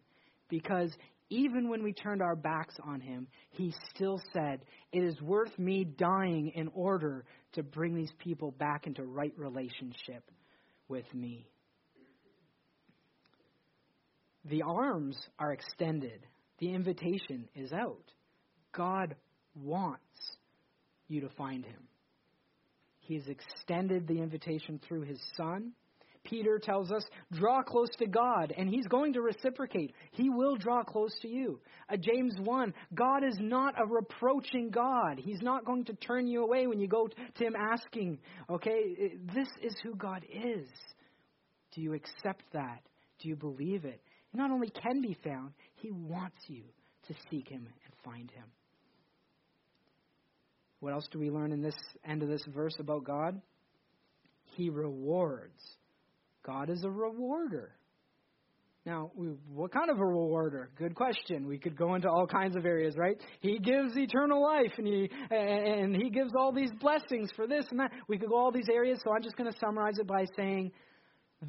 Because 0.48 0.90
even 1.30 1.68
when 1.68 1.82
we 1.82 1.92
turned 1.92 2.20
our 2.20 2.36
backs 2.36 2.74
on 2.84 3.00
him, 3.00 3.28
he 3.50 3.72
still 3.94 4.20
said, 4.32 4.60
It 4.92 5.04
is 5.04 5.20
worth 5.22 5.56
me 5.58 5.84
dying 5.84 6.52
in 6.54 6.68
order 6.74 7.24
to 7.52 7.62
bring 7.62 7.94
these 7.94 8.12
people 8.18 8.50
back 8.50 8.86
into 8.86 9.04
right 9.04 9.32
relationship 9.36 10.24
with 10.88 11.06
me. 11.14 11.46
The 14.46 14.62
arms 14.62 15.16
are 15.38 15.52
extended, 15.52 16.26
the 16.58 16.74
invitation 16.74 17.48
is 17.54 17.72
out. 17.72 18.10
God 18.72 19.14
wants 19.54 20.00
you 21.08 21.20
to 21.22 21.28
find 21.30 21.64
him. 21.64 21.89
He's 23.10 23.26
extended 23.26 24.06
the 24.06 24.22
invitation 24.22 24.80
through 24.86 25.00
his 25.00 25.18
Son. 25.36 25.72
Peter 26.22 26.60
tells 26.62 26.92
us, 26.92 27.02
draw 27.32 27.60
close 27.60 27.88
to 27.98 28.06
God, 28.06 28.54
and 28.56 28.68
he's 28.68 28.86
going 28.86 29.14
to 29.14 29.20
reciprocate. 29.20 29.92
He 30.12 30.30
will 30.30 30.54
draw 30.54 30.84
close 30.84 31.10
to 31.22 31.28
you. 31.28 31.58
Uh, 31.92 31.96
James 31.96 32.36
1, 32.38 32.72
God 32.94 33.24
is 33.24 33.36
not 33.40 33.74
a 33.76 33.84
reproaching 33.84 34.70
God. 34.70 35.18
He's 35.18 35.42
not 35.42 35.64
going 35.64 35.86
to 35.86 35.94
turn 35.94 36.28
you 36.28 36.44
away 36.44 36.68
when 36.68 36.78
you 36.78 36.86
go 36.86 37.08
to 37.08 37.44
him 37.44 37.56
asking, 37.56 38.20
okay, 38.48 38.94
this 39.34 39.48
is 39.60 39.74
who 39.82 39.96
God 39.96 40.24
is. 40.32 40.68
Do 41.74 41.80
you 41.80 41.94
accept 41.94 42.44
that? 42.52 42.78
Do 43.18 43.28
you 43.28 43.34
believe 43.34 43.86
it? 43.86 44.00
He 44.30 44.38
not 44.38 44.52
only 44.52 44.70
can 44.70 45.02
be 45.02 45.16
found, 45.24 45.54
he 45.74 45.90
wants 45.90 46.38
you 46.46 46.62
to 47.08 47.14
seek 47.28 47.48
him 47.48 47.66
and 47.66 47.94
find 48.04 48.30
him. 48.30 48.44
What 50.80 50.92
else 50.92 51.06
do 51.12 51.18
we 51.18 51.30
learn 51.30 51.52
in 51.52 51.62
this 51.62 51.76
end 52.04 52.22
of 52.22 52.28
this 52.28 52.44
verse 52.54 52.74
about 52.78 53.04
God? 53.04 53.40
He 54.56 54.70
rewards. 54.70 55.60
God 56.44 56.70
is 56.70 56.82
a 56.84 56.90
rewarder. 56.90 57.72
Now, 58.86 59.10
what 59.54 59.72
kind 59.72 59.90
of 59.90 59.98
a 59.98 60.04
rewarder? 60.04 60.70
Good 60.78 60.94
question. 60.94 61.46
We 61.46 61.58
could 61.58 61.76
go 61.76 61.94
into 61.94 62.08
all 62.08 62.26
kinds 62.26 62.56
of 62.56 62.64
areas, 62.64 62.96
right? 62.96 63.16
He 63.40 63.58
gives 63.58 63.94
eternal 63.94 64.42
life, 64.42 64.72
and 64.78 64.86
he 64.86 65.10
and 65.30 65.94
he 65.94 66.08
gives 66.08 66.32
all 66.34 66.50
these 66.50 66.70
blessings 66.80 67.30
for 67.36 67.46
this 67.46 67.66
and 67.70 67.80
that. 67.80 67.92
We 68.08 68.16
could 68.16 68.30
go 68.30 68.36
all 68.36 68.50
these 68.50 68.70
areas. 68.72 68.98
So 69.04 69.12
I'm 69.14 69.22
just 69.22 69.36
going 69.36 69.52
to 69.52 69.58
summarize 69.58 69.98
it 69.98 70.06
by 70.06 70.24
saying, 70.34 70.72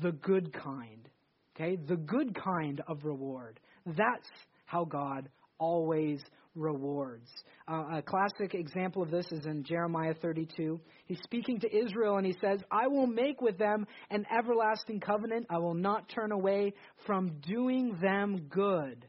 the 0.02 0.12
good 0.12 0.52
kind. 0.54 1.08
Okay, 1.56 1.78
the 1.78 1.96
good 1.96 2.36
kind 2.36 2.82
of 2.88 3.04
reward. 3.06 3.60
That's 3.86 4.30
how 4.66 4.86
God 4.86 5.30
always 5.58 6.22
rewards. 6.56 7.30
Uh, 7.68 7.98
a 7.98 8.02
classic 8.02 8.54
example 8.54 9.02
of 9.02 9.12
this 9.12 9.26
is 9.32 9.46
in 9.46 9.64
Jeremiah 9.64 10.14
32. 10.14 10.80
He's 11.06 11.20
speaking 11.24 11.60
to 11.62 11.76
Israel 11.76 12.18
and 12.18 12.26
he 12.26 12.36
says, 12.42 12.60
I 12.72 12.88
will 12.88 13.08
make 13.08 13.42
with 13.42 13.58
them 13.58 13.86
an 14.10 14.26
everlasting 14.38 15.00
covenant. 15.00 15.48
I 15.50 15.60
will 15.60 15.74
not 15.74 16.10
turn 16.10 16.32
away 16.32 16.74
from 17.06 17.40
doing 17.48 17.98
them 18.02 18.48
good. 18.50 19.06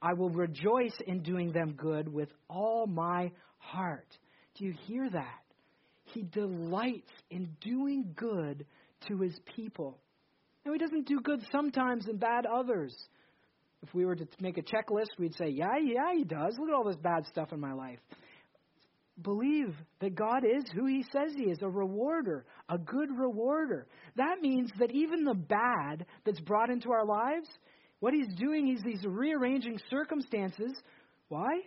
I 0.00 0.14
will 0.14 0.30
rejoice 0.30 0.96
in 1.06 1.22
doing 1.22 1.52
them 1.52 1.74
good 1.76 2.12
with 2.12 2.28
all 2.48 2.86
my 2.86 3.30
heart. 3.58 4.08
Do 4.56 4.64
you 4.64 4.74
hear 4.86 5.08
that? 5.08 5.42
He 6.04 6.22
delights 6.22 7.10
in 7.30 7.56
doing 7.60 8.12
good 8.16 8.66
to 9.08 9.18
his 9.18 9.38
people. 9.56 9.98
Now, 10.64 10.72
he 10.72 10.78
doesn't 10.78 11.08
do 11.08 11.20
good 11.20 11.44
sometimes 11.50 12.06
and 12.06 12.20
bad 12.20 12.46
others. 12.46 12.94
If 13.82 13.92
we 13.94 14.04
were 14.04 14.14
to 14.14 14.26
make 14.40 14.58
a 14.58 14.62
checklist, 14.62 15.18
we'd 15.18 15.34
say, 15.34 15.48
yeah, 15.48 15.76
yeah, 15.82 16.14
he 16.16 16.24
does. 16.24 16.56
Look 16.58 16.68
at 16.68 16.74
all 16.74 16.84
this 16.84 16.96
bad 16.96 17.26
stuff 17.26 17.52
in 17.52 17.60
my 17.60 17.72
life. 17.72 17.98
Believe 19.20 19.74
that 20.00 20.14
God 20.14 20.44
is 20.44 20.64
who 20.74 20.86
he 20.86 21.04
says 21.12 21.32
he 21.36 21.50
is 21.50 21.58
a 21.62 21.68
rewarder, 21.68 22.46
a 22.68 22.78
good 22.78 23.10
rewarder. 23.16 23.86
That 24.16 24.40
means 24.40 24.70
that 24.78 24.90
even 24.92 25.24
the 25.24 25.34
bad 25.34 26.06
that's 26.24 26.40
brought 26.40 26.70
into 26.70 26.90
our 26.92 27.04
lives, 27.04 27.48
what 28.00 28.14
he's 28.14 28.34
doing 28.38 28.68
is 28.68 28.82
he's 28.84 29.04
rearranging 29.04 29.78
circumstances. 29.90 30.72
Why? 31.28 31.60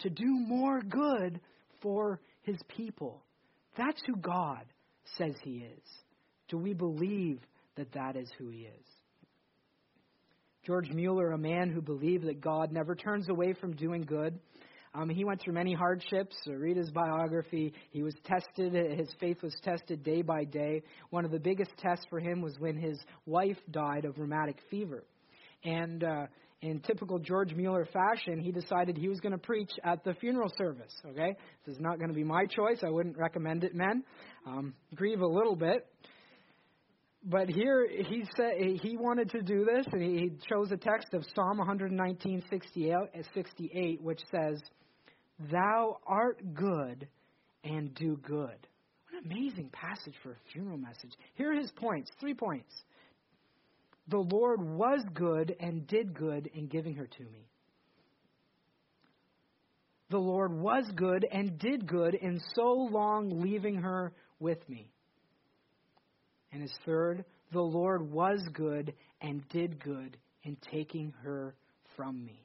To 0.00 0.10
do 0.10 0.26
more 0.26 0.80
good 0.80 1.40
for 1.80 2.20
his 2.42 2.58
people. 2.68 3.22
That's 3.76 4.02
who 4.06 4.16
God 4.16 4.64
says 5.16 5.34
he 5.42 5.58
is. 5.58 5.82
Do 6.48 6.58
we 6.58 6.74
believe 6.74 7.40
that 7.76 7.92
that 7.92 8.16
is 8.16 8.30
who 8.38 8.48
he 8.50 8.60
is? 8.60 8.86
George 10.64 10.90
Mueller, 10.90 11.32
a 11.32 11.38
man 11.38 11.70
who 11.70 11.80
believed 11.80 12.26
that 12.26 12.40
God 12.40 12.70
never 12.70 12.94
turns 12.94 13.28
away 13.28 13.52
from 13.52 13.74
doing 13.74 14.02
good. 14.02 14.38
Um, 14.94 15.08
he 15.08 15.24
went 15.24 15.40
through 15.40 15.54
many 15.54 15.74
hardships. 15.74 16.36
So 16.44 16.52
read 16.52 16.76
his 16.76 16.90
biography. 16.90 17.72
He 17.90 18.02
was 18.02 18.14
tested. 18.24 18.74
His 18.96 19.08
faith 19.18 19.42
was 19.42 19.54
tested 19.64 20.04
day 20.04 20.22
by 20.22 20.44
day. 20.44 20.82
One 21.10 21.24
of 21.24 21.32
the 21.32 21.40
biggest 21.40 21.72
tests 21.78 22.06
for 22.08 22.20
him 22.20 22.42
was 22.42 22.54
when 22.58 22.76
his 22.76 22.98
wife 23.26 23.56
died 23.70 24.04
of 24.04 24.18
rheumatic 24.18 24.58
fever. 24.70 25.02
And 25.64 26.04
uh, 26.04 26.26
in 26.60 26.80
typical 26.80 27.18
George 27.18 27.54
Mueller 27.54 27.86
fashion, 27.86 28.38
he 28.38 28.52
decided 28.52 28.96
he 28.96 29.08
was 29.08 29.18
going 29.18 29.32
to 29.32 29.38
preach 29.38 29.70
at 29.82 30.04
the 30.04 30.14
funeral 30.14 30.50
service. 30.56 30.92
Okay, 31.10 31.34
this 31.66 31.74
is 31.74 31.80
not 31.80 31.98
going 31.98 32.10
to 32.10 32.14
be 32.14 32.24
my 32.24 32.44
choice. 32.46 32.78
I 32.86 32.90
wouldn't 32.90 33.16
recommend 33.16 33.64
it, 33.64 33.74
men. 33.74 34.04
Um, 34.46 34.74
grieve 34.94 35.22
a 35.22 35.26
little 35.26 35.56
bit 35.56 35.86
but 37.24 37.48
here 37.48 37.86
he 37.88 38.24
said 38.36 38.54
he 38.80 38.96
wanted 38.96 39.30
to 39.30 39.42
do 39.42 39.64
this, 39.64 39.86
and 39.92 40.02
he 40.02 40.30
chose 40.48 40.72
a 40.72 40.76
text 40.76 41.14
of 41.14 41.24
Psalm 41.34 41.58
119, 41.58 42.42
uh, 42.52 43.22
68, 43.34 44.02
which 44.02 44.20
says, 44.30 44.60
"Thou 45.50 45.98
art 46.06 46.54
good, 46.54 47.08
and 47.64 47.94
do 47.94 48.16
good." 48.16 48.66
What 49.10 49.24
an 49.24 49.30
amazing 49.30 49.70
passage 49.70 50.16
for 50.22 50.32
a 50.32 50.38
funeral 50.52 50.78
message. 50.78 51.12
Here 51.34 51.52
are 51.52 51.60
his 51.60 51.70
points. 51.72 52.10
Three 52.18 52.34
points. 52.34 52.84
The 54.08 54.18
Lord 54.18 54.60
was 54.60 55.04
good 55.14 55.54
and 55.60 55.86
did 55.86 56.14
good 56.14 56.48
in 56.48 56.66
giving 56.66 56.96
her 56.96 57.06
to 57.06 57.22
me. 57.22 57.46
The 60.10 60.18
Lord 60.18 60.52
was 60.52 60.90
good 60.96 61.24
and 61.30 61.58
did 61.58 61.86
good 61.86 62.14
in 62.14 62.40
so 62.54 62.72
long 62.72 63.40
leaving 63.40 63.76
her 63.76 64.12
with 64.40 64.68
me. 64.68 64.91
And 66.52 66.62
his 66.62 66.72
third, 66.84 67.24
the 67.52 67.60
Lord 67.60 68.10
was 68.10 68.40
good 68.52 68.92
and 69.20 69.46
did 69.48 69.82
good 69.82 70.16
in 70.42 70.56
taking 70.70 71.12
her 71.22 71.54
from 71.96 72.24
me. 72.24 72.40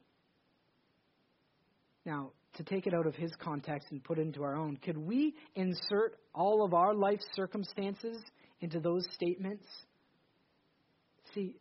Now, 2.04 2.30
to 2.54 2.64
take 2.64 2.86
it 2.86 2.94
out 2.94 3.06
of 3.06 3.14
his 3.14 3.30
context 3.38 3.88
and 3.90 4.02
put 4.02 4.18
it 4.18 4.22
into 4.22 4.42
our 4.42 4.56
own, 4.56 4.78
could 4.78 4.96
we 4.96 5.34
insert 5.54 6.18
all 6.34 6.64
of 6.64 6.74
our 6.74 6.94
life 6.94 7.20
circumstances 7.34 8.22
into 8.60 8.80
those 8.80 9.04
statements? 9.14 9.64
See, 11.34 11.54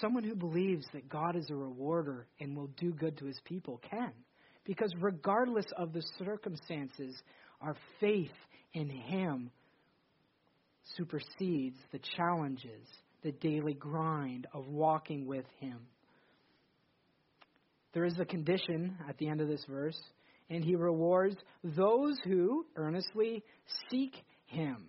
someone 0.00 0.22
who 0.22 0.36
believes 0.36 0.86
that 0.92 1.08
God 1.08 1.36
is 1.36 1.50
a 1.50 1.54
rewarder 1.54 2.26
and 2.40 2.56
will 2.56 2.70
do 2.78 2.92
good 2.92 3.18
to 3.18 3.26
his 3.26 3.40
people 3.44 3.80
can. 3.90 4.12
Because 4.64 4.92
regardless 5.00 5.66
of 5.76 5.92
the 5.92 6.02
circumstances, 6.18 7.20
our 7.60 7.74
faith 8.00 8.30
in 8.74 8.88
Him 8.88 9.50
supersedes 10.96 11.78
the 11.92 12.00
challenges, 12.16 12.86
the 13.22 13.32
daily 13.32 13.74
grind 13.74 14.46
of 14.52 14.66
walking 14.68 15.26
with 15.26 15.46
Him. 15.60 15.78
There 17.92 18.04
is 18.04 18.18
a 18.18 18.24
condition 18.24 18.96
at 19.08 19.18
the 19.18 19.28
end 19.28 19.40
of 19.40 19.48
this 19.48 19.64
verse, 19.68 19.98
and 20.50 20.64
He 20.64 20.76
rewards 20.76 21.36
those 21.64 22.18
who 22.24 22.66
earnestly 22.76 23.42
seek 23.90 24.14
Him. 24.46 24.86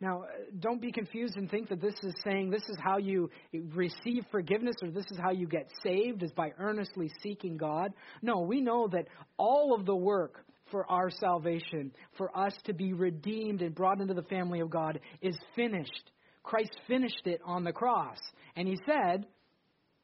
Now, 0.00 0.24
uh, 0.24 0.26
don't 0.60 0.80
be 0.80 0.92
confused 0.92 1.36
and 1.36 1.50
think 1.50 1.70
that 1.70 1.80
this 1.80 1.94
is 2.02 2.14
saying 2.22 2.50
this 2.50 2.68
is 2.68 2.76
how 2.78 2.98
you 2.98 3.30
receive 3.52 4.24
forgiveness 4.30 4.76
or 4.82 4.90
this 4.90 5.06
is 5.10 5.18
how 5.18 5.30
you 5.30 5.46
get 5.46 5.70
saved, 5.82 6.22
is 6.22 6.32
by 6.32 6.52
earnestly 6.58 7.10
seeking 7.22 7.56
God. 7.56 7.94
No, 8.20 8.40
we 8.40 8.60
know 8.60 8.88
that 8.88 9.08
all 9.38 9.74
of 9.74 9.86
the 9.86 9.96
work 9.96 10.44
for 10.70 10.90
our 10.90 11.10
salvation, 11.10 11.92
for 12.16 12.36
us 12.36 12.54
to 12.64 12.72
be 12.72 12.92
redeemed 12.92 13.62
and 13.62 13.74
brought 13.74 14.00
into 14.00 14.14
the 14.14 14.22
family 14.22 14.60
of 14.60 14.70
God, 14.70 15.00
is 15.20 15.36
finished. 15.54 16.10
Christ 16.42 16.76
finished 16.86 17.26
it 17.26 17.40
on 17.44 17.64
the 17.64 17.72
cross. 17.72 18.18
And 18.54 18.68
he 18.68 18.78
said, 18.86 19.26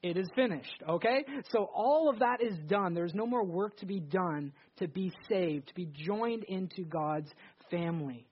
It 0.03 0.17
is 0.17 0.29
finished. 0.35 0.83
Okay? 0.89 1.25
So 1.51 1.69
all 1.75 2.11
of 2.11 2.19
that 2.19 2.43
is 2.43 2.59
done. 2.67 2.95
There's 2.95 3.15
no 3.15 3.27
more 3.27 3.45
work 3.45 3.77
to 3.79 3.87
be 3.87 4.01
done 4.01 4.53
to 4.79 4.89
be 4.89 5.13
saved, 5.29 5.69
to 5.69 5.75
be 5.75 5.87
joined 5.93 6.45
into 6.45 6.83
God's 6.83 7.31
family. 7.71 8.27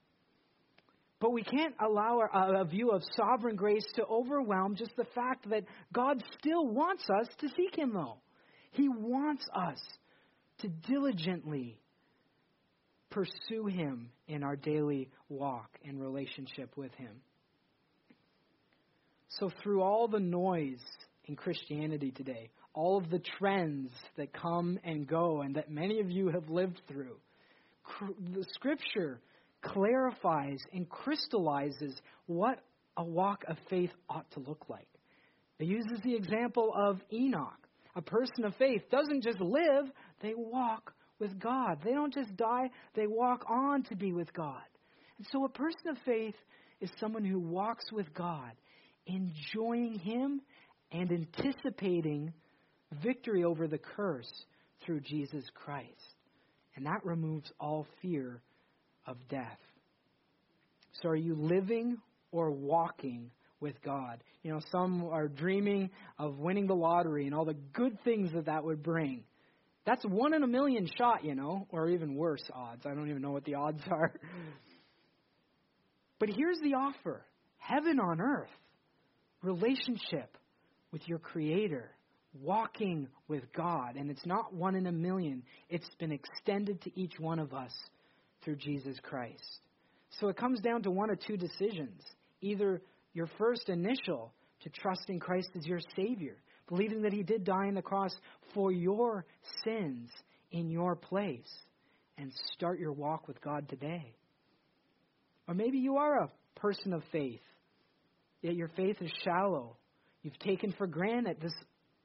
But 1.20 1.32
we 1.32 1.42
can't 1.42 1.74
allow 1.78 2.20
a, 2.20 2.36
uh, 2.36 2.60
a 2.62 2.64
view 2.64 2.90
of 2.90 3.02
sovereign 3.14 3.54
grace 3.54 3.84
to 3.94 4.06
overwhelm 4.06 4.74
just 4.74 4.96
the 4.96 5.04
fact 5.14 5.48
that 5.50 5.64
God 5.92 6.22
still 6.38 6.66
wants 6.66 7.04
us 7.20 7.28
to 7.40 7.48
seek 7.48 7.76
Him, 7.76 7.92
though. 7.92 8.16
He 8.72 8.88
wants 8.88 9.44
us 9.54 9.78
to 10.60 10.68
diligently 10.68 11.78
pursue 13.10 13.66
Him 13.66 14.10
in 14.28 14.42
our 14.42 14.56
daily 14.56 15.10
walk 15.28 15.70
and 15.86 16.00
relationship 16.00 16.76
with 16.76 16.92
Him. 16.94 17.20
So, 19.38 19.50
through 19.62 19.82
all 19.82 20.08
the 20.08 20.20
noise 20.20 20.82
in 21.26 21.36
Christianity 21.36 22.10
today, 22.10 22.50
all 22.74 22.98
of 22.98 23.10
the 23.10 23.22
trends 23.38 23.90
that 24.16 24.32
come 24.32 24.78
and 24.84 25.06
go 25.06 25.42
and 25.42 25.54
that 25.56 25.70
many 25.70 26.00
of 26.00 26.10
you 26.10 26.28
have 26.28 26.48
lived 26.48 26.80
through, 26.88 27.16
the 28.34 28.44
Scripture 28.54 29.20
clarifies 29.62 30.58
and 30.72 30.88
crystallizes 30.88 32.00
what 32.26 32.60
a 32.96 33.04
walk 33.04 33.44
of 33.48 33.56
faith 33.68 33.90
ought 34.08 34.30
to 34.32 34.40
look 34.40 34.64
like. 34.68 34.88
It 35.58 35.66
uses 35.66 36.00
the 36.02 36.14
example 36.14 36.72
of 36.74 37.00
Enoch. 37.12 37.52
A 37.96 38.02
person 38.02 38.44
of 38.44 38.54
faith 38.56 38.82
doesn't 38.90 39.22
just 39.22 39.40
live, 39.40 39.90
they 40.22 40.32
walk 40.34 40.92
with 41.20 41.38
God. 41.38 41.78
They 41.84 41.92
don't 41.92 42.12
just 42.12 42.36
die, 42.36 42.70
they 42.94 43.06
walk 43.06 43.44
on 43.48 43.84
to 43.84 43.96
be 43.96 44.12
with 44.12 44.32
God. 44.32 44.62
And 45.18 45.26
so 45.30 45.44
a 45.44 45.48
person 45.48 45.88
of 45.90 45.98
faith 46.04 46.34
is 46.80 46.90
someone 46.98 47.24
who 47.24 47.38
walks 47.38 47.92
with 47.92 48.12
God, 48.14 48.52
enjoying 49.06 49.98
Him 49.98 50.40
and 50.92 51.12
anticipating 51.12 52.32
victory 53.02 53.44
over 53.44 53.68
the 53.68 53.78
curse 53.78 54.30
through 54.84 55.00
Jesus 55.00 55.44
Christ. 55.54 55.88
And 56.76 56.86
that 56.86 57.04
removes 57.04 57.50
all 57.60 57.86
fear 58.00 58.40
of 59.06 59.16
death. 59.28 59.58
So, 61.02 61.10
are 61.10 61.16
you 61.16 61.34
living 61.34 61.98
or 62.32 62.50
walking 62.50 63.30
with 63.60 63.80
God? 63.82 64.22
You 64.42 64.52
know, 64.52 64.60
some 64.70 65.04
are 65.04 65.28
dreaming 65.28 65.90
of 66.18 66.38
winning 66.38 66.66
the 66.66 66.74
lottery 66.74 67.26
and 67.26 67.34
all 67.34 67.44
the 67.44 67.54
good 67.54 67.98
things 68.04 68.32
that 68.32 68.46
that 68.46 68.64
would 68.64 68.82
bring. 68.82 69.24
That's 69.86 70.04
one 70.04 70.34
in 70.34 70.42
a 70.42 70.46
million 70.46 70.88
shot, 70.98 71.24
you 71.24 71.34
know, 71.34 71.66
or 71.70 71.88
even 71.88 72.14
worse 72.14 72.42
odds. 72.54 72.84
I 72.84 72.94
don't 72.94 73.08
even 73.08 73.22
know 73.22 73.32
what 73.32 73.44
the 73.44 73.54
odds 73.54 73.82
are. 73.90 74.12
But 76.18 76.28
here's 76.28 76.58
the 76.62 76.74
offer 76.74 77.24
heaven 77.58 77.98
on 78.00 78.20
earth, 78.20 78.50
relationship 79.42 80.36
with 80.92 81.06
your 81.08 81.18
Creator, 81.18 81.90
walking 82.40 83.08
with 83.28 83.42
God. 83.52 83.96
And 83.96 84.10
it's 84.10 84.26
not 84.26 84.52
one 84.52 84.74
in 84.74 84.86
a 84.86 84.92
million, 84.92 85.42
it's 85.68 85.88
been 85.98 86.12
extended 86.12 86.80
to 86.82 87.00
each 87.00 87.18
one 87.18 87.38
of 87.38 87.52
us 87.52 87.72
through 88.44 88.56
Jesus 88.56 88.96
Christ. 89.02 89.60
So 90.18 90.28
it 90.28 90.36
comes 90.36 90.60
down 90.60 90.82
to 90.82 90.90
one 90.90 91.10
of 91.10 91.18
two 91.20 91.36
decisions 91.36 92.02
either 92.42 92.80
your 93.12 93.28
first 93.38 93.68
initial 93.68 94.32
to 94.62 94.70
trust 94.70 95.08
in 95.08 95.20
Christ 95.20 95.48
as 95.56 95.66
your 95.66 95.80
Savior, 95.94 96.36
believing 96.70 97.02
that 97.02 97.12
He 97.12 97.22
did 97.22 97.44
die 97.44 97.66
on 97.66 97.74
the 97.74 97.82
cross 97.82 98.14
for 98.54 98.72
your 98.72 99.26
sins 99.64 100.08
in 100.50 100.70
your 100.70 100.96
place, 100.96 101.50
and 102.16 102.32
start 102.54 102.80
your 102.80 102.92
walk 102.92 103.28
with 103.28 103.40
God 103.40 103.68
today. 103.68 104.14
Or 105.46 105.54
maybe 105.54 105.78
you 105.78 105.96
are 105.96 106.22
a 106.22 106.30
person 106.56 106.92
of 106.92 107.02
faith, 107.12 107.42
yet 108.40 108.54
your 108.54 108.68
faith 108.76 108.96
is 109.00 109.10
shallow. 109.22 109.76
You've 110.22 110.38
taken 110.38 110.72
for 110.72 110.86
granted 110.86 111.40
this 111.40 111.52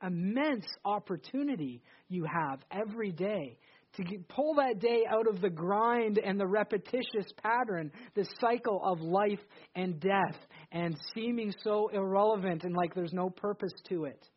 immense 0.05 0.65
opportunity 0.83 1.81
you 2.07 2.25
have 2.25 2.59
every 2.71 3.11
day 3.11 3.57
to 3.97 4.03
pull 4.29 4.55
that 4.55 4.79
day 4.79 5.03
out 5.09 5.27
of 5.27 5.41
the 5.41 5.49
grind 5.49 6.17
and 6.17 6.39
the 6.39 6.47
repetitious 6.47 7.31
pattern, 7.41 7.91
the 8.13 8.27
cycle 8.41 8.81
of 8.83 8.99
life 8.99 9.39
and 9.75 9.99
death, 9.99 10.35
and 10.71 10.95
seeming 11.13 11.53
so 11.63 11.89
irrelevant 11.93 12.63
and 12.63 12.75
like 12.75 12.93
there's 12.93 13.13
no 13.13 13.29
purpose 13.29 13.73
to 13.89 14.05
it, 14.05 14.27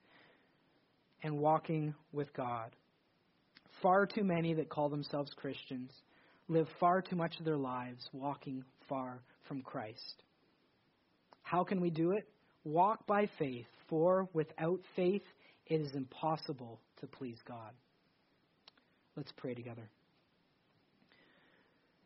and 1.22 1.38
walking 1.38 1.94
with 2.12 2.32
God. 2.34 2.74
Far 3.82 4.06
too 4.06 4.24
many 4.24 4.54
that 4.54 4.68
call 4.68 4.88
themselves 4.88 5.30
Christians 5.36 5.90
live 6.48 6.66
far 6.80 7.02
too 7.02 7.16
much 7.16 7.38
of 7.38 7.44
their 7.44 7.56
lives 7.56 8.08
walking 8.12 8.64
far 8.88 9.20
from 9.46 9.62
Christ. 9.62 10.22
How 11.42 11.64
can 11.64 11.80
we 11.80 11.90
do 11.90 12.12
it? 12.12 12.28
Walk 12.64 13.06
by 13.06 13.28
faith, 13.38 13.66
for 13.88 14.28
without 14.32 14.80
faith 14.96 15.22
it 15.66 15.80
is 15.80 15.94
impossible 15.94 16.80
to 17.00 17.06
please 17.06 17.38
God. 17.46 17.72
Let's 19.16 19.32
pray 19.36 19.54
together. 19.54 19.88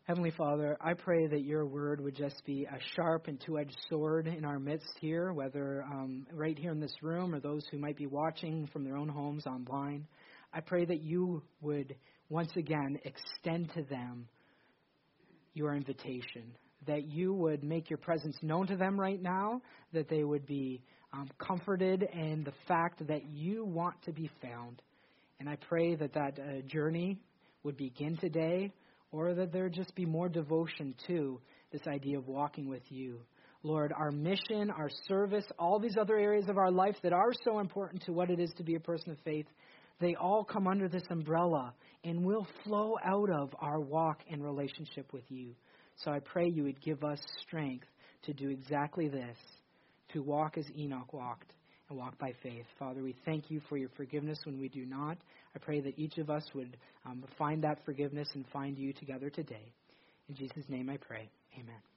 Heavenly 0.05 0.32
Father, 0.32 0.76
I 0.80 0.94
pray 0.94 1.28
that 1.28 1.42
your 1.42 1.64
word 1.64 2.00
would 2.00 2.16
just 2.16 2.44
be 2.44 2.64
a 2.64 2.78
sharp 2.96 3.28
and 3.28 3.40
two 3.40 3.59
edged 3.59 3.76
sword 3.88 4.26
in 4.26 4.44
our 4.44 4.59
midst 4.59 4.92
here, 5.00 5.32
whether 5.32 5.84
um, 5.84 6.26
right 6.32 6.59
here 6.59 6.72
in 6.72 6.80
this 6.80 6.94
room 7.03 7.34
or 7.34 7.38
those 7.38 7.64
who 7.70 7.78
might 7.78 7.96
be 7.96 8.07
watching 8.07 8.68
from 8.72 8.82
their 8.82 8.96
own 8.96 9.09
homes 9.09 9.46
online. 9.46 10.07
I 10.53 10.61
pray 10.61 10.84
that 10.84 11.03
you 11.03 11.42
would 11.61 11.94
once 12.28 12.50
again 12.57 12.98
extend 13.05 13.72
to 13.74 13.82
them 13.84 14.26
your 15.55 15.74
invitation, 15.74 16.57
that 16.86 17.05
you 17.05 17.32
would 17.32 17.62
make 17.62 17.88
your 17.88 17.98
presence 17.98 18.36
known 18.42 18.66
to 18.66 18.76
them 18.76 18.98
right 18.98 19.22
now, 19.22 19.62
that 19.92 20.09
they 20.09 20.24
would 20.24 20.46
be 20.46 20.82
um, 21.12 21.28
comforted 21.38 22.03
in 22.12 22.42
the 22.44 22.53
fact 22.66 23.07
that 23.07 23.24
you 23.30 23.64
want 23.64 24.03
to 24.03 24.12
be 24.12 24.28
found 24.42 24.82
and 25.42 25.50
I 25.50 25.57
pray 25.57 25.96
that 25.96 26.12
that 26.12 26.38
uh, 26.38 26.61
journey 26.68 27.18
would 27.64 27.76
begin 27.76 28.16
today, 28.16 28.72
or 29.12 29.34
that 29.34 29.52
there 29.52 29.68
just 29.68 29.94
be 29.94 30.06
more 30.06 30.28
devotion 30.28 30.94
to 31.06 31.38
this 31.70 31.82
idea 31.86 32.18
of 32.18 32.26
walking 32.26 32.68
with 32.68 32.82
you. 32.88 33.20
Lord, 33.62 33.92
our 33.96 34.10
mission, 34.10 34.70
our 34.70 34.90
service, 35.06 35.44
all 35.58 35.78
these 35.78 35.96
other 36.00 36.18
areas 36.18 36.48
of 36.48 36.58
our 36.58 36.70
life 36.70 36.96
that 37.02 37.12
are 37.12 37.30
so 37.44 37.60
important 37.60 38.02
to 38.06 38.12
what 38.12 38.30
it 38.30 38.40
is 38.40 38.50
to 38.56 38.64
be 38.64 38.74
a 38.74 38.80
person 38.80 39.12
of 39.12 39.18
faith, 39.24 39.46
they 40.00 40.16
all 40.16 40.42
come 40.42 40.66
under 40.66 40.88
this 40.88 41.04
umbrella 41.10 41.72
and 42.02 42.24
will 42.24 42.46
flow 42.64 42.96
out 43.04 43.30
of 43.30 43.54
our 43.60 43.78
walk 43.78 44.20
and 44.28 44.42
relationship 44.42 45.12
with 45.12 45.22
you. 45.28 45.54
So 45.96 46.10
I 46.10 46.18
pray 46.18 46.48
you 46.48 46.64
would 46.64 46.80
give 46.80 47.04
us 47.04 47.20
strength 47.40 47.86
to 48.24 48.32
do 48.32 48.48
exactly 48.48 49.08
this, 49.08 49.36
to 50.12 50.22
walk 50.22 50.58
as 50.58 50.64
Enoch 50.76 51.12
walked 51.12 51.52
and 51.93 52.01
walk 52.01 52.18
by 52.18 52.32
faith. 52.43 52.64
Father, 52.78 53.03
we 53.03 53.14
thank 53.24 53.51
you 53.51 53.61
for 53.68 53.76
your 53.76 53.90
forgiveness 53.97 54.38
when 54.45 54.59
we 54.59 54.68
do 54.68 54.84
not. 54.84 55.18
I 55.55 55.59
pray 55.59 55.80
that 55.80 55.99
each 55.99 56.18
of 56.18 56.30
us 56.30 56.45
would 56.55 56.76
um, 57.05 57.22
find 57.38 57.62
that 57.64 57.84
forgiveness 57.84 58.28
and 58.34 58.45
find 58.53 58.78
you 58.78 58.93
together 58.95 59.30
today. 59.30 59.72
In 60.28 60.34
Jesus' 60.34 60.64
name 60.68 60.88
I 60.88 60.97
pray. 60.97 61.28
Amen. 61.55 61.91